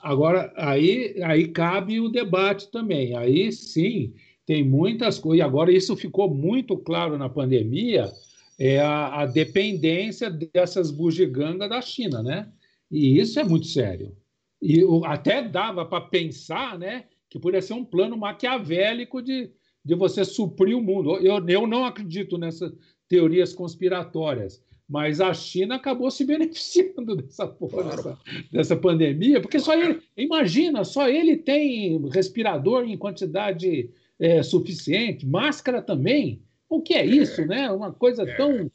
[0.01, 3.15] Agora, aí, aí cabe o debate também.
[3.15, 4.13] Aí sim,
[4.45, 5.45] tem muitas coisas.
[5.45, 8.11] Agora isso ficou muito claro na pandemia,
[8.57, 12.47] é a, a dependência dessas bugigangas da China, né?
[12.89, 14.15] E isso é muito sério.
[14.61, 19.51] E até dava para pensar, né, que poderia ser um plano maquiavélico de,
[19.83, 21.17] de você suprir o mundo.
[21.17, 22.73] Eu, eu não acredito nessas
[23.07, 28.19] teorias conspiratórias, mas a China acabou se beneficiando dessa porra, dessa,
[28.51, 33.89] dessa, pandemia, porque só ele, imagina, só ele tem respirador em quantidade
[34.19, 36.41] é, suficiente, máscara também.
[36.69, 37.69] O que é isso, né?
[37.71, 38.35] Uma coisa é.
[38.35, 38.69] tão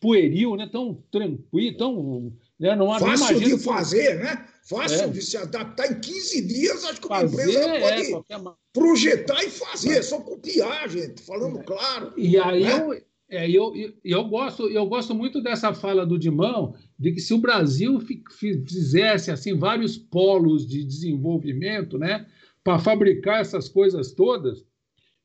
[0.00, 0.68] pueril, né?
[0.70, 2.32] tão tranquilo, tão.
[2.58, 2.74] Né?
[2.74, 4.46] Não, Fácil de fazer, né?
[4.62, 5.08] Fácil é.
[5.08, 5.90] de se adaptar.
[5.90, 10.02] Em 15 dias, acho que uma fazer, empresa é, pode é, projetar e fazer, é
[10.02, 12.12] só copiar, gente, falando claro.
[12.16, 12.72] E aí né?
[12.72, 13.00] eu,
[13.30, 17.34] é, eu, eu, eu, gosto, eu gosto muito dessa fala do Dimão, de que se
[17.34, 18.00] o Brasil
[18.30, 22.26] fizesse assim vários polos de desenvolvimento, né,
[22.64, 24.64] para fabricar essas coisas todas,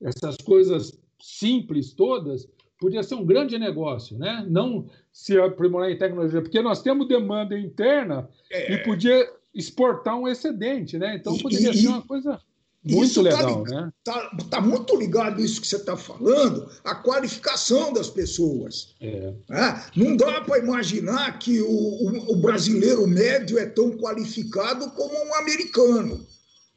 [0.01, 2.47] essas coisas simples todas,
[2.77, 4.45] podia ser um grande negócio, né?
[4.49, 8.73] Não se aprimorar em tecnologia, porque nós temos demanda interna é.
[8.73, 11.15] e podia exportar um excedente, né?
[11.15, 12.41] Então poderia e, ser uma coisa
[12.83, 13.91] muito tá legal, tá, né?
[14.03, 18.93] Tá, tá, muito ligado isso que você está falando, a qualificação das pessoas.
[18.99, 19.33] É.
[19.49, 19.83] É?
[19.95, 25.35] Não dá para imaginar que o, o, o, brasileiro médio é tão qualificado como um
[25.35, 26.25] americano.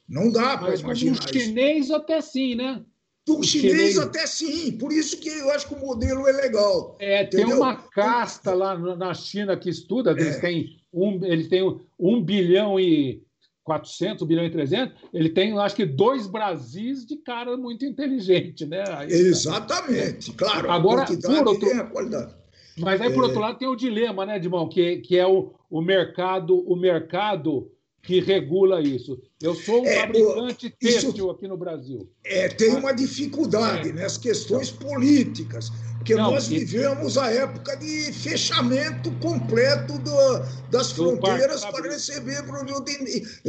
[0.09, 1.19] Não dá para imaginar.
[1.19, 1.95] Um chinês isso.
[1.95, 2.83] até sim, né?
[3.27, 6.97] Do chinês, até sim, por isso que eu acho que o modelo é legal.
[7.01, 7.49] É, entendeu?
[7.49, 10.21] tem uma casta lá na China que estuda, é.
[10.21, 13.26] eles têm um, eles têm um bilhão e
[13.67, 18.65] 400, um bilhão e 300, ele tem, acho que, dois Brasis de cara muito inteligente,
[18.65, 18.85] né?
[18.89, 20.47] Aí, Exatamente, tá.
[20.47, 20.71] claro.
[20.71, 21.81] Agora, por outro...
[21.81, 22.35] a qualidade.
[22.79, 23.27] Mas aí, por é...
[23.27, 27.69] outro lado, tem o dilema, né, Dimão, que, que é o, o mercado, o mercado
[28.03, 29.21] que regula isso.
[29.43, 32.09] Eu sou um é, fabricante têxtil aqui no Brasil.
[32.25, 33.93] É, tem uma dificuldade é.
[33.93, 35.73] nas questões políticas,
[36.07, 40.39] porque Não, nós vivemos a época de fechamento completo do,
[40.71, 42.85] das do fronteiras para receber produto.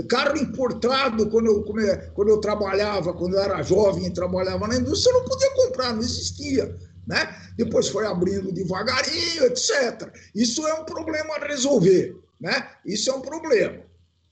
[0.10, 1.64] Carro importado, quando eu,
[2.16, 5.94] quando eu trabalhava, quando eu era jovem e trabalhava na indústria, eu não podia comprar,
[5.94, 6.76] não existia.
[7.06, 7.36] Né?
[7.56, 10.12] Depois foi abrindo devagarinho, etc.
[10.34, 12.18] Isso é um problema a resolver.
[12.42, 12.70] Né?
[12.84, 13.84] Isso é um problema.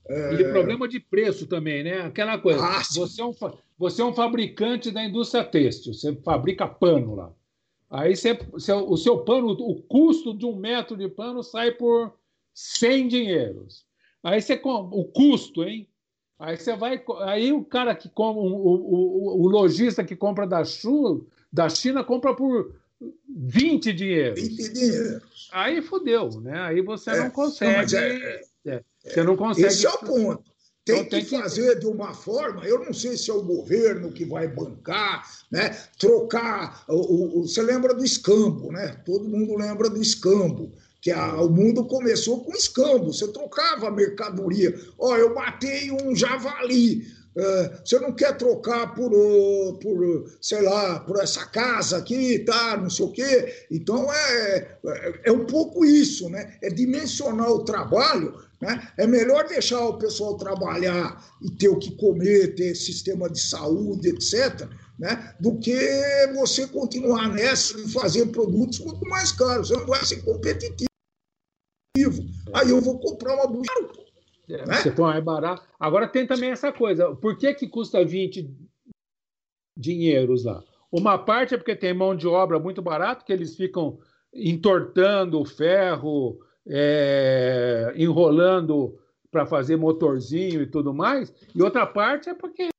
[0.09, 0.33] É...
[0.33, 2.01] E problema de preço também, né?
[2.01, 2.59] Aquela coisa.
[2.59, 3.33] Ah, você, é um,
[3.77, 7.31] você é um fabricante da indústria têxtil, você fabrica pano lá.
[7.95, 12.13] Aí você, você, o seu pano, o custo de um metro de pano sai por
[12.53, 13.85] 100 dinheiros.
[14.21, 15.87] Aí você o custo, hein?
[16.37, 17.01] Aí você vai.
[17.21, 22.03] Aí o cara que compra, o, o, o lojista que compra da, Chu, da China
[22.03, 22.75] compra por
[23.29, 24.41] 20 dinheiros.
[24.41, 25.49] 20 dinheiros.
[25.53, 26.59] Aí fodeu, né?
[26.59, 27.93] Aí você é, não consegue.
[27.93, 29.67] Não, é, é, você não consegue.
[29.67, 30.43] Esse é o ponto.
[30.85, 33.41] Tem, então, tem que, que fazer de uma forma, eu não sei se é o
[33.41, 35.75] governo que vai bancar, né?
[35.97, 36.85] trocar.
[36.87, 39.01] O, o, você lembra do escambo, né?
[39.03, 40.71] Todo mundo lembra do escambo
[41.01, 44.79] que a, o mundo começou com escambo, você trocava mercadoria.
[44.99, 50.61] Ó, oh, eu matei um javali, uh, você não quer trocar por, uh, por, sei
[50.61, 53.65] lá, por essa casa aqui, tá, não sei o quê.
[53.71, 56.57] Então é, é, é um pouco isso, né?
[56.61, 58.91] É dimensionar o trabalho né?
[58.97, 64.09] É melhor deixar o pessoal trabalhar e ter o que comer, ter sistema de saúde,
[64.09, 64.67] etc.,
[64.97, 65.35] né?
[65.39, 65.77] do que
[66.33, 69.67] você continuar nessa e fazer produtos muito mais caros.
[69.67, 70.87] Você não vai ser competitivo.
[72.53, 73.71] Aí eu vou comprar uma bucha.
[74.49, 74.75] É, né?
[74.75, 75.63] Você põe mais barato.
[75.79, 77.15] Agora tem também essa coisa.
[77.15, 78.49] Por que, que custa 20
[79.77, 80.63] dinheiros lá?
[80.91, 83.99] Uma parte é porque tem mão de obra muito barato, que eles ficam
[84.33, 88.97] entortando o ferro, é, enrolando
[89.31, 92.69] para fazer motorzinho e tudo mais, e outra parte é porque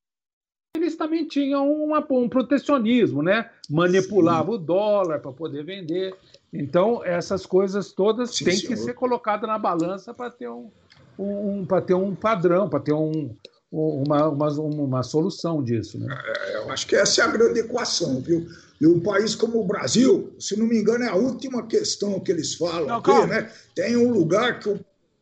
[0.77, 3.51] eles também tinham uma, um protecionismo, né?
[3.69, 6.15] Manipulava o dólar para poder vender.
[6.53, 8.69] Então, essas coisas todas Sim, têm senhor.
[8.69, 10.71] que ser colocadas na balança para ter um,
[11.19, 13.35] um para ter um padrão, para ter um,
[13.71, 15.99] uma, uma, uma solução disso.
[15.99, 16.07] Né?
[16.25, 18.47] É, eu acho que essa é a grande equação, viu?
[18.81, 22.31] E um país como o Brasil, se não me engano, é a última questão que
[22.31, 23.51] eles falam não, aqui, né?
[23.75, 24.79] Tem um lugar que.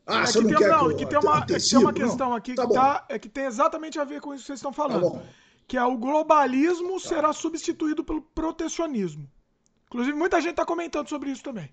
[0.07, 2.37] Ah, é você não quer não, que, eu, tem uma, é tem uma questão não?
[2.37, 4.73] aqui tá que, tá, é que tem exatamente a ver com isso que vocês estão
[4.73, 5.13] falando.
[5.13, 5.23] Tá
[5.67, 7.09] que é o globalismo tá.
[7.09, 9.31] será substituído pelo protecionismo.
[9.87, 11.71] Inclusive, muita gente está comentando sobre isso também.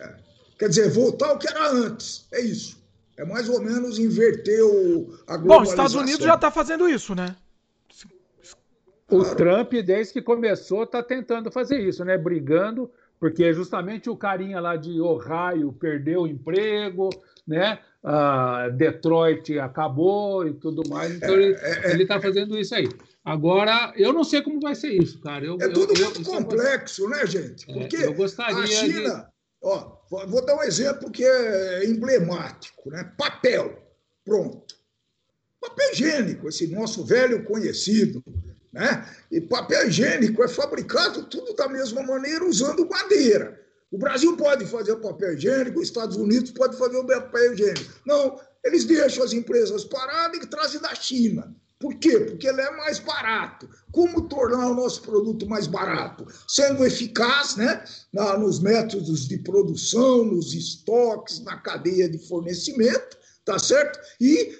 [0.00, 0.16] É.
[0.58, 2.26] Quer dizer, voltar ao que era antes.
[2.32, 2.77] É isso.
[3.18, 5.46] É mais ou menos inverter o, a globalização.
[5.46, 7.34] Bom, os Estados Unidos já está fazendo isso, né?
[9.10, 9.36] O claro.
[9.36, 12.16] Trump, desde que começou, está tentando fazer isso, né?
[12.16, 12.88] Brigando,
[13.18, 17.10] porque justamente o carinha lá de Ohio perdeu o emprego,
[17.44, 17.80] né?
[18.04, 22.88] Uh, Detroit acabou e tudo mais, então é, ele está é, é, fazendo isso aí.
[23.24, 25.44] Agora, eu não sei como vai ser isso, cara.
[25.44, 27.68] Eu, é tudo eu, muito eu, complexo, né, gente?
[27.68, 29.26] É, porque eu gostaria a China, de...
[29.60, 33.12] ó, vou dar um exemplo que é emblemático, né?
[33.16, 33.82] Papel,
[34.24, 34.76] pronto.
[35.60, 38.22] Papel higiênico, esse nosso velho conhecido,
[38.72, 39.06] né?
[39.30, 43.60] E papel higiênico é fabricado tudo da mesma maneira usando madeira.
[43.90, 47.92] O Brasil pode fazer papel higiênico, os Estados Unidos pode fazer o papel higiênico.
[48.06, 51.54] Não, eles deixam as empresas paradas e trazem da China.
[51.78, 52.18] Por quê?
[52.20, 53.68] Porque ele é mais barato.
[53.92, 56.26] Como tornar o nosso produto mais barato?
[56.48, 57.84] Sendo eficaz né?
[58.12, 64.00] Na, nos métodos de produção, nos estoques, na cadeia de fornecimento, tá certo?
[64.20, 64.58] E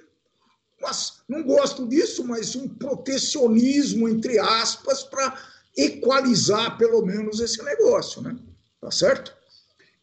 [0.80, 5.36] mas não gosto disso, mas um protecionismo, entre aspas, para
[5.76, 8.36] equalizar pelo menos esse negócio, né?
[8.80, 9.36] Tá certo?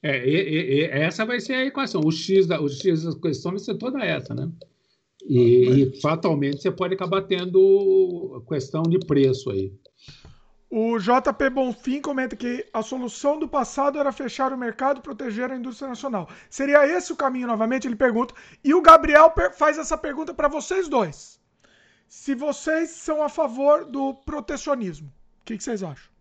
[0.03, 2.01] É, e, e, essa vai ser a equação.
[2.03, 4.49] O X da, o X da questão vai ser toda essa, né?
[5.27, 9.73] E, e fatalmente você pode acabar tendo questão de preço aí.
[10.69, 15.49] O JP Bonfim comenta que a solução do passado era fechar o mercado e proteger
[15.49, 16.27] a indústria nacional.
[16.49, 17.87] Seria esse o caminho novamente?
[17.87, 18.33] Ele pergunta.
[18.63, 21.39] E o Gabriel faz essa pergunta para vocês dois.
[22.07, 25.07] Se vocês são a favor do protecionismo,
[25.41, 26.11] o que, que, vocês acham?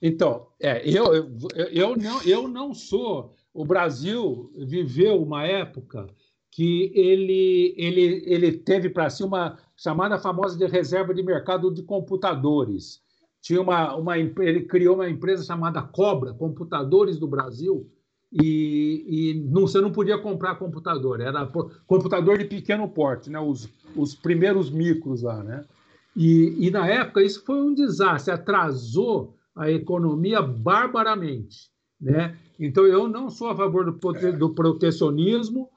[0.00, 1.30] Então, é, eu, eu,
[1.70, 3.34] eu, não, eu não sou.
[3.52, 6.06] O Brasil viveu uma época
[6.52, 11.82] que ele, ele, ele teve para si uma chamada famosa de reserva de mercado de
[11.82, 13.00] computadores.
[13.40, 17.90] Tinha uma, uma, ele criou uma empresa chamada Cobra, Computadores do Brasil,
[18.30, 21.50] e, e não, você não podia comprar computador, era
[21.86, 23.40] computador de pequeno porte, né?
[23.40, 25.42] os, os primeiros micros lá.
[25.42, 25.64] Né?
[26.14, 31.70] E, e na época isso foi um desastre, atrasou a economia barbaramente.
[32.00, 32.36] Né?
[32.60, 35.68] Então eu não sou a favor do, do protecionismo,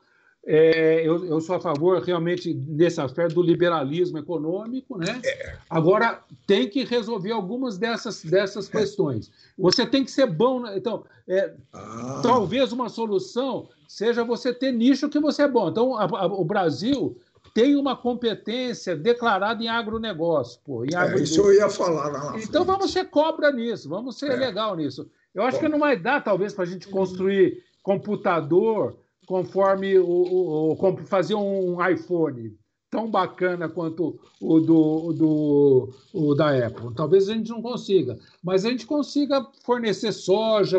[0.47, 5.19] é, eu, eu, sou a favor realmente nesse aspecto do liberalismo econômico, né?
[5.25, 5.57] É.
[5.67, 9.31] Agora tem que resolver algumas dessas, dessas questões.
[9.57, 10.77] Você tem que ser bom, né?
[10.77, 12.19] então é, ah.
[12.21, 15.67] talvez uma solução seja você ter nicho que você é bom.
[15.69, 17.17] Então a, a, o Brasil
[17.51, 21.17] tem uma competência declarada em agronegócio, pô, em agro...
[21.17, 22.33] é, isso eu ia falar lá.
[22.33, 24.35] Na então vamos ser cobra nisso, vamos ser é.
[24.35, 25.09] legal nisso.
[25.33, 25.63] Eu acho bom.
[25.63, 28.95] que não vai dar talvez para a gente construir computador
[29.25, 32.55] conforme o, o, o fazer um iPhone
[32.89, 36.93] tão bacana quanto o do, do o da Apple.
[36.95, 40.77] Talvez a gente não consiga, mas a gente consiga fornecer soja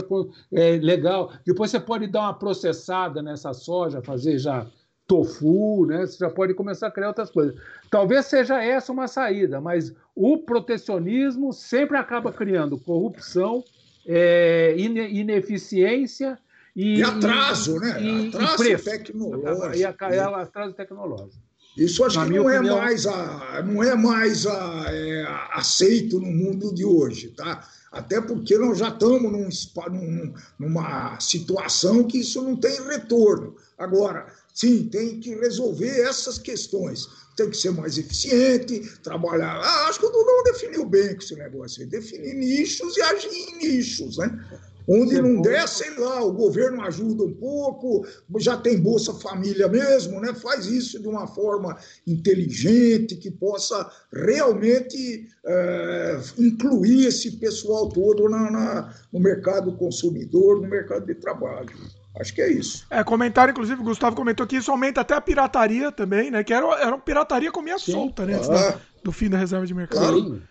[0.53, 1.33] é, legal.
[1.45, 4.67] Depois você pode dar uma processada nessa soja, fazer já
[5.07, 6.07] tofu, né?
[6.07, 7.55] Você já pode começar a criar outras coisas.
[7.91, 13.63] Talvez seja essa uma saída, mas o protecionismo sempre acaba criando corrupção,
[14.07, 16.39] é, ineficiência
[16.77, 18.03] e, e atraso, né?
[18.03, 19.77] E, atraso e tecnológico.
[19.77, 21.47] E a, atraso tecnológico.
[21.77, 26.31] Isso acho Na que não é, mais a, não é mais a, é, aceito no
[26.31, 27.67] mundo de hoje, tá?
[27.93, 29.49] Até porque nós já estamos num,
[29.91, 33.57] num, numa situação que isso não tem retorno.
[33.79, 37.07] Agora, sim, tem que resolver essas questões.
[37.37, 39.61] Tem que ser mais eficiente, trabalhar.
[39.63, 41.89] Ah, acho que o Dudão definiu bem com esse negócio aí.
[41.89, 44.45] Definir nichos e agir em nichos, né?
[44.89, 48.07] Onde não der, sei lá, o governo ajuda um pouco,
[48.39, 50.33] já tem Bolsa Família mesmo, né?
[50.33, 51.77] Faz isso de uma forma
[52.07, 60.69] inteligente, que possa realmente é, incluir esse pessoal todo na, na, no mercado consumidor, no
[60.69, 61.75] mercado de trabalho.
[62.19, 62.87] Acho que é isso.
[62.91, 66.43] É, comentário, inclusive, o Gustavo comentou que isso aumenta até a pirataria também, né?
[66.43, 67.93] Que era, era uma pirataria comia Sim.
[67.93, 68.35] solta, né?
[68.35, 68.71] Antes ah.
[68.71, 70.01] da, do fim da reserva de mercado.
[70.01, 70.43] Claro.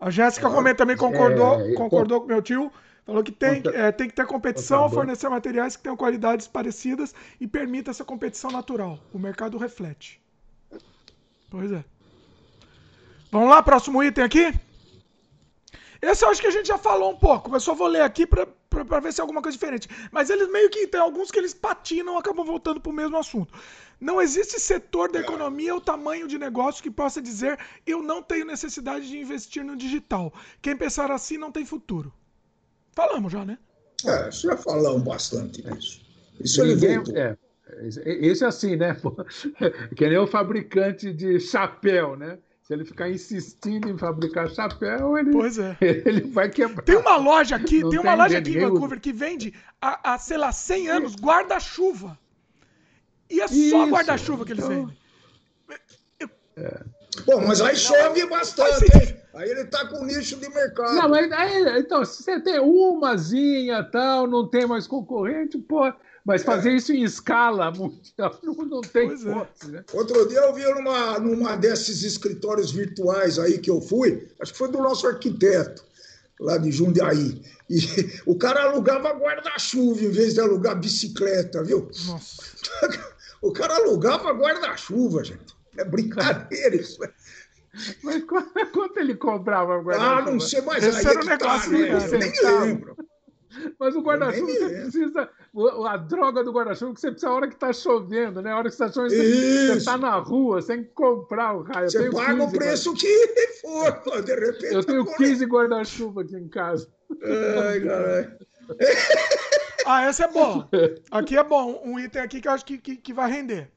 [0.00, 2.70] A Jéssica comenta também concordou, é, concordou com meu tio.
[3.04, 7.46] Falou que tem, é, tem que ter competição, fornecer materiais que tenham qualidades parecidas e
[7.46, 8.98] permita essa competição natural.
[9.12, 10.22] O mercado reflete.
[11.50, 11.84] Pois é.
[13.30, 14.54] Vamos lá, próximo item aqui?
[16.00, 18.26] Esse eu acho que a gente já falou um pouco, mas só vou ler aqui
[18.26, 19.88] para ver se é alguma coisa diferente.
[20.10, 23.52] Mas eles meio que tem alguns que eles patinam acabam voltando para o mesmo assunto.
[24.00, 28.46] Não existe setor da economia ou tamanho de negócio que possa dizer eu não tenho
[28.46, 30.32] necessidade de investir no digital.
[30.62, 32.12] Quem pensar assim não tem futuro.
[32.94, 33.58] Falamos já, né?
[34.06, 36.02] É, já falamos bastante disso.
[36.40, 37.36] Isso Ninguém, é,
[38.04, 38.96] esse é assim, né?
[39.96, 42.38] Que nem o fabricante de chapéu, né?
[42.62, 45.76] Se ele ficar insistindo em fabricar chapéu, ele, pois é.
[45.80, 46.82] ele vai quebrar.
[46.82, 50.18] Tem uma loja aqui, tem, tem uma loja aqui em Vancouver que vende há, há
[50.18, 52.18] sei lá, 100 anos guarda-chuva.
[53.28, 54.86] E é só guarda-chuva que eles então...
[54.86, 55.04] vendem.
[56.56, 56.84] É.
[57.26, 59.16] Bom, mas aí chove bastante, hein?
[59.34, 60.94] Aí ele tá com nicho de mercado.
[60.94, 65.92] Não, mas aí, então, se você tem umazinha tal, não tem mais concorrente, pô.
[66.24, 66.44] Mas é.
[66.44, 66.76] fazer é.
[66.76, 69.66] isso em escala mundial não, não tem pois é.
[69.66, 69.84] né?
[69.92, 74.58] Outro dia eu vi numa, numa desses escritórios virtuais aí que eu fui, acho que
[74.58, 75.84] foi do nosso arquiteto,
[76.40, 77.42] lá de Jundiaí.
[77.68, 77.78] E
[78.24, 81.90] o cara alugava guarda-chuva em vez de alugar bicicleta, viu?
[82.06, 82.42] Nossa.
[83.44, 85.53] O cara alugava guarda-chuva, gente.
[85.76, 87.00] É brincadeira isso.
[87.00, 87.08] Né?
[88.02, 88.22] Mas
[88.72, 90.18] quanto ele cobrava guarda-chuva?
[90.18, 90.84] Ah, não sei mais.
[90.84, 91.92] Esse era o negócio, tá, né?
[91.92, 92.96] Eu nem lembro.
[93.78, 95.30] Mas o guarda-chuva você precisa.
[95.88, 98.50] A droga do guarda-chuva que você precisa a hora que está chovendo, né?
[98.50, 101.90] A hora que está chovendo, você está na rua, você tem que comprar o raio.
[101.90, 103.28] Você paga o preço que
[103.60, 104.74] for, de repente.
[104.74, 106.88] Eu tenho 15 guarda-chuva aqui em casa.
[107.22, 108.38] Ai, caralho.
[109.86, 110.68] Ah, essa é boa.
[111.10, 111.80] Aqui é bom.
[111.84, 113.70] Um item aqui que eu acho que, que, que vai render.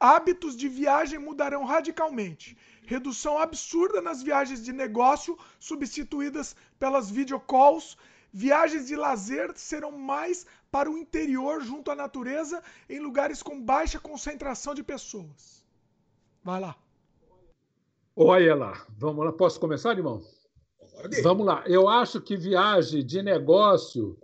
[0.00, 2.56] Hábitos de viagem mudarão radicalmente.
[2.86, 7.98] Redução absurda nas viagens de negócio, substituídas pelas videocalls.
[8.32, 14.00] Viagens de lazer serão mais para o interior, junto à natureza, em lugares com baixa
[14.00, 15.62] concentração de pessoas.
[16.42, 16.74] Vai lá.
[18.16, 18.86] Olha lá.
[18.96, 19.32] Vamos lá.
[19.32, 20.22] Posso começar, irmão?
[20.78, 21.20] Pode.
[21.20, 21.62] Vamos lá.
[21.66, 24.18] Eu acho que viagem de negócio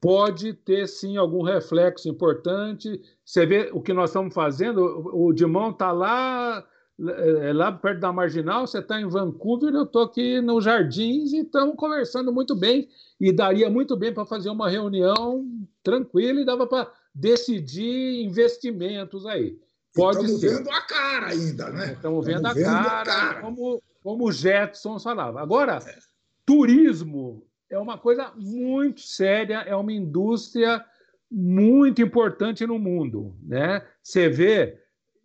[0.00, 3.00] pode ter sim algum reflexo importante.
[3.24, 4.82] Você vê o que nós estamos fazendo,
[5.12, 6.66] o Dimão está lá,
[6.98, 11.40] é, lá perto da Marginal, você está em Vancouver, eu estou aqui nos Jardins e
[11.40, 12.88] estamos conversando muito bem.
[13.20, 15.46] E daria muito bem para fazer uma reunião
[15.82, 19.58] tranquila e dava para decidir investimentos aí.
[19.94, 20.56] Pode Estamos ser.
[20.56, 21.92] vendo a cara ainda, né?
[21.92, 25.40] Estamos vendo, a, vendo cara, a cara, como, como o Jetson falava.
[25.40, 25.98] Agora, é.
[26.46, 30.84] turismo é uma coisa muito séria, é uma indústria
[31.30, 33.34] muito importante no mundo.
[33.42, 33.82] Né?
[34.02, 34.78] Você vê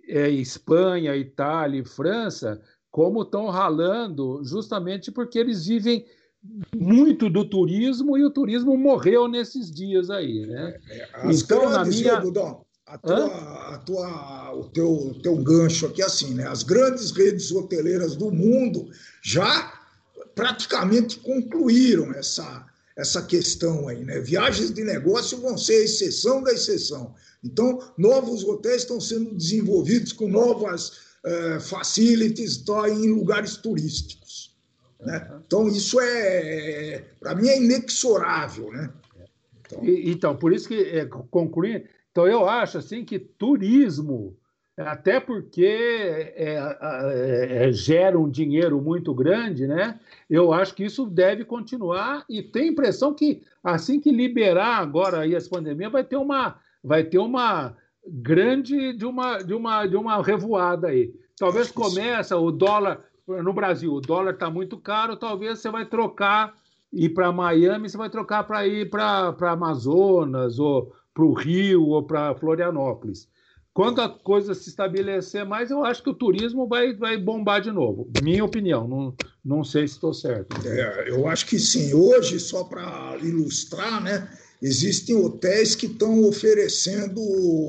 [0.07, 2.61] é, Espanha, Itália e França
[2.91, 6.05] como estão ralando justamente porque eles vivem
[6.75, 10.79] muito do turismo e o turismo morreu nesses dias aí, né?
[10.87, 12.21] É, é as então, na minha...
[12.21, 16.47] Budão, a tua, a tua, o teu, teu gancho aqui é assim, né?
[16.47, 18.87] As grandes redes hoteleiras do mundo
[19.23, 19.74] já
[20.35, 24.19] praticamente concluíram essa, essa questão aí, né?
[24.19, 27.15] Viagens de negócio vão ser a exceção da exceção.
[27.43, 30.89] Então, novos hotéis estão sendo desenvolvidos com novas
[31.23, 34.55] uh, facilities tá, em lugares turísticos.
[34.99, 35.41] Né?
[35.45, 38.71] Então, isso é, para mim, é inexorável.
[38.71, 38.89] Né?
[39.61, 44.37] Então, então por isso que, é, concluindo, então eu acho assim que turismo
[44.77, 49.99] até porque é, é, é, gera um dinheiro muito grande, né?
[50.29, 55.33] Eu acho que isso deve continuar e a impressão que assim que liberar agora aí
[55.33, 57.75] essa pandemia vai ter uma vai ter uma
[58.05, 61.13] grande de uma de uma de uma revoada aí.
[61.37, 66.53] Talvez começa o dólar no Brasil, o dólar está muito caro, talvez você vai trocar
[66.91, 72.03] ir para Miami, você vai trocar para ir para Amazonas ou para o Rio ou
[72.03, 73.27] para Florianópolis.
[73.75, 77.73] Quando a coisa se estabelecer mais, eu acho que o turismo vai, vai bombar de
[77.73, 78.09] novo.
[78.23, 80.55] Minha opinião, não, não sei se estou certo.
[80.65, 81.93] É, eu acho que sim.
[81.93, 84.31] Hoje, só para ilustrar, né,
[84.61, 87.19] existem hotéis que estão oferecendo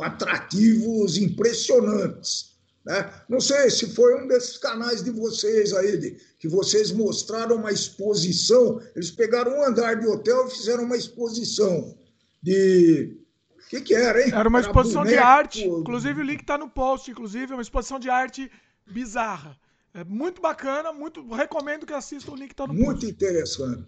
[0.01, 2.53] atrativos impressionantes.
[2.85, 3.13] Né?
[3.29, 7.73] Não sei se foi um desses canais de vocês aí, de, que vocês mostraram uma
[7.73, 8.81] exposição.
[8.95, 11.99] Eles pegaram um andar de hotel e fizeram uma exposição
[12.41, 13.26] de
[13.67, 14.31] o que, que, era, hein?
[14.33, 15.67] Era uma exposição era de arte.
[15.67, 17.11] Inclusive, o link está no post.
[17.11, 18.51] Inclusive, é uma exposição de arte
[18.87, 19.59] bizarra.
[19.93, 23.05] É muito bacana, muito recomendo que assista o link está no muito post.
[23.05, 23.85] Muito interessante.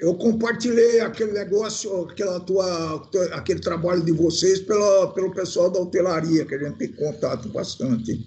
[0.00, 6.44] Eu compartilhei aquele negócio, aquela tua, aquele trabalho de vocês pela, pelo pessoal da hotelaria,
[6.44, 8.26] que a gente tem contato bastante.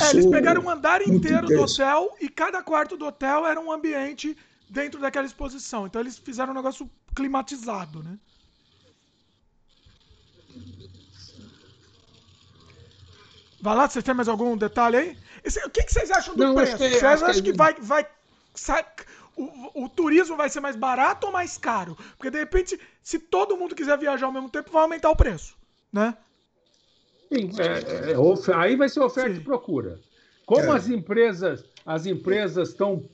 [0.00, 3.70] É, eles pegaram um andar inteiro do hotel e cada quarto do hotel era um
[3.70, 4.34] ambiente
[4.70, 5.86] dentro daquela exposição.
[5.86, 8.18] Então eles fizeram um negócio climatizado, né?
[13.62, 15.16] Vai lá, vocês têm mais algum detalhe aí?
[15.44, 16.76] Esse, o que, que, vocês acham do Não, preço?
[16.76, 17.74] Que, vocês acham que, que vai.
[17.80, 18.04] vai
[19.36, 21.96] o, o, turismo vai ser mais barato ou mais caro?
[22.18, 25.56] Porque de repente, se todo mundo quiser viajar ao mesmo tempo, vai aumentar o preço,
[25.92, 26.16] né?
[27.32, 29.40] Sim, é, é, é aí vai ser oferta Sim.
[29.40, 30.00] e procura.
[30.44, 30.76] Como é.
[30.76, 33.04] as empresas, as empresas estão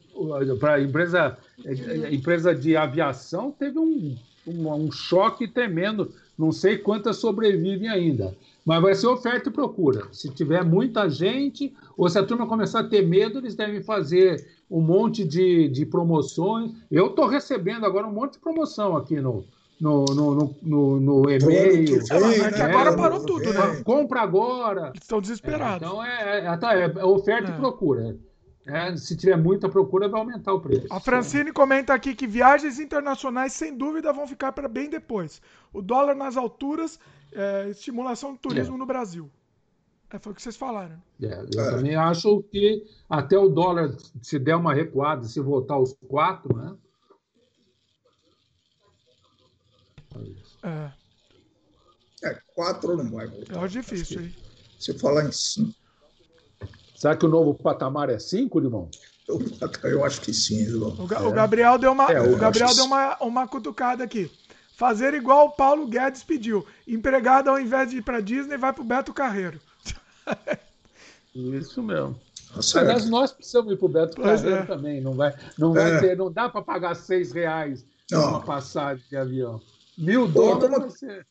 [0.59, 4.17] para empresa, é, empresa de aviação teve um,
[4.47, 6.11] um, um choque tremendo.
[6.39, 8.35] Não sei quantas sobrevivem ainda.
[8.69, 10.09] Mas vai ser oferta e procura.
[10.13, 14.47] Se tiver muita gente, ou se a turma começar a ter medo, eles devem fazer
[14.71, 16.73] um monte de, de promoções.
[16.91, 19.47] Eu estou recebendo agora um monte de promoção aqui no,
[19.81, 22.05] no, no, no, no e-mail.
[22.05, 23.83] Vem, é que agora parou tudo, né?
[23.83, 24.93] Compra agora.
[24.95, 25.89] Estão desesperados.
[25.89, 28.19] então é, é, é oferta e procura.
[28.67, 30.87] É, se tiver muita procura, vai aumentar o preço.
[30.91, 35.41] A Francine comenta aqui que viagens internacionais, sem dúvida, vão ficar para bem depois.
[35.73, 37.01] O dólar nas alturas,
[37.33, 38.79] é, estimulação do turismo é.
[38.79, 39.31] no Brasil.
[40.11, 41.03] É, foi o que vocês falaram.
[41.23, 41.71] É, eu é.
[41.71, 46.77] também acho que até o dólar, se der uma recuada, se voltar aos quatro, né?
[50.63, 50.93] É.
[52.23, 53.65] É, quatro não vai voltar.
[53.65, 54.35] É difícil, hein?
[54.79, 55.75] Se falar em cinco.
[56.97, 58.91] Será que o novo patamar é 5, irmão?
[59.29, 59.39] Eu,
[59.85, 60.97] eu, acho que sim, irmão.
[60.99, 61.21] O, é.
[61.21, 64.29] o Gabriel deu uma, é, o Gabriel deu uma, uma cutucada aqui.
[64.79, 66.65] Fazer igual o Paulo Guedes pediu.
[66.87, 69.61] Empregado, ao invés de ir para Disney, vai para o Beto Carreiro.
[71.35, 72.17] Isso mesmo.
[72.55, 74.67] Tá Aliás, nós precisamos ir para o Beto pois Carreiro é.
[74.67, 75.01] também.
[75.01, 75.99] Não, vai, não, vai é.
[75.99, 79.61] ter, não dá para pagar seis reais uma passagem de avião.
[79.99, 81.01] Mil dólares.
[81.01, 81.25] Como...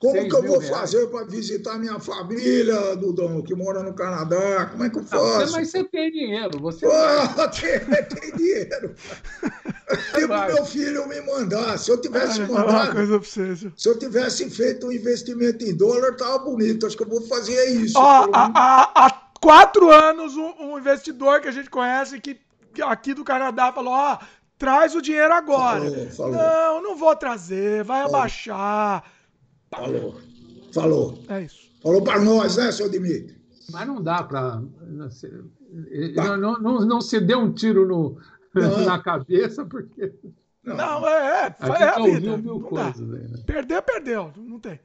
[0.00, 0.68] Como que eu vou reais.
[0.68, 4.66] fazer para visitar minha família, Dudão, que mora no Canadá?
[4.66, 5.46] Como é que eu faço?
[5.46, 8.94] Não, mas você tem dinheiro, você oh, tem, tem dinheiro.
[10.14, 11.78] Tipo meu filho me mandar.
[11.78, 16.38] Se eu tivesse mandado, pra você, se eu tivesse feito um investimento em dólar, tava
[16.38, 16.86] bonito.
[16.86, 17.98] Acho que eu vou fazer isso.
[17.98, 19.10] Ó, há, há,
[19.40, 22.38] quatro anos, um, um, investidor que a gente conhece que,
[22.82, 24.18] aqui do Canadá falou: ó,
[24.58, 25.80] traz o dinheiro agora.
[25.80, 26.32] Falou, falou.
[26.32, 28.16] Não, não vou trazer, vai falou.
[28.16, 29.04] abaixar.
[29.70, 30.20] Falou.
[30.72, 31.18] Falou.
[31.28, 31.68] É isso.
[31.82, 33.38] Falou para nós, né, seu Dimitri?
[33.70, 34.62] Mas não dá para.
[34.80, 38.18] Não, não, não, não se dê um tiro no,
[38.86, 40.12] na cabeça, porque.
[40.62, 42.36] Não, não é, é, é a vida.
[42.36, 43.42] Mil coisas, né?
[43.46, 44.32] Perder, perdeu.
[44.36, 44.78] Não tem.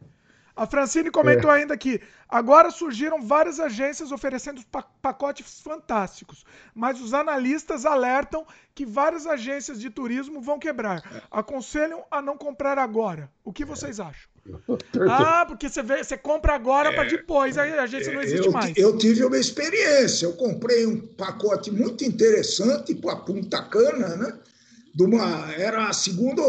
[0.56, 1.56] A Francine comentou é.
[1.56, 1.99] ainda que
[2.30, 4.61] agora surgiram várias agências oferecendo
[5.02, 6.45] pacotes fantásticos,
[6.76, 8.45] mas os analistas alertam
[8.76, 10.99] que várias agências de turismo vão quebrar.
[11.11, 11.23] É.
[11.31, 13.31] Aconselham a não comprar agora.
[13.44, 14.32] O que vocês acham?
[15.10, 18.45] Ah, porque você, vê, você compra agora é, para depois, aí a agência não existe
[18.45, 18.74] eu, mais.
[18.76, 20.26] Eu tive uma experiência.
[20.26, 24.34] Eu comprei um pacote muito interessante para Punta Cana, né?
[24.94, 26.41] De uma, era a segunda,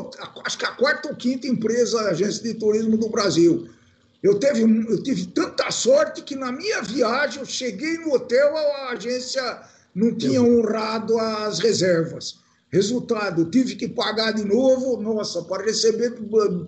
[0.45, 3.69] acho que a quarta ou quinta empresa agência de turismo do Brasil.
[4.23, 8.91] Eu, teve, eu tive tanta sorte que na minha viagem eu cheguei no hotel, a
[8.91, 9.63] agência
[9.95, 12.44] não tinha honrado as reservas.
[12.75, 16.11] Resultado, tive que pagar de novo, nossa, para receber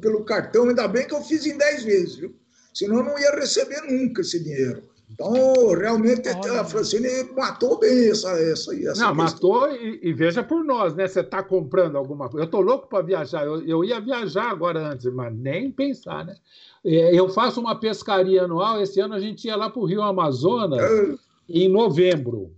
[0.00, 2.32] pelo cartão, ainda bem que eu fiz em 10 vezes, viu?
[2.72, 4.84] Senão eu não ia receber nunca esse dinheiro.
[5.10, 5.32] Então,
[5.76, 6.60] realmente, Olha.
[6.60, 9.14] a Francine matou bem essa, essa, essa Não, questão.
[9.14, 11.08] matou e, e, veja por nós, né?
[11.08, 12.44] Você está comprando alguma coisa.
[12.44, 13.44] Eu estou louco para viajar.
[13.44, 16.36] Eu, eu ia viajar agora antes, mas nem pensar, né?
[16.84, 18.80] É, eu faço uma pescaria anual.
[18.80, 21.14] Esse ano a gente ia lá para o Rio Amazonas é.
[21.48, 22.52] em novembro.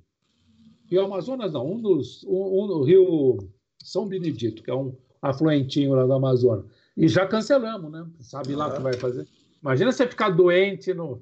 [0.91, 2.25] Rio Amazonas, não, um dos.
[2.25, 3.39] Um, um, Rio
[3.83, 6.65] São Benedito, que é um afluentinho lá do Amazonas.
[6.97, 8.07] E já cancelamos, né?
[8.21, 9.27] Sabe lá o que vai fazer.
[9.63, 11.21] Imagina você ficar doente no.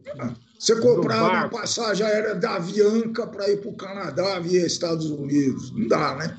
[0.58, 5.70] Você comprar uma passagem aérea da Avianca para ir para o Canadá via Estados Unidos.
[5.72, 6.38] Não dá, né?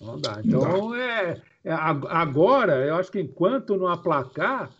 [0.00, 0.40] Não dá.
[0.44, 0.98] Então, não dá.
[0.98, 4.70] É, é, agora, eu acho que enquanto não aplacar,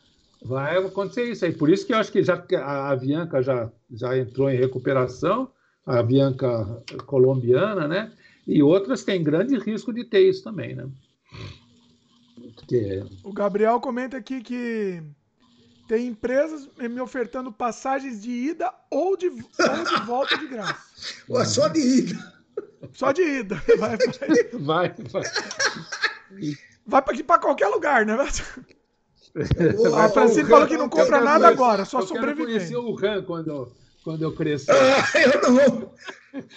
[0.42, 1.52] vai acontecer isso aí.
[1.52, 5.50] Por isso que eu acho que já a Avianca já, já entrou em recuperação,
[5.86, 8.12] a Avianca colombiana, né?
[8.46, 10.88] E outras têm grande risco de ter isso também, né?
[12.54, 13.04] Porque...
[13.22, 15.02] O Gabriel comenta aqui que
[15.86, 20.76] tem empresas me ofertando passagens de ida ou de, ou de volta de graça.
[21.30, 22.34] Ué, só de ida.
[22.92, 23.62] Só de ida.
[23.78, 24.88] Vai, vai.
[24.90, 25.22] vai, vai.
[26.86, 28.16] Vai para qualquer lugar, né?
[29.96, 32.40] A Francine falou que não compra nada agora, só sobreviver.
[32.40, 33.70] Eu conheci o RAM quando,
[34.06, 34.70] quando eu cresci.
[34.70, 35.92] Ah, eu não.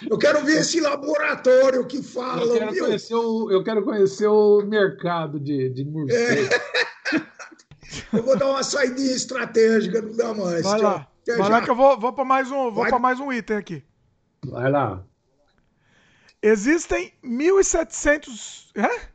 [0.08, 2.44] Eu quero ver esse laboratório que fala.
[2.44, 6.54] Eu quero, conhecer o, eu quero conhecer o mercado de, de morcego.
[7.12, 8.16] É.
[8.16, 10.62] Eu vou dar uma saidinha estratégica, não dá mais.
[10.62, 11.08] Vai lá.
[11.26, 11.48] Vai já.
[11.48, 13.82] lá que eu vou, vou para mais, um, vou mais um item aqui.
[14.46, 15.04] Vai lá.
[16.40, 18.70] Existem 1.700.
[18.76, 19.10] É?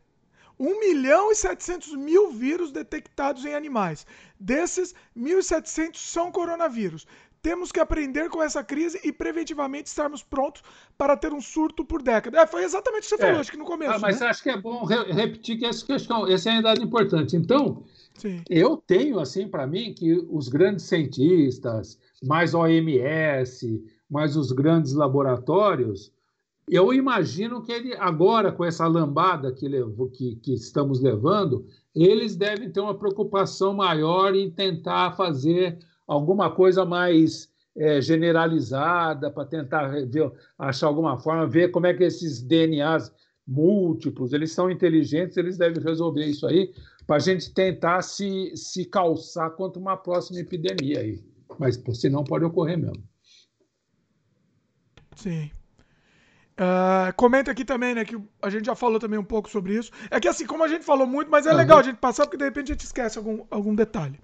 [0.59, 4.05] 1 milhão e 700 mil vírus detectados em animais.
[4.39, 7.05] Desses, 1.700 são coronavírus.
[7.45, 10.63] Temos que aprender com essa crise e preventivamente estarmos prontos
[10.97, 12.39] para ter um surto por década.
[12.39, 13.39] É, foi exatamente o que você falou, é.
[13.39, 13.91] acho que no começo.
[13.91, 14.25] Ah, mas né?
[14.25, 17.35] acho que é bom re repetir que essa questão, essa é a idade importante.
[17.35, 17.83] Então,
[18.15, 18.41] Sim.
[18.49, 26.11] eu tenho assim para mim que os grandes cientistas, mais OMS, mais os grandes laboratórios,
[26.67, 29.69] eu imagino que ele, agora, com essa lambada que,
[30.15, 35.77] que, que, estamos levando, eles devem ter uma preocupação maior em tentar fazer
[36.07, 42.03] alguma coisa mais é, generalizada, para tentar ver, achar alguma forma, ver como é que
[42.03, 43.11] esses DNAs
[43.47, 46.73] múltiplos, eles são inteligentes, eles devem resolver isso aí,
[47.05, 51.23] para a gente tentar se, se calçar contra uma próxima epidemia aí.
[51.59, 53.03] Mas senão pode ocorrer mesmo.
[55.15, 55.51] Sim.
[56.55, 59.91] Uh, comenta aqui também, né, que a gente já falou também um pouco sobre isso.
[60.09, 61.57] É que assim, como a gente falou muito, mas é uhum.
[61.57, 64.19] legal a gente passar, porque de repente a gente esquece algum, algum detalhe.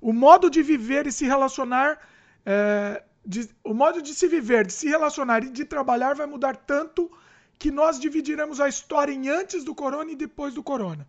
[0.00, 1.98] O modo de viver e se relacionar,
[2.44, 6.56] é, de, o modo de se viver, de se relacionar e de trabalhar vai mudar
[6.56, 7.10] tanto
[7.58, 11.06] que nós dividiremos a história em antes do corona e depois do corona.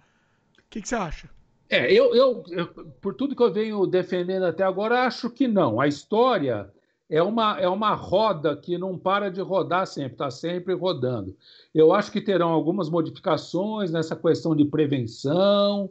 [0.58, 1.30] O que, você acha?
[1.70, 2.68] É, eu, eu, eu,
[3.02, 5.82] por tudo que eu venho defendendo até agora, acho que não.
[5.82, 6.72] A história
[7.10, 11.36] é uma, é uma roda que não para de rodar sempre, está sempre rodando.
[11.74, 15.90] Eu acho que terão algumas modificações nessa questão de prevenção,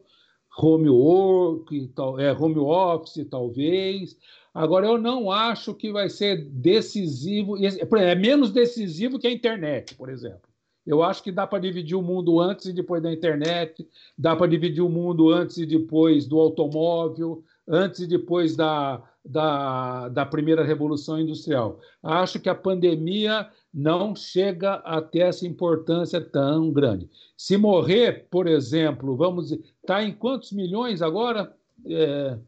[0.56, 4.16] home work, é, home office, talvez.
[4.52, 10.08] Agora, eu não acho que vai ser decisivo, é menos decisivo que a internet, por
[10.08, 10.48] exemplo.
[10.86, 14.46] Eu acho que dá para dividir o mundo antes e depois da internet, dá para
[14.46, 20.62] dividir o mundo antes e depois do automóvel, antes e depois da, da, da primeira
[20.62, 21.80] revolução industrial.
[22.02, 27.08] Acho que a pandemia não chega a ter essa importância tão grande.
[27.36, 31.54] Se morrer, por exemplo, vamos está em quantos milhões agora?
[31.86, 32.38] É,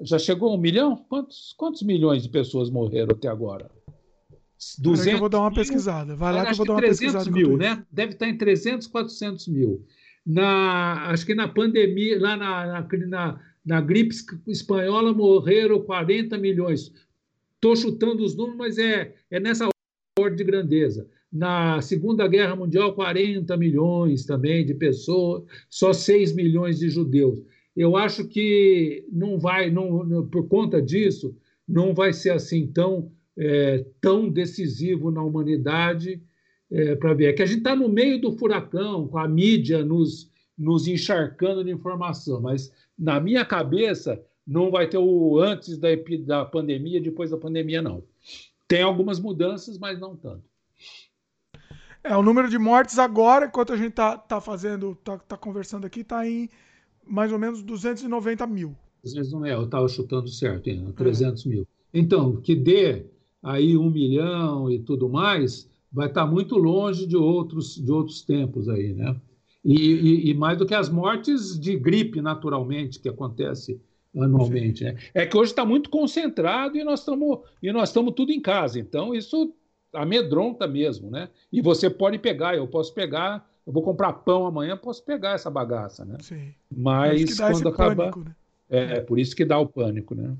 [0.00, 0.96] já chegou a um milhão?
[1.08, 3.70] Quantos, quantos milhões de pessoas morreram até agora?
[4.78, 6.14] 200 eu vou dar uma pesquisada.
[6.14, 7.30] Vai lá que eu vou dar uma 300 pesquisada.
[7.36, 7.84] mil, né?
[7.90, 9.84] Deve estar em 300, 400 mil.
[10.24, 14.14] Na, acho que na pandemia, lá na, na, na na gripe
[14.46, 16.92] espanhola morreram 40 milhões.
[17.54, 19.68] Estou chutando os números, mas é, é nessa
[20.18, 21.08] ordem de grandeza.
[21.32, 27.40] Na Segunda Guerra Mundial, 40 milhões também de pessoas, só 6 milhões de judeus.
[27.74, 31.34] Eu acho que não vai, não, por conta disso,
[31.66, 36.20] não vai ser assim tão, é, tão decisivo na humanidade
[36.70, 37.26] é, para ver.
[37.26, 40.31] É que a gente está no meio do furacão, com a mídia nos,
[40.62, 45.88] nos encharcando de informação, mas na minha cabeça, não vai ter o antes da,
[46.24, 48.04] da pandemia, depois da pandemia, não.
[48.68, 50.44] Tem algumas mudanças, mas não tanto.
[52.04, 55.84] É, o número de mortes agora, enquanto a gente tá, tá fazendo, tá, tá conversando
[55.84, 56.48] aqui, tá em
[57.04, 58.76] mais ou menos 290 mil.
[59.02, 60.92] 290, eu estava chutando certo, hein?
[60.96, 61.48] 300 é.
[61.48, 61.68] mil.
[61.92, 63.06] Então, que dê
[63.42, 68.22] aí um milhão e tudo mais, vai estar tá muito longe de outros, de outros
[68.22, 69.16] tempos aí, né?
[69.64, 73.80] E, e, e, mais do que as mortes de gripe, naturalmente, que acontece
[74.16, 74.82] anualmente.
[74.82, 74.96] Né?
[75.14, 78.80] É que hoje está muito concentrado e nós estamos e nós estamos tudo em casa.
[78.80, 79.54] Então, isso
[79.94, 81.28] amedronta mesmo, né?
[81.52, 85.50] E você pode pegar, eu posso pegar, eu vou comprar pão amanhã, posso pegar essa
[85.50, 86.16] bagaça, né?
[86.20, 86.52] Sim.
[86.74, 88.10] Mas quando acabar.
[88.10, 88.34] Pânico, né?
[88.70, 90.34] é, é, por isso que dá o pânico, né?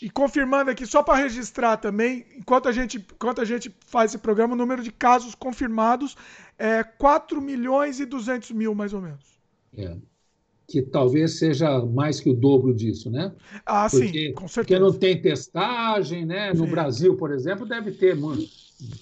[0.00, 4.18] E confirmando aqui, só para registrar também, enquanto a, gente, enquanto a gente faz esse
[4.18, 6.16] programa, o número de casos confirmados
[6.56, 9.38] é 4 milhões e 200 mil, mais ou menos.
[9.76, 9.96] É.
[10.68, 13.32] Que talvez seja mais que o dobro disso, né?
[13.66, 14.78] Ah, porque, sim, com certeza.
[14.78, 16.52] Porque não tem testagem, né?
[16.52, 16.70] No sim.
[16.70, 18.48] Brasil, por exemplo, deve ter muito,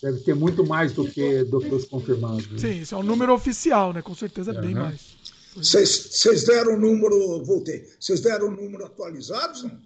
[0.01, 2.49] deve ter muito mais do que, do que os confirmados.
[2.53, 2.59] Né?
[2.59, 4.01] Sim, isso é um número oficial, né?
[4.01, 5.17] Com certeza é bem mais.
[5.57, 9.86] Vocês deram o número, voltei, vocês deram o número atualizados, não?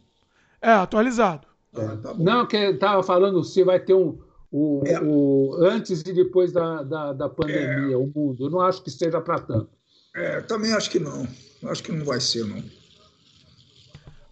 [0.60, 1.46] É, atualizado.
[1.74, 4.18] É, tá não, que estava falando se vai ter um.
[4.52, 5.00] O, é.
[5.00, 7.96] o, antes e depois da, da, da pandemia, é.
[7.96, 8.46] o mundo.
[8.46, 9.70] Eu não acho que seja para tanto.
[10.14, 11.26] É, também acho que não.
[11.64, 12.62] Acho que não vai ser, não.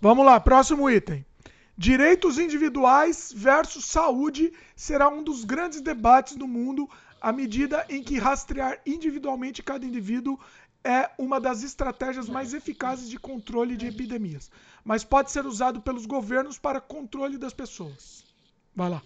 [0.01, 1.25] Vamos lá, próximo item.
[1.77, 6.89] Direitos individuais versus saúde será um dos grandes debates do mundo
[7.21, 10.39] à medida em que rastrear individualmente cada indivíduo
[10.85, 14.51] é uma das estratégias mais eficazes de controle de epidemias,
[14.85, 18.25] mas pode ser usado pelos governos para controle das pessoas.
[18.75, 19.03] Vai lá.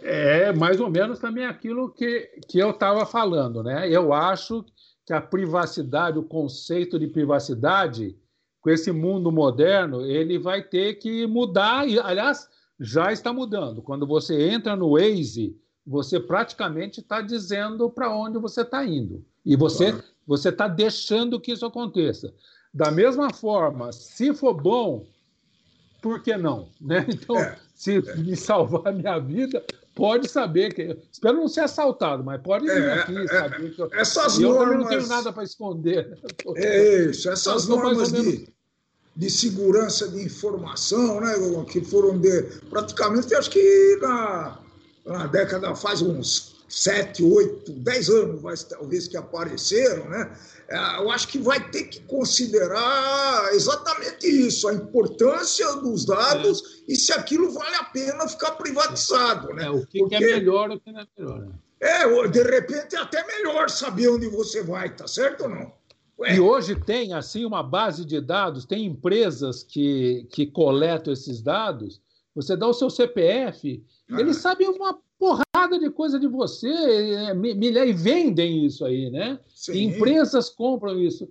[0.00, 3.88] É mais ou menos também aquilo que, que eu estava falando, né?
[3.90, 4.64] Eu acho
[5.04, 8.16] que a privacidade, o conceito de privacidade,
[8.60, 11.88] com esse mundo moderno, ele vai ter que mudar.
[11.88, 12.48] E, aliás,
[12.78, 13.82] já está mudando.
[13.82, 19.24] Quando você entra no Waze, você praticamente está dizendo para onde você está indo.
[19.44, 22.34] E você claro você está deixando que isso aconteça.
[22.72, 25.06] Da mesma forma, se for bom,
[26.02, 26.68] por que não?
[26.78, 27.06] Né?
[27.08, 28.16] Então, é, se é.
[28.16, 29.64] me salvar a minha vida,
[29.94, 30.98] pode saber que.
[31.10, 34.50] Espero não ser assaltado, mas pode vir é, aqui, é, saber que eu, essas eu
[34.50, 36.10] normas, não tenho nada para esconder.
[36.10, 36.16] Né?
[36.56, 38.48] É isso, essas então, normas de,
[39.16, 41.32] de segurança de informação, né,
[41.70, 44.58] que foram de, praticamente, acho que na,
[45.06, 50.30] na década, faz uns sete, oito, dez anos, mas talvez que apareceram, né?
[50.68, 56.92] É, eu acho que vai ter que considerar exatamente isso, a importância dos dados é.
[56.92, 59.64] e se aquilo vale a pena ficar privatizado, né?
[59.64, 61.40] É, o que, Porque, que é melhor o que não é melhor.
[61.40, 61.52] Né?
[61.80, 65.72] É, de repente é até melhor saber onde você vai, tá certo ou não?
[66.18, 66.34] Ué.
[66.34, 72.00] E hoje tem assim uma base de dados, tem empresas que, que coletam esses dados.
[72.34, 74.20] Você dá o seu CPF, ah.
[74.20, 74.98] eles sabem uma
[75.58, 79.40] porrada de coisa de você é, e vendem isso aí, né?
[79.54, 79.84] Sim.
[79.84, 81.28] Empresas compram isso.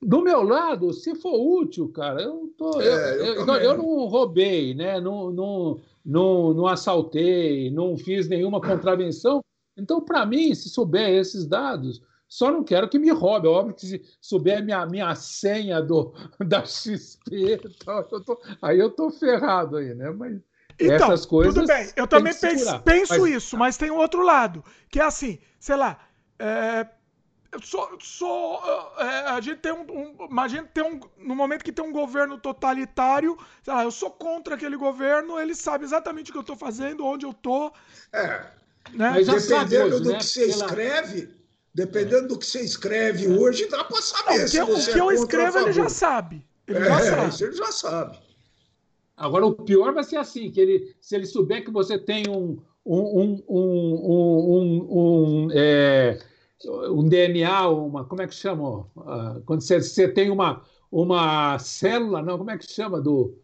[0.00, 4.74] Do meu lado, se for útil, cara, eu, tô, é, eu, eu, eu, não roubei,
[4.74, 5.00] né?
[5.00, 9.40] Não, não, não, não assaltei, não fiz nenhuma contravenção.
[9.76, 13.46] Então, para mim, se souber esses dados, só não quero que me roube.
[13.46, 16.12] É óbvio que se souber minha, minha senha do,
[16.44, 20.10] da XP, eu tô, aí eu tô ferrado aí, né?
[20.10, 20.40] Mas
[20.86, 21.54] então, essas coisas.
[21.54, 23.32] Tudo bem, eu também penso, penso mas...
[23.32, 25.98] isso, mas tem um outro lado, que é assim, sei lá.
[26.38, 26.86] É,
[27.52, 28.62] eu sou, sou
[28.98, 31.92] é, a gente tem um, um, a gente tem um no momento que tem um
[31.92, 36.42] governo totalitário sei lá, eu sou contra aquele governo ele sabe exatamente o que eu
[36.42, 37.72] estou fazendo onde eu estou
[38.10, 38.46] é
[38.94, 39.10] né?
[39.10, 40.18] Mas dependendo do né?
[40.18, 41.42] que você escreve
[41.74, 44.52] Dependendo do que você escreve hoje, dá para saber.
[44.52, 46.46] Não, o que, o que é eu escrevo, ele já sabe.
[46.66, 47.28] Ele é, já sabe.
[47.28, 48.18] Isso ele já sabe.
[49.22, 52.58] Agora, o pior vai ser assim: que ele, se ele souber que você tem um,
[52.84, 56.18] um, um, um, é,
[56.90, 58.04] um DNA, uma.
[58.04, 58.80] Como é que chama?
[58.96, 63.00] Uh, quando você, você tem uma, uma célula, não, como é que chama?
[63.00, 63.38] Do.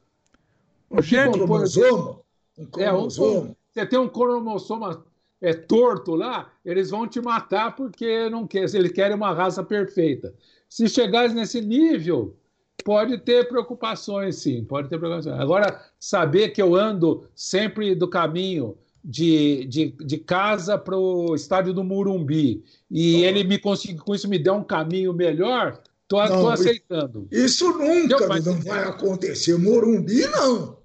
[0.91, 1.01] Um
[1.33, 2.25] cromossomo.
[2.59, 3.37] Um cromossomo.
[3.37, 5.05] É, um, você tem um cromossoma
[5.41, 10.35] é torto lá, eles vão te matar porque não quer, eles querem uma raça perfeita.
[10.69, 12.37] Se chegares nesse nível,
[12.85, 15.39] pode ter preocupações, sim, pode ter preocupações.
[15.41, 21.73] Agora, saber que eu ando sempre do caminho de, de, de casa para o estádio
[21.73, 27.29] do Murumbi e ele me conseguiu, com isso me der um caminho melhor, tô aceitando.
[27.31, 29.57] Isso nunca não vai acontecer.
[29.59, 30.79] Morumbi, não.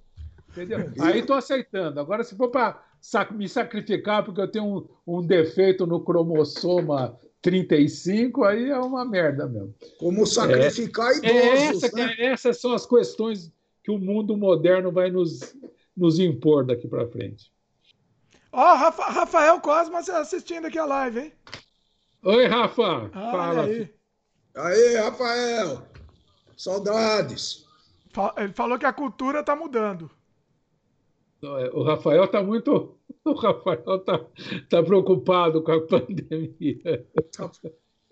[0.50, 0.92] Entendeu?
[1.00, 2.00] Aí tô aceitando.
[2.00, 2.80] Agora, se for para
[3.32, 9.46] me sacrificar porque eu tenho um, um defeito no cromossoma 35, aí é uma merda
[9.46, 9.76] mesmo.
[10.00, 12.16] Como sacrificar é, idosos, é essa, né?
[12.18, 13.52] Essas são as questões
[13.84, 15.54] que o mundo moderno vai nos,
[15.96, 17.52] nos impor daqui para frente.
[18.50, 21.34] Ó, oh, Rafa, Rafael Cosma assistindo aqui a live, hein?
[22.24, 23.12] Oi, Rafa.
[23.14, 23.64] Ah, Fala.
[23.66, 23.94] Aí.
[24.56, 25.84] aí, Rafael.
[26.56, 27.66] Saudades.
[28.38, 30.10] Ele falou que a cultura tá mudando.
[31.44, 32.98] É, o Rafael está muito.
[33.26, 34.20] O Rafael está
[34.70, 37.08] tá preocupado com a pandemia.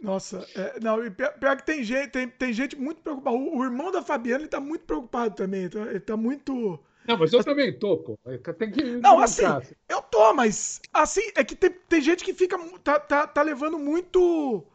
[0.02, 3.36] Nossa, é, não, pior, que tem gente, tem, tem gente muito preocupada.
[3.36, 5.70] O, o irmão da Fabiana está muito preocupado também.
[5.70, 6.80] Tá, ele está muito.
[7.08, 8.20] Não, mas eu também tô, pô.
[8.58, 8.84] Tem que.
[8.84, 9.44] Não, assim,
[9.88, 12.58] eu tô, mas assim, é que tem, tem gente que fica.
[12.84, 14.66] Tá, tá, tá levando muito.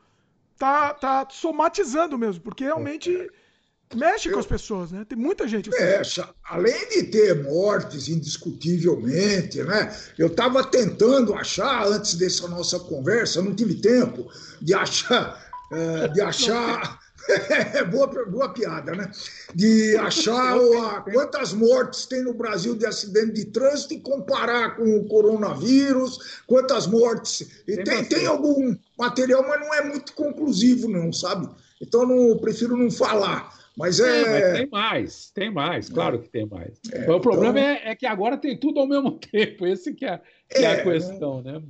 [0.56, 3.14] Tá, tá somatizando mesmo, porque realmente.
[3.14, 3.45] É
[3.94, 5.04] mexe eu, com as pessoas, né?
[5.08, 5.68] Tem muita gente.
[5.68, 5.78] Assim.
[5.78, 6.24] Mexe.
[6.44, 9.94] Além de ter mortes, indiscutivelmente, né?
[10.18, 14.30] Eu estava tentando achar, antes dessa nossa conversa, não tive tempo
[14.60, 15.44] de achar.
[15.70, 16.98] É, de achar.
[17.90, 19.10] boa, boa piada, né?
[19.54, 24.96] De achar a, quantas mortes tem no Brasil de acidente de trânsito e comparar com
[24.96, 27.48] o coronavírus, quantas mortes.
[27.66, 31.48] E tem, tem algum material, mas não é muito conclusivo, não, sabe?
[31.80, 33.54] Então eu não, prefiro não falar.
[33.77, 34.23] Mas é.
[34.23, 36.81] é mas tem mais, tem mais, claro que tem mais.
[36.90, 37.70] É, o problema então...
[37.70, 39.66] é, é, que agora tem tudo ao mesmo tempo.
[39.66, 41.62] Esse que é, que é a é, questão, né?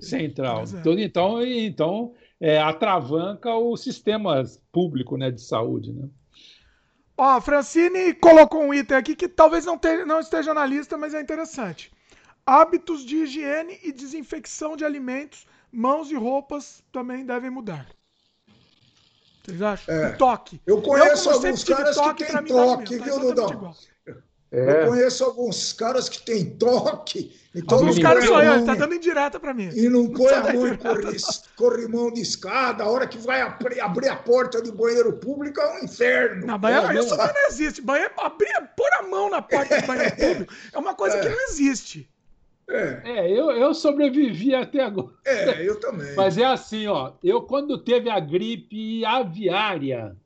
[0.00, 0.60] Central.
[0.60, 0.78] É.
[0.78, 4.42] Então, então, então é, atravanca o sistema
[4.72, 6.08] público né, de saúde, né?
[7.18, 11.14] Ó, Francine colocou um item aqui que talvez não, te, não esteja na lista, mas
[11.14, 11.90] é interessante.
[12.44, 17.88] Hábitos de higiene e desinfecção de alimentos, mãos e roupas também devem mudar.
[19.46, 19.94] Vocês acham?
[19.94, 20.08] É.
[20.08, 20.60] O toque.
[20.66, 23.74] Eu conheço eu, alguns caras que têm toque, viu, Dudão?
[24.50, 24.84] É.
[24.84, 27.36] Eu conheço alguns caras que têm toque.
[27.54, 29.70] Então alguns caras só eu, tá dando indireta para mim.
[29.72, 30.78] E não põe a mão em
[31.56, 32.84] corrimão de escada.
[32.84, 36.46] A hora que vai abrir a porta de banheiro público é um inferno.
[36.46, 37.82] Não, banheiro, é, isso não existe.
[37.82, 41.20] Banheiro, abrir, pôr a mão na porta do banheiro público é uma coisa é.
[41.22, 42.08] que não existe.
[42.68, 45.12] É, é eu, eu sobrevivi até agora.
[45.24, 46.14] É, eu também.
[46.16, 47.12] Mas é assim, ó.
[47.22, 50.16] Eu, quando teve a gripe aviária,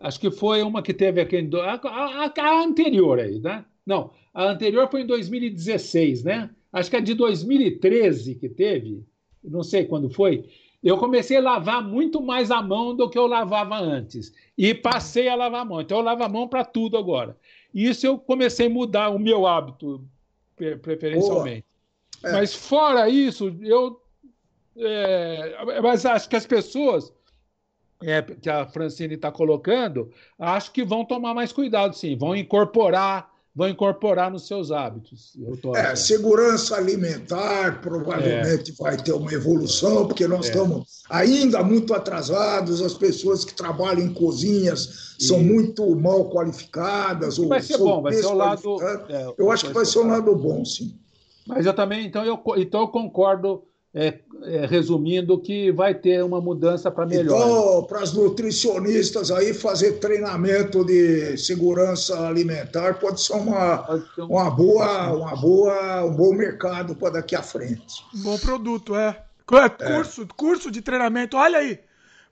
[0.00, 1.48] acho que foi uma que teve aqui.
[1.54, 3.64] A, a, a anterior aí, né?
[3.84, 6.50] Não, a anterior foi em 2016, né?
[6.72, 9.04] Acho que a de 2013 que teve,
[9.42, 10.48] não sei quando foi.
[10.82, 14.32] Eu comecei a lavar muito mais a mão do que eu lavava antes.
[14.58, 15.80] E passei a lavar a mão.
[15.80, 17.36] Então eu lavo a mão para tudo agora.
[17.72, 20.04] Isso eu comecei a mudar o meu hábito
[20.56, 21.66] preferencialmente.
[22.22, 22.32] É.
[22.32, 24.00] Mas fora isso, eu.
[24.76, 27.12] É, mas acho que as pessoas
[28.02, 32.16] é, que a Francine está colocando, acho que vão tomar mais cuidado, sim.
[32.16, 35.32] Vão incorporar vão incorporar nos seus hábitos.
[35.74, 38.74] É, segurança alimentar provavelmente é.
[38.82, 40.48] vai ter uma evolução, porque nós é.
[40.48, 47.38] estamos ainda muito atrasados, as pessoas que trabalham em cozinhas são muito mal qualificadas.
[47.38, 48.82] Ou vai ser bom, vai ser o lado.
[49.08, 50.98] É, eu acho que vai ser um lado bom, sim.
[51.46, 56.40] Mas eu também, então eu, então eu concordo é, é, resumindo, que vai ter uma
[56.40, 57.36] mudança para melhor.
[57.36, 64.22] Então, para as nutricionistas aí, fazer treinamento de segurança alimentar pode ser uma, pode ser
[64.22, 64.26] um...
[64.28, 68.02] uma, boa, uma boa, um bom mercado para daqui à frente.
[68.22, 69.08] Bom produto, é.
[69.08, 69.68] é.
[69.68, 70.26] Curso, é.
[70.36, 71.78] curso de treinamento, olha aí.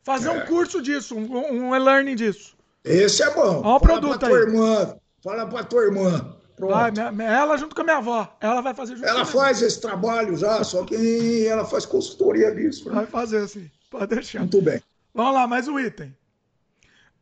[0.03, 0.47] Fazer um é.
[0.47, 2.57] curso disso, um, um e-learning disso.
[2.83, 3.61] Esse é bom.
[3.63, 4.33] Olha o produto aí.
[4.33, 6.40] Irmã, fala para tua irmã.
[6.67, 6.93] Vai,
[7.25, 8.37] ela junto com a minha avó.
[8.41, 12.89] Ela vai fazer junto Ela faz esse trabalho já, só que ela faz consultoria disso.
[12.89, 12.97] Né?
[12.97, 13.71] Vai fazer sim.
[13.91, 14.41] Pode deixar.
[14.41, 14.83] Muito bem.
[15.15, 16.17] Vamos lá, mais um item.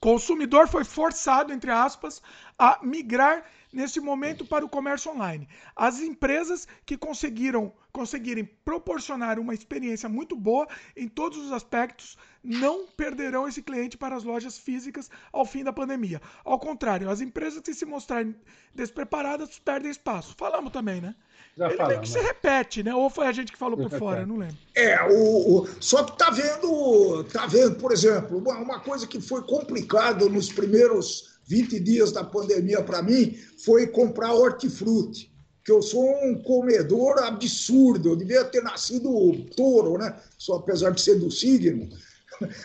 [0.00, 2.20] Consumidor foi forçado, entre aspas,
[2.58, 5.48] a migrar nesse momento para o comércio online.
[5.74, 12.86] As empresas que conseguiram conseguirem proporcionar uma experiência muito boa em todos os aspectos não
[12.86, 16.20] perderão esse cliente para as lojas físicas ao fim da pandemia.
[16.44, 18.36] Ao contrário, as empresas que se mostrarem
[18.74, 20.34] despreparadas perdem espaço.
[20.36, 21.14] Falamos também, né?
[21.56, 22.00] Já Ele falamos.
[22.00, 22.94] que se repete, né?
[22.94, 24.56] Ou foi a gente que falou por fora, não lembro.
[24.74, 29.20] É, o, o, só que tá vendo, tá vendo, por exemplo, uma, uma coisa que
[29.20, 35.32] foi complicado nos primeiros 20 dias da pandemia para mim foi comprar hortifruti,
[35.64, 38.10] que eu sou um comedor absurdo.
[38.10, 39.10] Eu devia ter nascido
[39.56, 40.14] touro, né?
[40.36, 41.88] Só apesar de ser do signo.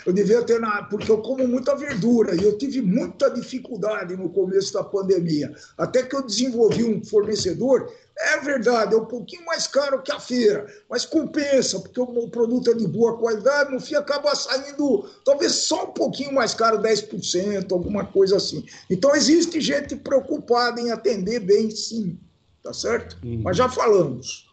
[0.06, 0.84] Eu devia ter, na...
[0.84, 5.54] porque eu como muita verdura e eu tive muita dificuldade no começo da pandemia.
[5.78, 10.20] Até que eu desenvolvi um fornecedor é verdade, é um pouquinho mais caro que a
[10.20, 15.54] feira, mas compensa, porque o produto é de boa qualidade, no fim acaba saindo talvez
[15.54, 18.66] só um pouquinho mais caro, 10%, alguma coisa assim.
[18.90, 22.20] Então existe gente preocupada em atender bem, sim,
[22.62, 23.18] tá certo?
[23.24, 23.42] Uhum.
[23.42, 24.50] Mas já falamos.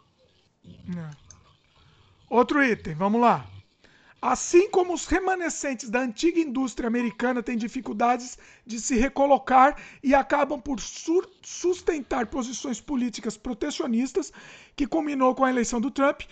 [0.65, 1.11] É.
[2.31, 3.49] Outro item, vamos lá.
[4.21, 10.61] Assim como os remanescentes da antiga indústria americana têm dificuldades de se recolocar e acabam
[10.61, 14.33] por sustentar posições políticas protecionistas,
[14.75, 16.23] que culminou com a eleição do Trump,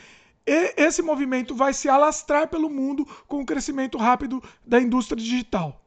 [0.46, 5.80] esse movimento vai se alastrar pelo mundo com o crescimento rápido da indústria digital.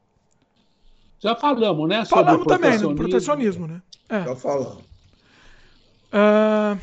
[1.20, 2.06] Já falamos, né?
[2.06, 3.82] Falamos também, no protecionismo, né?
[4.10, 4.24] É.
[4.24, 4.84] Já falamos.
[6.08, 6.80] Uh,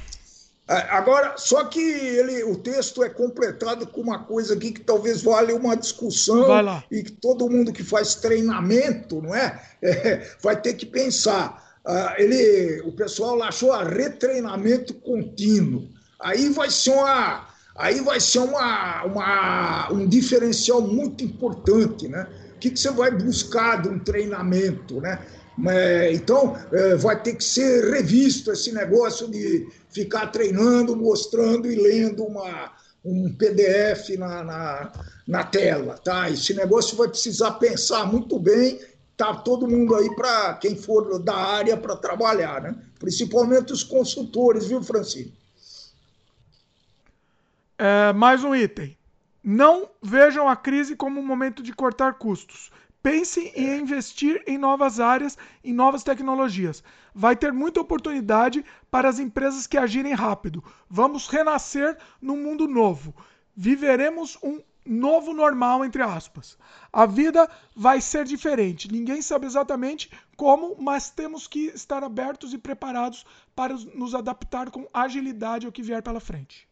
[0.72, 5.54] agora, só que ele, o texto é completado com uma coisa aqui que talvez valha
[5.54, 6.46] uma discussão
[6.90, 11.62] e que todo mundo que faz treinamento, não é, é vai ter que pensar.
[11.84, 15.86] Ah, ele, o pessoal achou a retreinamento contínuo.
[16.18, 17.46] Aí vai ser uma,
[17.76, 22.26] aí vai ser uma, uma, um diferencial muito importante, né?
[22.56, 25.18] O que, que você vai buscar de um treinamento, né?
[26.12, 32.24] Então, é, vai ter que ser revisto esse negócio de ficar treinando, mostrando e lendo
[32.24, 32.72] uma,
[33.04, 34.92] um PDF na, na,
[35.26, 35.96] na tela.
[35.98, 36.28] Tá?
[36.30, 38.80] Esse negócio vai precisar pensar muito bem.
[39.16, 42.74] Tá todo mundo aí para quem for da área para trabalhar, né?
[42.98, 45.32] principalmente os consultores, viu, Francisco?
[47.78, 48.96] É, mais um item.
[49.42, 52.72] Não vejam a crise como um momento de cortar custos.
[53.04, 56.82] Pense em investir em novas áreas, em novas tecnologias.
[57.14, 60.64] Vai ter muita oportunidade para as empresas que agirem rápido.
[60.88, 63.14] Vamos renascer num mundo novo.
[63.54, 66.56] Viveremos um novo normal, entre aspas.
[66.90, 68.90] A vida vai ser diferente.
[68.90, 74.88] Ninguém sabe exatamente como, mas temos que estar abertos e preparados para nos adaptar com
[74.94, 76.66] agilidade ao que vier pela frente.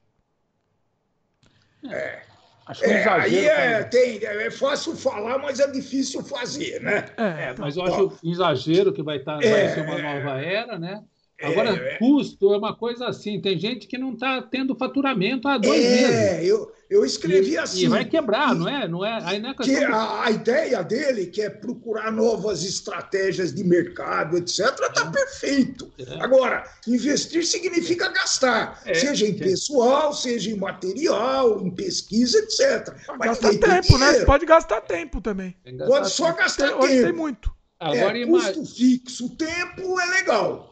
[1.85, 2.32] É.
[2.67, 7.07] Acho que é, é aí é, tem, é fácil falar, mas é difícil fazer, né?
[7.17, 10.79] É, é mas eu acho exagero que vai, estar, tá, vai ser uma nova era,
[10.79, 11.03] né?
[11.43, 13.40] Agora, é, custo é uma coisa assim.
[13.40, 16.10] Tem gente que não está tendo faturamento há dois é, meses.
[16.10, 17.85] É, eu, eu escrevi e, assim.
[17.85, 18.86] E vai quebrar, e, não é?
[18.89, 23.55] Não é, aí não é que a, a, ideia dele, que é procurar novas estratégias
[23.55, 25.10] de mercado, etc., está é.
[25.10, 25.90] perfeito.
[25.98, 26.23] É.
[26.23, 32.94] Agora, investir significa gastar, é, seja em pessoal, seja em material, em pesquisa, etc.
[33.19, 34.12] Mas gastar tempo, né?
[34.12, 35.56] Você pode gastar tempo também.
[35.86, 36.85] Pode só gastar tem, tempo.
[36.85, 37.52] Hoje tem muito.
[37.82, 40.72] Agora, é, custo fixo, tempo é legal.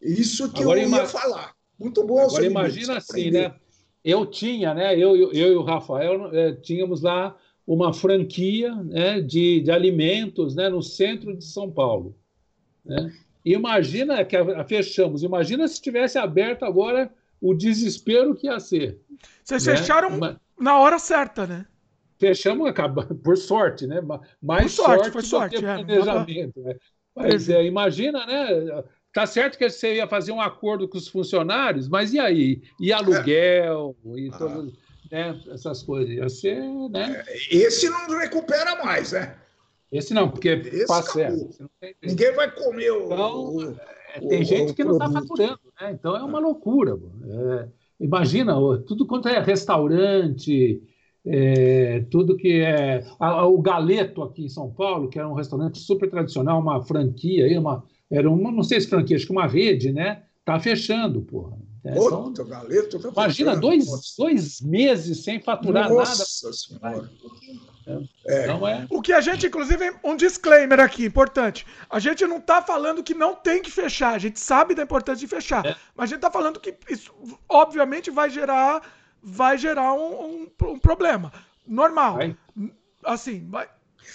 [0.00, 1.54] Isso que Agora, eu ia falar.
[1.78, 2.20] Muito bom.
[2.20, 3.54] Agora imagina assim, né?
[4.04, 4.94] Eu tinha, né?
[4.94, 7.36] Eu, eu, eu e o Rafael é, tínhamos lá
[7.66, 12.16] uma franquia né, de, de alimentos né, no centro de São Paulo.
[12.84, 13.12] Né?
[13.44, 15.22] Imagina que a, a fechamos.
[15.22, 18.98] Imagina se tivesse aberto agora o desespero que ia ser.
[19.44, 19.76] Vocês né?
[19.76, 20.40] fecharam Uma...
[20.58, 21.66] na hora certa, né?
[22.18, 24.00] Fechamos, acaba, por sorte, né?
[24.42, 25.56] Mais por sorte, sorte foi sorte.
[25.56, 26.76] É, planejamento, né?
[27.14, 28.82] Mas é, imagina, né?
[29.12, 32.62] Tá certo que você ia fazer um acordo com os funcionários, mas e aí?
[32.78, 34.72] E aluguel, e todas
[35.10, 36.14] né, essas coisas.
[36.14, 36.60] Ia ser,
[36.90, 37.24] né?
[37.50, 39.36] Esse não recupera mais, né?
[39.90, 43.06] Esse não, porque Esse passa é, Ninguém vai comer o.
[43.06, 43.76] Então, o,
[44.14, 45.90] é, tem o, gente que não está faturando, né?
[45.92, 46.96] Então é uma loucura.
[47.28, 47.68] É,
[47.98, 48.54] imagina,
[48.86, 50.80] tudo quanto é restaurante,
[51.26, 53.04] é, tudo que é.
[53.18, 57.58] A, o Galeto aqui em São Paulo, que era um restaurante super tradicional, uma franquia,
[57.58, 60.24] uma, era uma, não sei se franquia, acho que uma rede, né?
[60.44, 61.56] Tá fechando, porra.
[61.82, 63.86] É, então, galeto, tá imagina, dois,
[64.18, 66.54] dois meses sem faturar Nossa nada.
[66.54, 67.10] Senhora.
[68.26, 68.44] É.
[68.44, 68.86] Então é...
[68.90, 71.66] O que a gente, inclusive, um disclaimer aqui, importante.
[71.88, 75.26] A gente não está falando que não tem que fechar, a gente sabe da importância
[75.26, 75.64] de fechar.
[75.64, 75.74] É.
[75.96, 77.14] Mas a gente está falando que isso,
[77.48, 78.82] obviamente, vai gerar,
[79.22, 81.32] vai gerar um, um, um problema.
[81.66, 82.16] Normal.
[82.16, 82.36] Vai.
[83.04, 83.66] Assim, vai,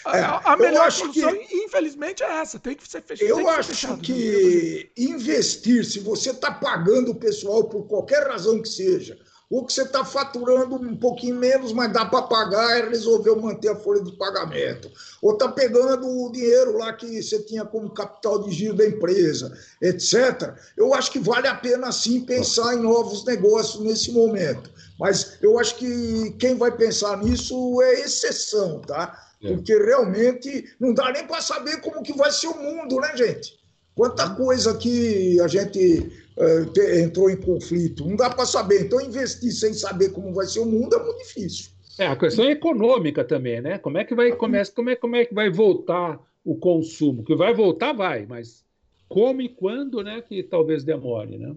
[0.08, 2.60] é, a melhor solução, que, infelizmente, é essa.
[2.60, 3.28] Tem que ser fechado.
[3.28, 8.70] Eu acho fechado, que investir, se você está pagando o pessoal por qualquer razão que
[8.70, 9.18] seja,
[9.50, 13.70] ou que você está faturando um pouquinho menos, mas dá para pagar e resolveu manter
[13.70, 14.90] a folha de pagamento.
[15.22, 19.56] Ou está pegando o dinheiro lá que você tinha como capital de giro da empresa,
[19.82, 20.56] etc.
[20.76, 24.72] Eu acho que vale a pena sim pensar em novos negócios nesse momento.
[25.00, 29.22] Mas eu acho que quem vai pensar nisso é exceção, tá?
[29.46, 29.54] É.
[29.54, 33.60] Porque realmente não dá nem para saber como que vai ser o mundo, né, gente?
[33.94, 38.82] Quanta coisa que a gente uh, entrou em conflito, não dá para saber.
[38.82, 41.70] Então, investir sem saber como vai ser o mundo é muito difícil.
[41.98, 43.78] É, a questão é econômica também, né?
[43.78, 47.24] Como é que vai começa, como é, como é que vai voltar o consumo?
[47.24, 48.66] Que vai voltar, vai, mas
[49.08, 50.22] como e quando, né?
[50.22, 51.56] Que talvez demore, né?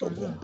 [0.00, 0.34] Tá bom.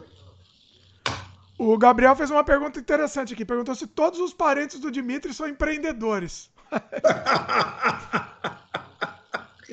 [1.64, 3.44] O Gabriel fez uma pergunta interessante aqui.
[3.44, 6.50] Perguntou se todos os parentes do Dimitri são empreendedores.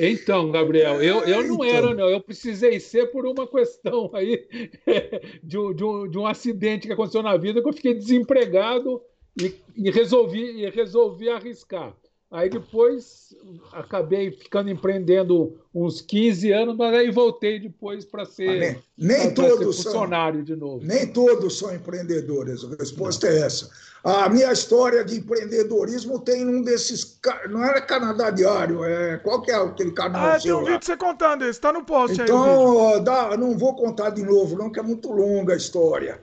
[0.01, 2.07] Então, Gabriel, eu, eu não era, não.
[2.07, 4.47] Eu precisei ser por uma questão aí
[5.43, 9.01] de, de, um, de um acidente que aconteceu na vida que eu fiquei desempregado
[9.37, 11.93] e, e resolvi, e resolvi arriscar.
[12.31, 13.35] Aí depois
[13.73, 18.83] acabei ficando empreendendo uns 15 anos, mas aí voltei depois para ser, nem,
[19.17, 20.85] nem todos ser funcionário são, de novo.
[20.85, 23.35] Nem todos são empreendedores, a resposta não.
[23.35, 23.71] é essa.
[24.03, 27.19] A minha história de empreendedorismo tem um desses.
[27.49, 30.35] Não era Canadá Diário, é, qual que é aquele canal?
[30.35, 32.99] Ah, tem um vídeo você contando isso, está no post então, aí.
[33.01, 36.21] Então, não vou contar de novo, não, que é muito longa a história.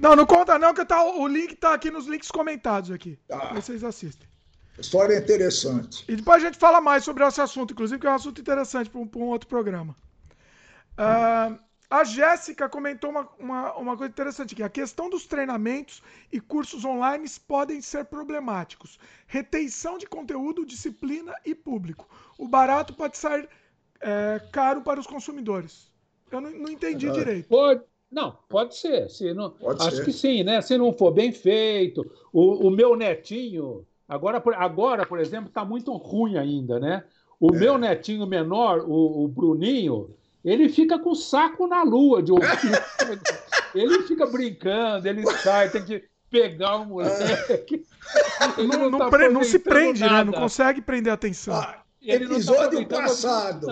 [0.00, 3.18] Não, não conta não, que tá, o link está aqui nos links comentados aqui.
[3.28, 3.52] Tá.
[3.54, 4.26] Vocês assistem.
[4.78, 6.04] História é interessante.
[6.08, 8.90] E depois a gente fala mais sobre esse assunto, inclusive, que é um assunto interessante
[8.90, 9.96] para um, um, outro programa.
[10.98, 11.58] Uh,
[11.88, 14.62] a Jéssica comentou uma, uma, uma, coisa interessante aqui.
[14.62, 18.98] A questão dos treinamentos e cursos online podem ser problemáticos.
[19.26, 22.08] Retenção de conteúdo, disciplina e público.
[22.36, 23.48] O barato pode sair
[24.00, 25.90] é, caro para os consumidores.
[26.30, 27.48] Eu não, não entendi é, direito.
[27.48, 29.08] Pode, não, pode ser.
[29.08, 30.04] Se não, pode acho ser.
[30.04, 30.60] que sim, né?
[30.60, 32.04] Se não for bem feito.
[32.32, 37.04] O, o meu netinho Agora, por, agora, por exemplo, está muito ruim ainda, né?
[37.40, 37.58] O é.
[37.58, 40.14] meu netinho menor, o, o, Bruninho,
[40.44, 42.46] ele fica com o saco na lua de ouvir.
[43.74, 47.84] ele fica brincando, ele sai, tem que pegar o moleque.
[48.58, 50.14] Não, não, não, tá pre, não, se prende, nada.
[50.14, 50.24] né?
[50.24, 51.54] Não consegue prender a atenção.
[51.54, 53.66] Ah, episódio tá passado.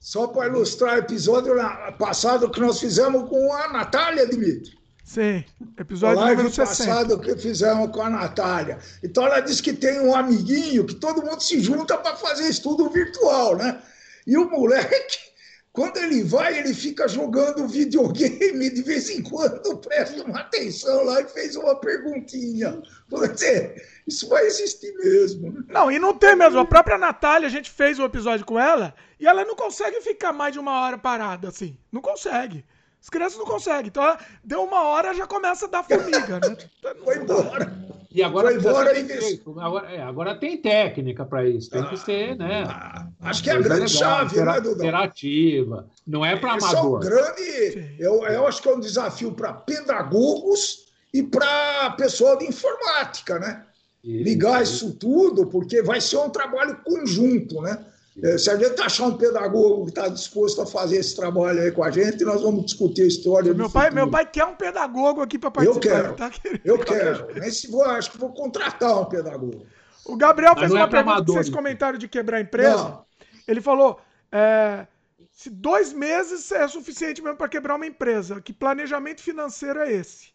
[0.00, 1.54] Só para ilustrar o episódio
[1.98, 4.83] passado que nós fizemos com a Natália Dimitri.
[5.04, 5.44] Sim,
[5.78, 6.66] episódio live número 60.
[6.66, 8.78] passado que fizemos com a Natália.
[9.02, 12.88] Então ela disse que tem um amiguinho que todo mundo se junta para fazer estudo
[12.88, 13.82] virtual, né?
[14.26, 15.18] E o moleque,
[15.74, 21.20] quando ele vai, ele fica jogando videogame de vez em quando, presta uma atenção lá
[21.20, 22.82] e fez uma perguntinha.
[23.06, 23.76] Você,
[24.06, 25.52] isso vai existir mesmo.
[25.52, 25.64] Né?
[25.68, 26.58] Não, e não tem mesmo.
[26.58, 30.32] A própria Natália, a gente fez um episódio com ela e ela não consegue ficar
[30.32, 31.76] mais de uma hora parada assim.
[31.92, 32.64] Não consegue.
[33.04, 33.88] As crianças não conseguem.
[33.88, 36.56] Então, deu uma hora, já começa a dar formiga, né?
[37.04, 37.70] Foi embora.
[38.10, 39.40] E agora, Foi embora e...
[39.60, 42.64] agora, é, agora tem técnica para isso, tem ah, que ser, né?
[42.66, 44.76] Ah, acho que é a grande legal, chave, né, Dudu?
[44.76, 47.04] Interativa, não é para amador.
[47.04, 52.38] é um grande, eu, eu acho que é um desafio para pedagogos e para pessoal
[52.38, 53.66] de informática, né?
[54.02, 54.86] Isso, Ligar isso.
[54.86, 57.84] isso tudo, porque vai ser um trabalho conjunto, né?
[58.22, 61.72] É, se a gente achar um pedagogo que está disposto a fazer esse trabalho aí
[61.72, 63.52] com a gente, nós vamos discutir a história.
[63.52, 65.86] Meu, pai, meu pai quer um pedagogo aqui para participar.
[65.86, 66.14] Eu quero.
[66.14, 66.30] Tá
[66.64, 67.28] eu quero.
[67.36, 69.66] Mas vou, acho que vou contratar um pedagogo.
[70.04, 72.76] O Gabriel fez é uma pergunta vocês comentaram de quebrar a empresa.
[72.76, 73.04] Não.
[73.48, 73.98] Ele falou:
[74.30, 74.86] é,
[75.32, 80.28] se dois meses é suficiente mesmo para quebrar uma empresa, que planejamento financeiro é esse?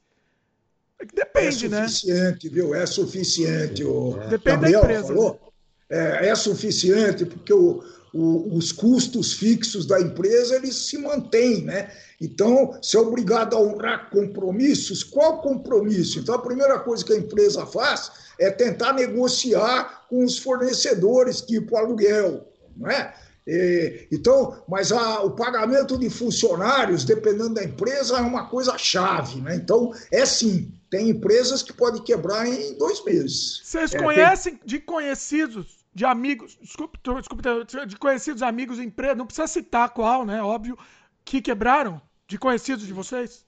[1.00, 1.78] É Depende, é né?
[1.78, 2.54] É suficiente, né?
[2.54, 2.76] viu?
[2.76, 3.84] É suficiente.
[3.86, 5.08] O Depende Gabriel da empresa.
[5.08, 5.40] Falou.
[5.42, 5.49] Né?
[5.90, 7.84] É, é suficiente, porque o,
[8.14, 11.92] o, os custos fixos da empresa eles se mantêm, né?
[12.22, 16.20] Então, se é obrigado a honrar compromissos, qual compromisso?
[16.20, 21.78] Então, a primeira coisa que a empresa faz é tentar negociar com os fornecedores, tipo
[21.78, 23.14] aluguel, não é?
[23.48, 29.42] E, então, mas a, o pagamento de funcionários, dependendo da empresa, é uma coisa chave,
[29.42, 29.56] né?
[29.56, 33.62] Então, é sim, tem empresas que podem quebrar em dois meses.
[33.64, 34.68] Vocês é, conhecem tem...
[34.68, 37.44] de conhecidos, de amigos, desculpe, desculpe,
[37.88, 40.42] de conhecidos amigos, empresa, não precisa citar qual, né?
[40.42, 40.78] Óbvio,
[41.26, 42.02] que quebraram?
[42.28, 43.46] De conhecidos de vocês?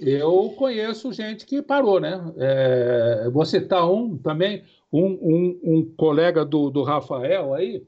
[0.00, 2.20] Eu conheço gente que parou, né?
[2.36, 7.86] É, vou citar um também, um, um, um colega do, do Rafael aí,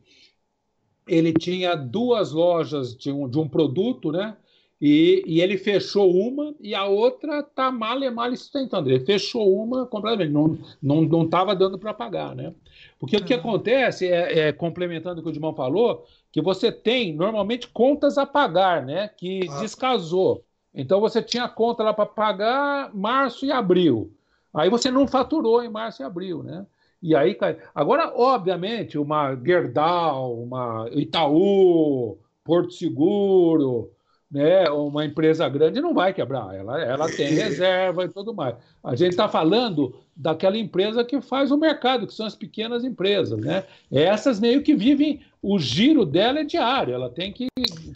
[1.07, 4.37] ele tinha duas lojas de um, de um produto, né?
[4.81, 8.91] E, e, ele fechou uma e a outra está mal e mal sustentando.
[8.91, 12.53] Ele fechou uma completamente, não estava não, não dando para pagar, né?
[12.99, 17.15] Porque o que acontece, é, é, complementando o que o Dimão falou, que você tem
[17.15, 19.09] normalmente contas a pagar, né?
[19.09, 19.61] Que ah.
[19.61, 20.45] descasou.
[20.75, 24.13] Então você tinha conta lá para pagar março e abril.
[24.53, 26.67] Aí você não faturou em março e abril, né?
[27.03, 27.59] E aí cai.
[27.75, 33.91] Agora, obviamente, uma Gerdau, uma Itaú, Porto Seguro,
[34.31, 38.57] né, uma empresa grande não vai quebrar, ela, ela tem reserva e tudo mais.
[38.83, 43.39] A gente está falando daquela empresa que faz o mercado, que são as pequenas empresas.
[43.39, 43.65] Né?
[43.91, 47.47] Essas meio que vivem, o giro dela é diário, ela tem que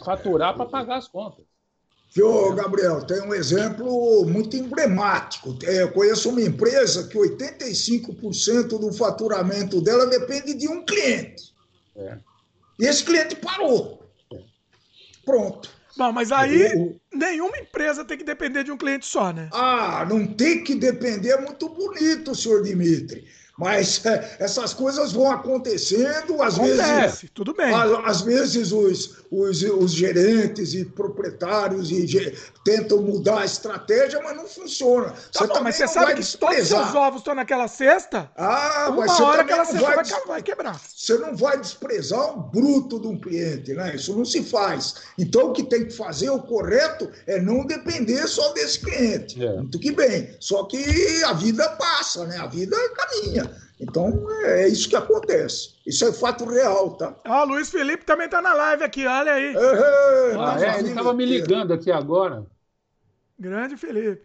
[0.03, 1.45] faturar para pagar as contas.
[2.13, 5.57] Viu, Gabriel, tem um exemplo muito emblemático.
[5.63, 11.53] É, eu conheço uma empresa que 85% do faturamento dela depende de um cliente.
[11.95, 12.17] É.
[12.77, 14.01] E esse cliente parou.
[15.23, 15.80] Pronto.
[15.97, 19.49] Bom, mas aí nenhuma empresa tem que depender de um cliente só, né?
[19.51, 23.25] Ah, não tem que depender, é muito bonito, senhor Dimitri.
[23.61, 27.29] Mas é, essas coisas vão acontecendo, às Acontece, vezes.
[27.31, 27.71] tudo bem.
[27.71, 32.35] Às, às vezes os, os, os, gerentes e proprietários e,
[32.65, 35.11] tentam mudar a estratégia, mas não funciona.
[35.31, 38.31] Tá você bom, mas você sabe que todos os seus ovos estão naquela cesta?
[38.35, 40.81] Ah, uma mas hora aquela cesta vai, vai, vai, quebrar.
[40.83, 43.95] Você não vai desprezar um bruto de um cliente, né?
[43.95, 44.95] Isso não se faz.
[45.19, 49.43] Então o que tem que fazer, o correto, é não depender só desse cliente.
[49.43, 49.57] É.
[49.57, 50.35] Muito que bem.
[50.39, 52.37] Só que a vida passa, né?
[52.37, 53.50] A vida caminha.
[53.81, 55.75] Então, é isso que acontece.
[55.87, 57.15] Isso é fato real, tá?
[57.25, 59.55] Ah, o Luiz Felipe também tá na live aqui, olha aí.
[59.55, 62.45] É, ah, é, ele estava me ligando aqui agora.
[63.39, 64.21] Grande Felipe.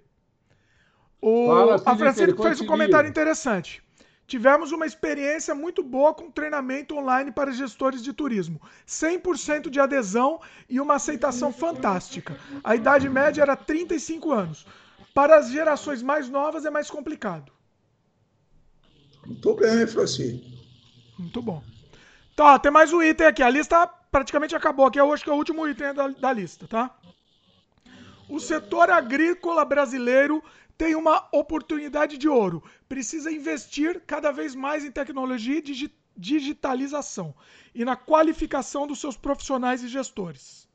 [1.22, 3.82] O Fala, Felipe, a Francisco fez um comentário interessante.
[4.26, 8.60] Tivemos uma experiência muito boa com treinamento online para gestores de turismo.
[8.86, 10.38] 100% de adesão
[10.68, 12.36] e uma aceitação fantástica.
[12.62, 14.66] A idade média era 35 anos.
[15.14, 17.55] Para as gerações mais novas é mais complicado.
[19.26, 20.46] Muito bem, Francisco.
[21.18, 21.62] Muito bom.
[22.34, 23.42] Tá, tem mais um item aqui.
[23.42, 25.00] A lista praticamente acabou aqui.
[25.00, 26.96] Eu acho que é o último item da, da lista, tá?
[28.28, 30.42] O setor agrícola brasileiro
[30.76, 32.62] tem uma oportunidade de ouro.
[32.88, 37.34] Precisa investir cada vez mais em tecnologia e digitalização
[37.74, 40.65] e na qualificação dos seus profissionais e gestores.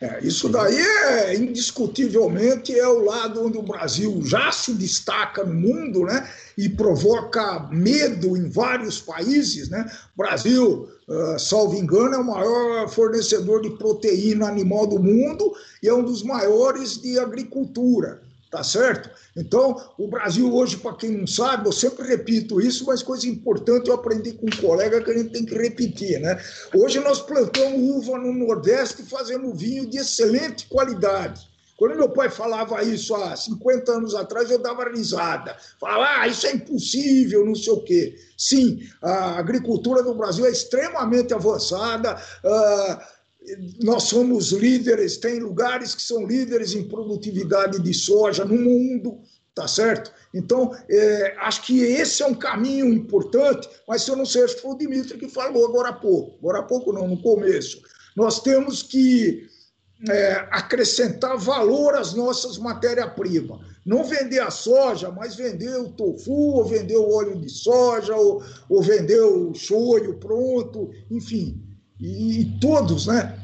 [0.00, 5.52] É, isso daí é indiscutivelmente é o lado onde o Brasil já se destaca no
[5.52, 6.30] mundo, né?
[6.56, 9.90] E provoca medo em vários países, né?
[10.16, 15.52] Brasil, uh, salvo engano, é o maior fornecedor de proteína animal do mundo
[15.82, 19.10] e é um dos maiores de agricultura tá certo?
[19.36, 23.88] Então, o Brasil hoje, para quem não sabe, eu sempre repito isso, mas coisa importante
[23.88, 26.40] eu aprendi com um colega que a gente tem que repetir, né?
[26.74, 31.48] Hoje nós plantamos uva no Nordeste fazemos vinho de excelente qualidade.
[31.76, 35.56] Quando meu pai falava isso há 50 anos atrás, eu dava risada.
[35.78, 38.18] Falava, ah, isso é impossível, não sei o quê.
[38.36, 42.20] Sim, a agricultura do Brasil é extremamente avançada.
[42.42, 43.17] Uh,
[43.82, 49.20] nós somos líderes, tem lugares que são líderes em produtividade de soja no mundo,
[49.54, 50.12] tá certo?
[50.34, 54.56] Então, é, acho que esse é um caminho importante, mas se eu não sei, acho
[54.56, 57.80] que foi o Dimitri que falou agora há pouco, agora há pouco não, no começo.
[58.16, 59.48] Nós temos que
[60.08, 63.60] é, acrescentar valor às nossas matérias-primas.
[63.84, 68.42] Não vender a soja, mas vender o tofu, ou vender o óleo de soja, ou,
[68.68, 71.67] ou vender o shoyu pronto, enfim
[72.00, 73.38] e, e todos, né?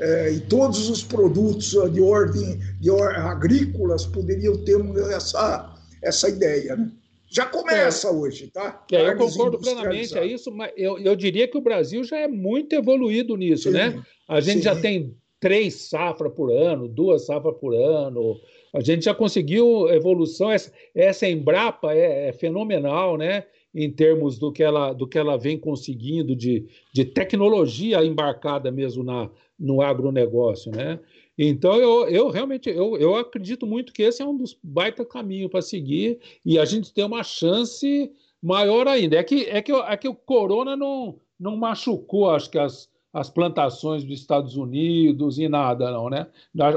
[0.00, 4.78] É, e todos os produtos de ordem, de ordem agrícolas poderiam ter
[5.12, 6.90] essa, essa ideia, né?
[7.30, 8.84] Já começa é, hoje, tá?
[8.90, 12.28] É, eu concordo plenamente a isso, mas eu, eu diria que o Brasil já é
[12.28, 13.90] muito evoluído nisso, né?
[13.90, 14.02] sim, né?
[14.26, 14.62] A gente sim.
[14.62, 18.40] já tem três safras por ano, duas safras por ano.
[18.74, 20.50] A gente já conseguiu evolução.
[20.50, 23.44] Essa, essa Embrapa é, é fenomenal, né?
[23.78, 29.04] Em termos do que ela, do que ela vem conseguindo de, de tecnologia embarcada mesmo
[29.04, 30.98] na, no agronegócio, né?
[31.38, 35.48] Então, eu, eu realmente eu, eu acredito muito que esse é um dos baita caminhos
[35.48, 38.10] para seguir e a gente tem uma chance
[38.42, 39.16] maior ainda.
[39.16, 43.30] É que, é que, é que o corona não, não machucou, acho que as, as
[43.30, 46.26] plantações dos Estados Unidos e nada, não, né?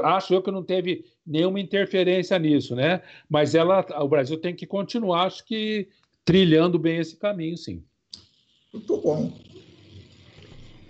[0.04, 3.02] Acho eu que não teve nenhuma interferência nisso, né?
[3.28, 5.88] Mas ela, o Brasil tem que continuar, acho que
[6.24, 7.84] trilhando bem esse caminho, sim.
[8.72, 9.32] Muito bom.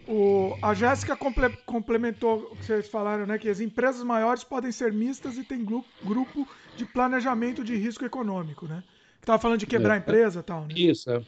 [0.06, 3.38] O, a Jéssica comple, complementou o que vocês falaram, né?
[3.38, 8.04] Que as empresas maiores podem ser mistas e tem grupo, grupo de planejamento de risco
[8.04, 8.82] econômico, né?
[9.20, 10.74] Que tava falando de quebrar é, a empresa e tal, né?
[10.76, 11.22] Isso, é.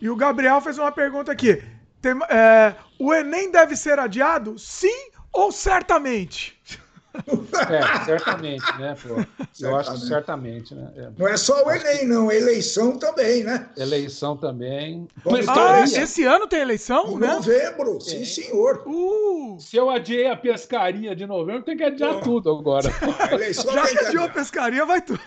[0.00, 1.62] E o Gabriel fez uma pergunta aqui.
[2.00, 4.58] Tem, é, o Enem deve ser adiado?
[4.58, 6.58] Sim ou certamente?
[7.26, 8.96] É, certamente, né?
[9.02, 9.24] Pô?
[9.60, 10.90] Eu acho que certamente, né?
[10.96, 11.10] É.
[11.16, 13.68] Não é só o Enem, não, eleição também, né?
[13.76, 15.08] Eleição também.
[15.48, 17.34] ah, esse ano tem eleição, em né?
[17.34, 18.00] novembro, é.
[18.00, 18.82] sim, senhor.
[18.86, 19.58] Uh.
[19.60, 22.90] Se eu adiei a pescaria de novembro, tem que adiar tudo agora.
[23.52, 25.20] Já que adiou a pescaria, vai tudo.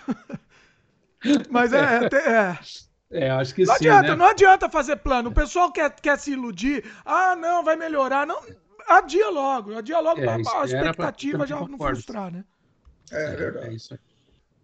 [1.50, 2.58] Mas é, é, é.
[3.14, 3.88] É, acho que não sim.
[3.88, 4.16] Adianta, né?
[4.16, 5.30] Não adianta fazer plano.
[5.30, 6.84] O pessoal quer, quer se iludir.
[7.04, 8.26] Ah, não, vai melhorar.
[8.26, 8.40] Não,
[8.88, 9.76] adia logo.
[9.76, 12.44] Adia logo é, pra, a expectativa já não frustrar, né?
[13.10, 13.68] É, verdade.
[13.68, 14.00] É isso aí.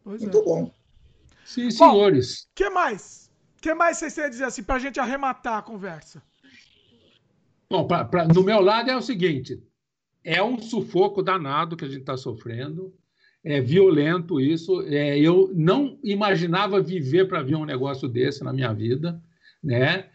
[0.03, 0.43] Pois Muito é.
[0.43, 0.73] bom.
[1.45, 2.43] Sim, senhores.
[2.43, 3.31] O que mais?
[3.59, 6.23] O que mais vocês têm a dizer assim, pra gente arrematar a conversa?
[7.69, 9.63] Bom, pra, pra, no meu lado é o seguinte:
[10.25, 12.95] é um sufoco danado que a gente está sofrendo
[13.45, 14.83] é violento isso.
[14.83, 19.21] É, eu não imaginava viver para ver um negócio desse na minha vida,
[19.63, 20.07] né?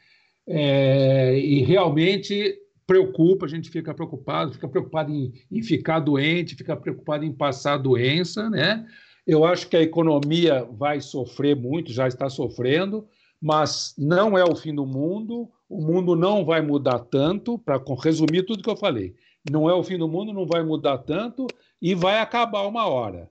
[0.48, 2.56] É, e realmente
[2.86, 7.78] preocupa, a gente fica preocupado, fica preocupado em, em, ficar doente, fica preocupado em passar
[7.78, 8.86] doença, né?
[9.26, 13.08] Eu acho que a economia vai sofrer muito, já está sofrendo,
[13.42, 15.50] mas não é o fim do mundo.
[15.68, 19.16] O mundo não vai mudar tanto, para resumir tudo que eu falei.
[19.50, 21.48] Não é o fim do mundo, não vai mudar tanto,
[21.82, 23.30] e vai acabar uma hora.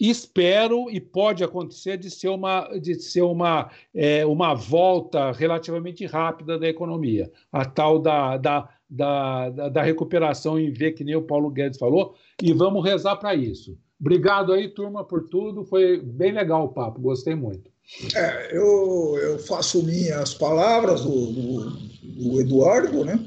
[0.00, 6.58] Espero e pode acontecer de ser uma, de ser uma, é, uma volta relativamente rápida
[6.58, 11.50] da economia, a tal da, da, da, da recuperação em V, que nem o Paulo
[11.50, 13.78] Guedes falou, e vamos rezar para isso.
[14.00, 15.64] Obrigado aí, turma, por tudo.
[15.64, 17.70] Foi bem legal o papo, gostei muito.
[18.14, 23.18] É, eu, eu faço minhas palavras do, do, do Eduardo, né?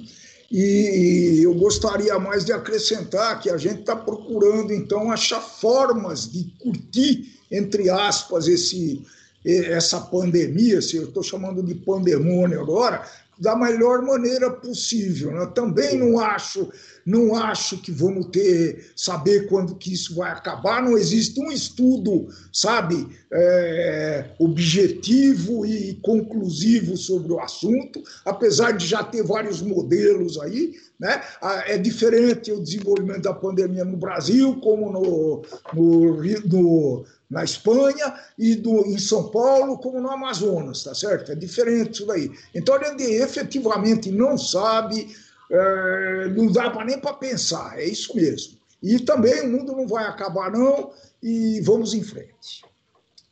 [0.51, 6.43] E eu gostaria mais de acrescentar que a gente está procurando, então, achar formas de
[6.59, 9.03] curtir, entre aspas, esse,
[9.43, 13.03] essa pandemia, se eu estou chamando de pandemônio agora,
[13.39, 15.31] da melhor maneira possível.
[15.31, 15.45] Né?
[15.53, 16.69] Também não acho,
[17.05, 20.81] não acho que vamos ter saber quando que isso vai acabar.
[20.81, 29.03] Não existe um estudo, sabe, é, objetivo e conclusivo sobre o assunto, apesar de já
[29.03, 30.75] ter vários modelos aí.
[30.99, 31.21] Né?
[31.65, 35.43] É diferente o desenvolvimento da pandemia no Brasil, como no,
[35.73, 41.31] no, no na Espanha e do, em São Paulo, como no Amazonas, tá certo?
[41.31, 42.31] É diferente isso daí.
[42.53, 45.13] Então, a gente efetivamente não sabe,
[45.51, 48.57] é, não dá para nem para pensar, é isso mesmo.
[48.81, 50.91] E também o mundo não vai acabar, não,
[51.21, 52.63] e vamos em frente.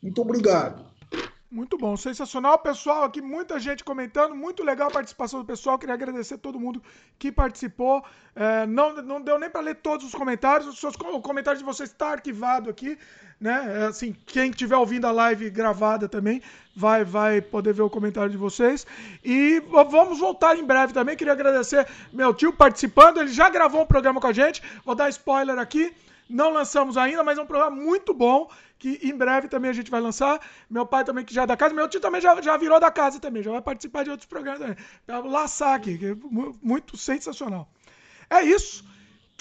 [0.01, 0.91] Muito obrigado.
[1.51, 3.03] Muito bom, sensacional, pessoal.
[3.03, 5.77] Aqui muita gente comentando, muito legal a participação do pessoal.
[5.77, 6.81] Queria agradecer a todo mundo
[7.19, 8.01] que participou.
[8.33, 10.69] É, não, não deu nem para ler todos os comentários.
[10.69, 12.97] Os seus, o comentário de vocês está arquivado aqui,
[13.41, 13.81] né?
[13.81, 16.43] É, assim, quem estiver ouvindo a live gravada também
[16.75, 18.85] vai, vai poder ver o comentário de vocês.
[19.25, 19.59] E
[19.89, 21.17] vamos voltar em breve também.
[21.17, 23.19] Queria agradecer meu tio participando.
[23.19, 24.61] Ele já gravou um programa com a gente.
[24.85, 25.91] Vou dar spoiler aqui.
[26.29, 28.47] Não lançamos ainda, mas é um programa muito bom
[28.77, 30.39] que em breve também a gente vai lançar.
[30.69, 32.89] Meu pai também, que já é da casa, meu tio também já, já virou da
[32.89, 34.77] casa também, já vai participar de outros programas também.
[35.05, 36.15] Pra laçar aqui, é
[36.61, 37.67] muito sensacional.
[38.29, 38.85] É isso.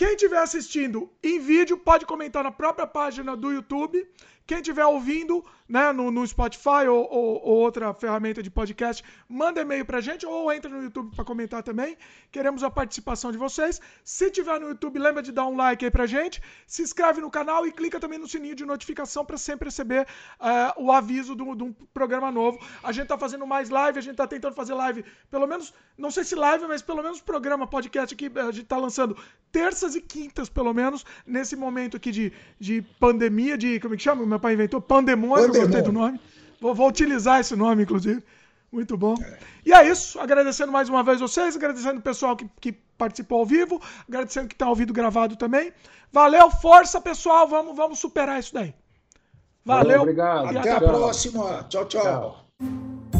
[0.00, 4.08] Quem estiver assistindo em vídeo pode comentar na própria página do YouTube.
[4.46, 9.60] Quem estiver ouvindo né, no, no Spotify ou, ou, ou, outra ferramenta de podcast, manda
[9.60, 11.96] e-mail pra gente ou entra no YouTube para comentar também.
[12.32, 13.80] Queremos a participação de vocês.
[14.02, 16.42] Se tiver no YouTube, lembra de dar um like aí pra gente.
[16.66, 20.08] Se inscreve no canal e clica também no sininho de notificação para sempre receber
[20.40, 22.58] uh, o aviso de um programa novo.
[22.82, 26.10] A gente tá fazendo mais live, a gente tá tentando fazer live, pelo menos, não
[26.10, 29.16] sei se live, mas pelo menos programa, podcast aqui, a gente tá lançando
[29.52, 34.02] terças e quintas, pelo menos, nesse momento aqui de, de pandemia, de, como é que
[34.02, 34.26] chama?
[34.26, 35.46] Meu pai inventou, pandemônio.
[35.46, 36.20] pandemônio gostei do nome.
[36.60, 38.22] Vou, vou, utilizar esse nome, inclusive.
[38.70, 39.14] Muito bom.
[39.64, 40.20] E é isso.
[40.20, 44.54] Agradecendo mais uma vez vocês, agradecendo o pessoal que, que participou ao vivo, agradecendo que
[44.54, 45.72] está ao vivo gravado também.
[46.12, 47.48] Valeu, força, pessoal.
[47.48, 48.74] Vamos, vamos superar isso daí.
[49.64, 50.02] Valeu.
[50.02, 50.48] obrigado.
[50.48, 51.66] Até, até a próxima.
[51.68, 51.84] tchau.
[51.86, 52.02] tchau.
[52.02, 53.19] tchau.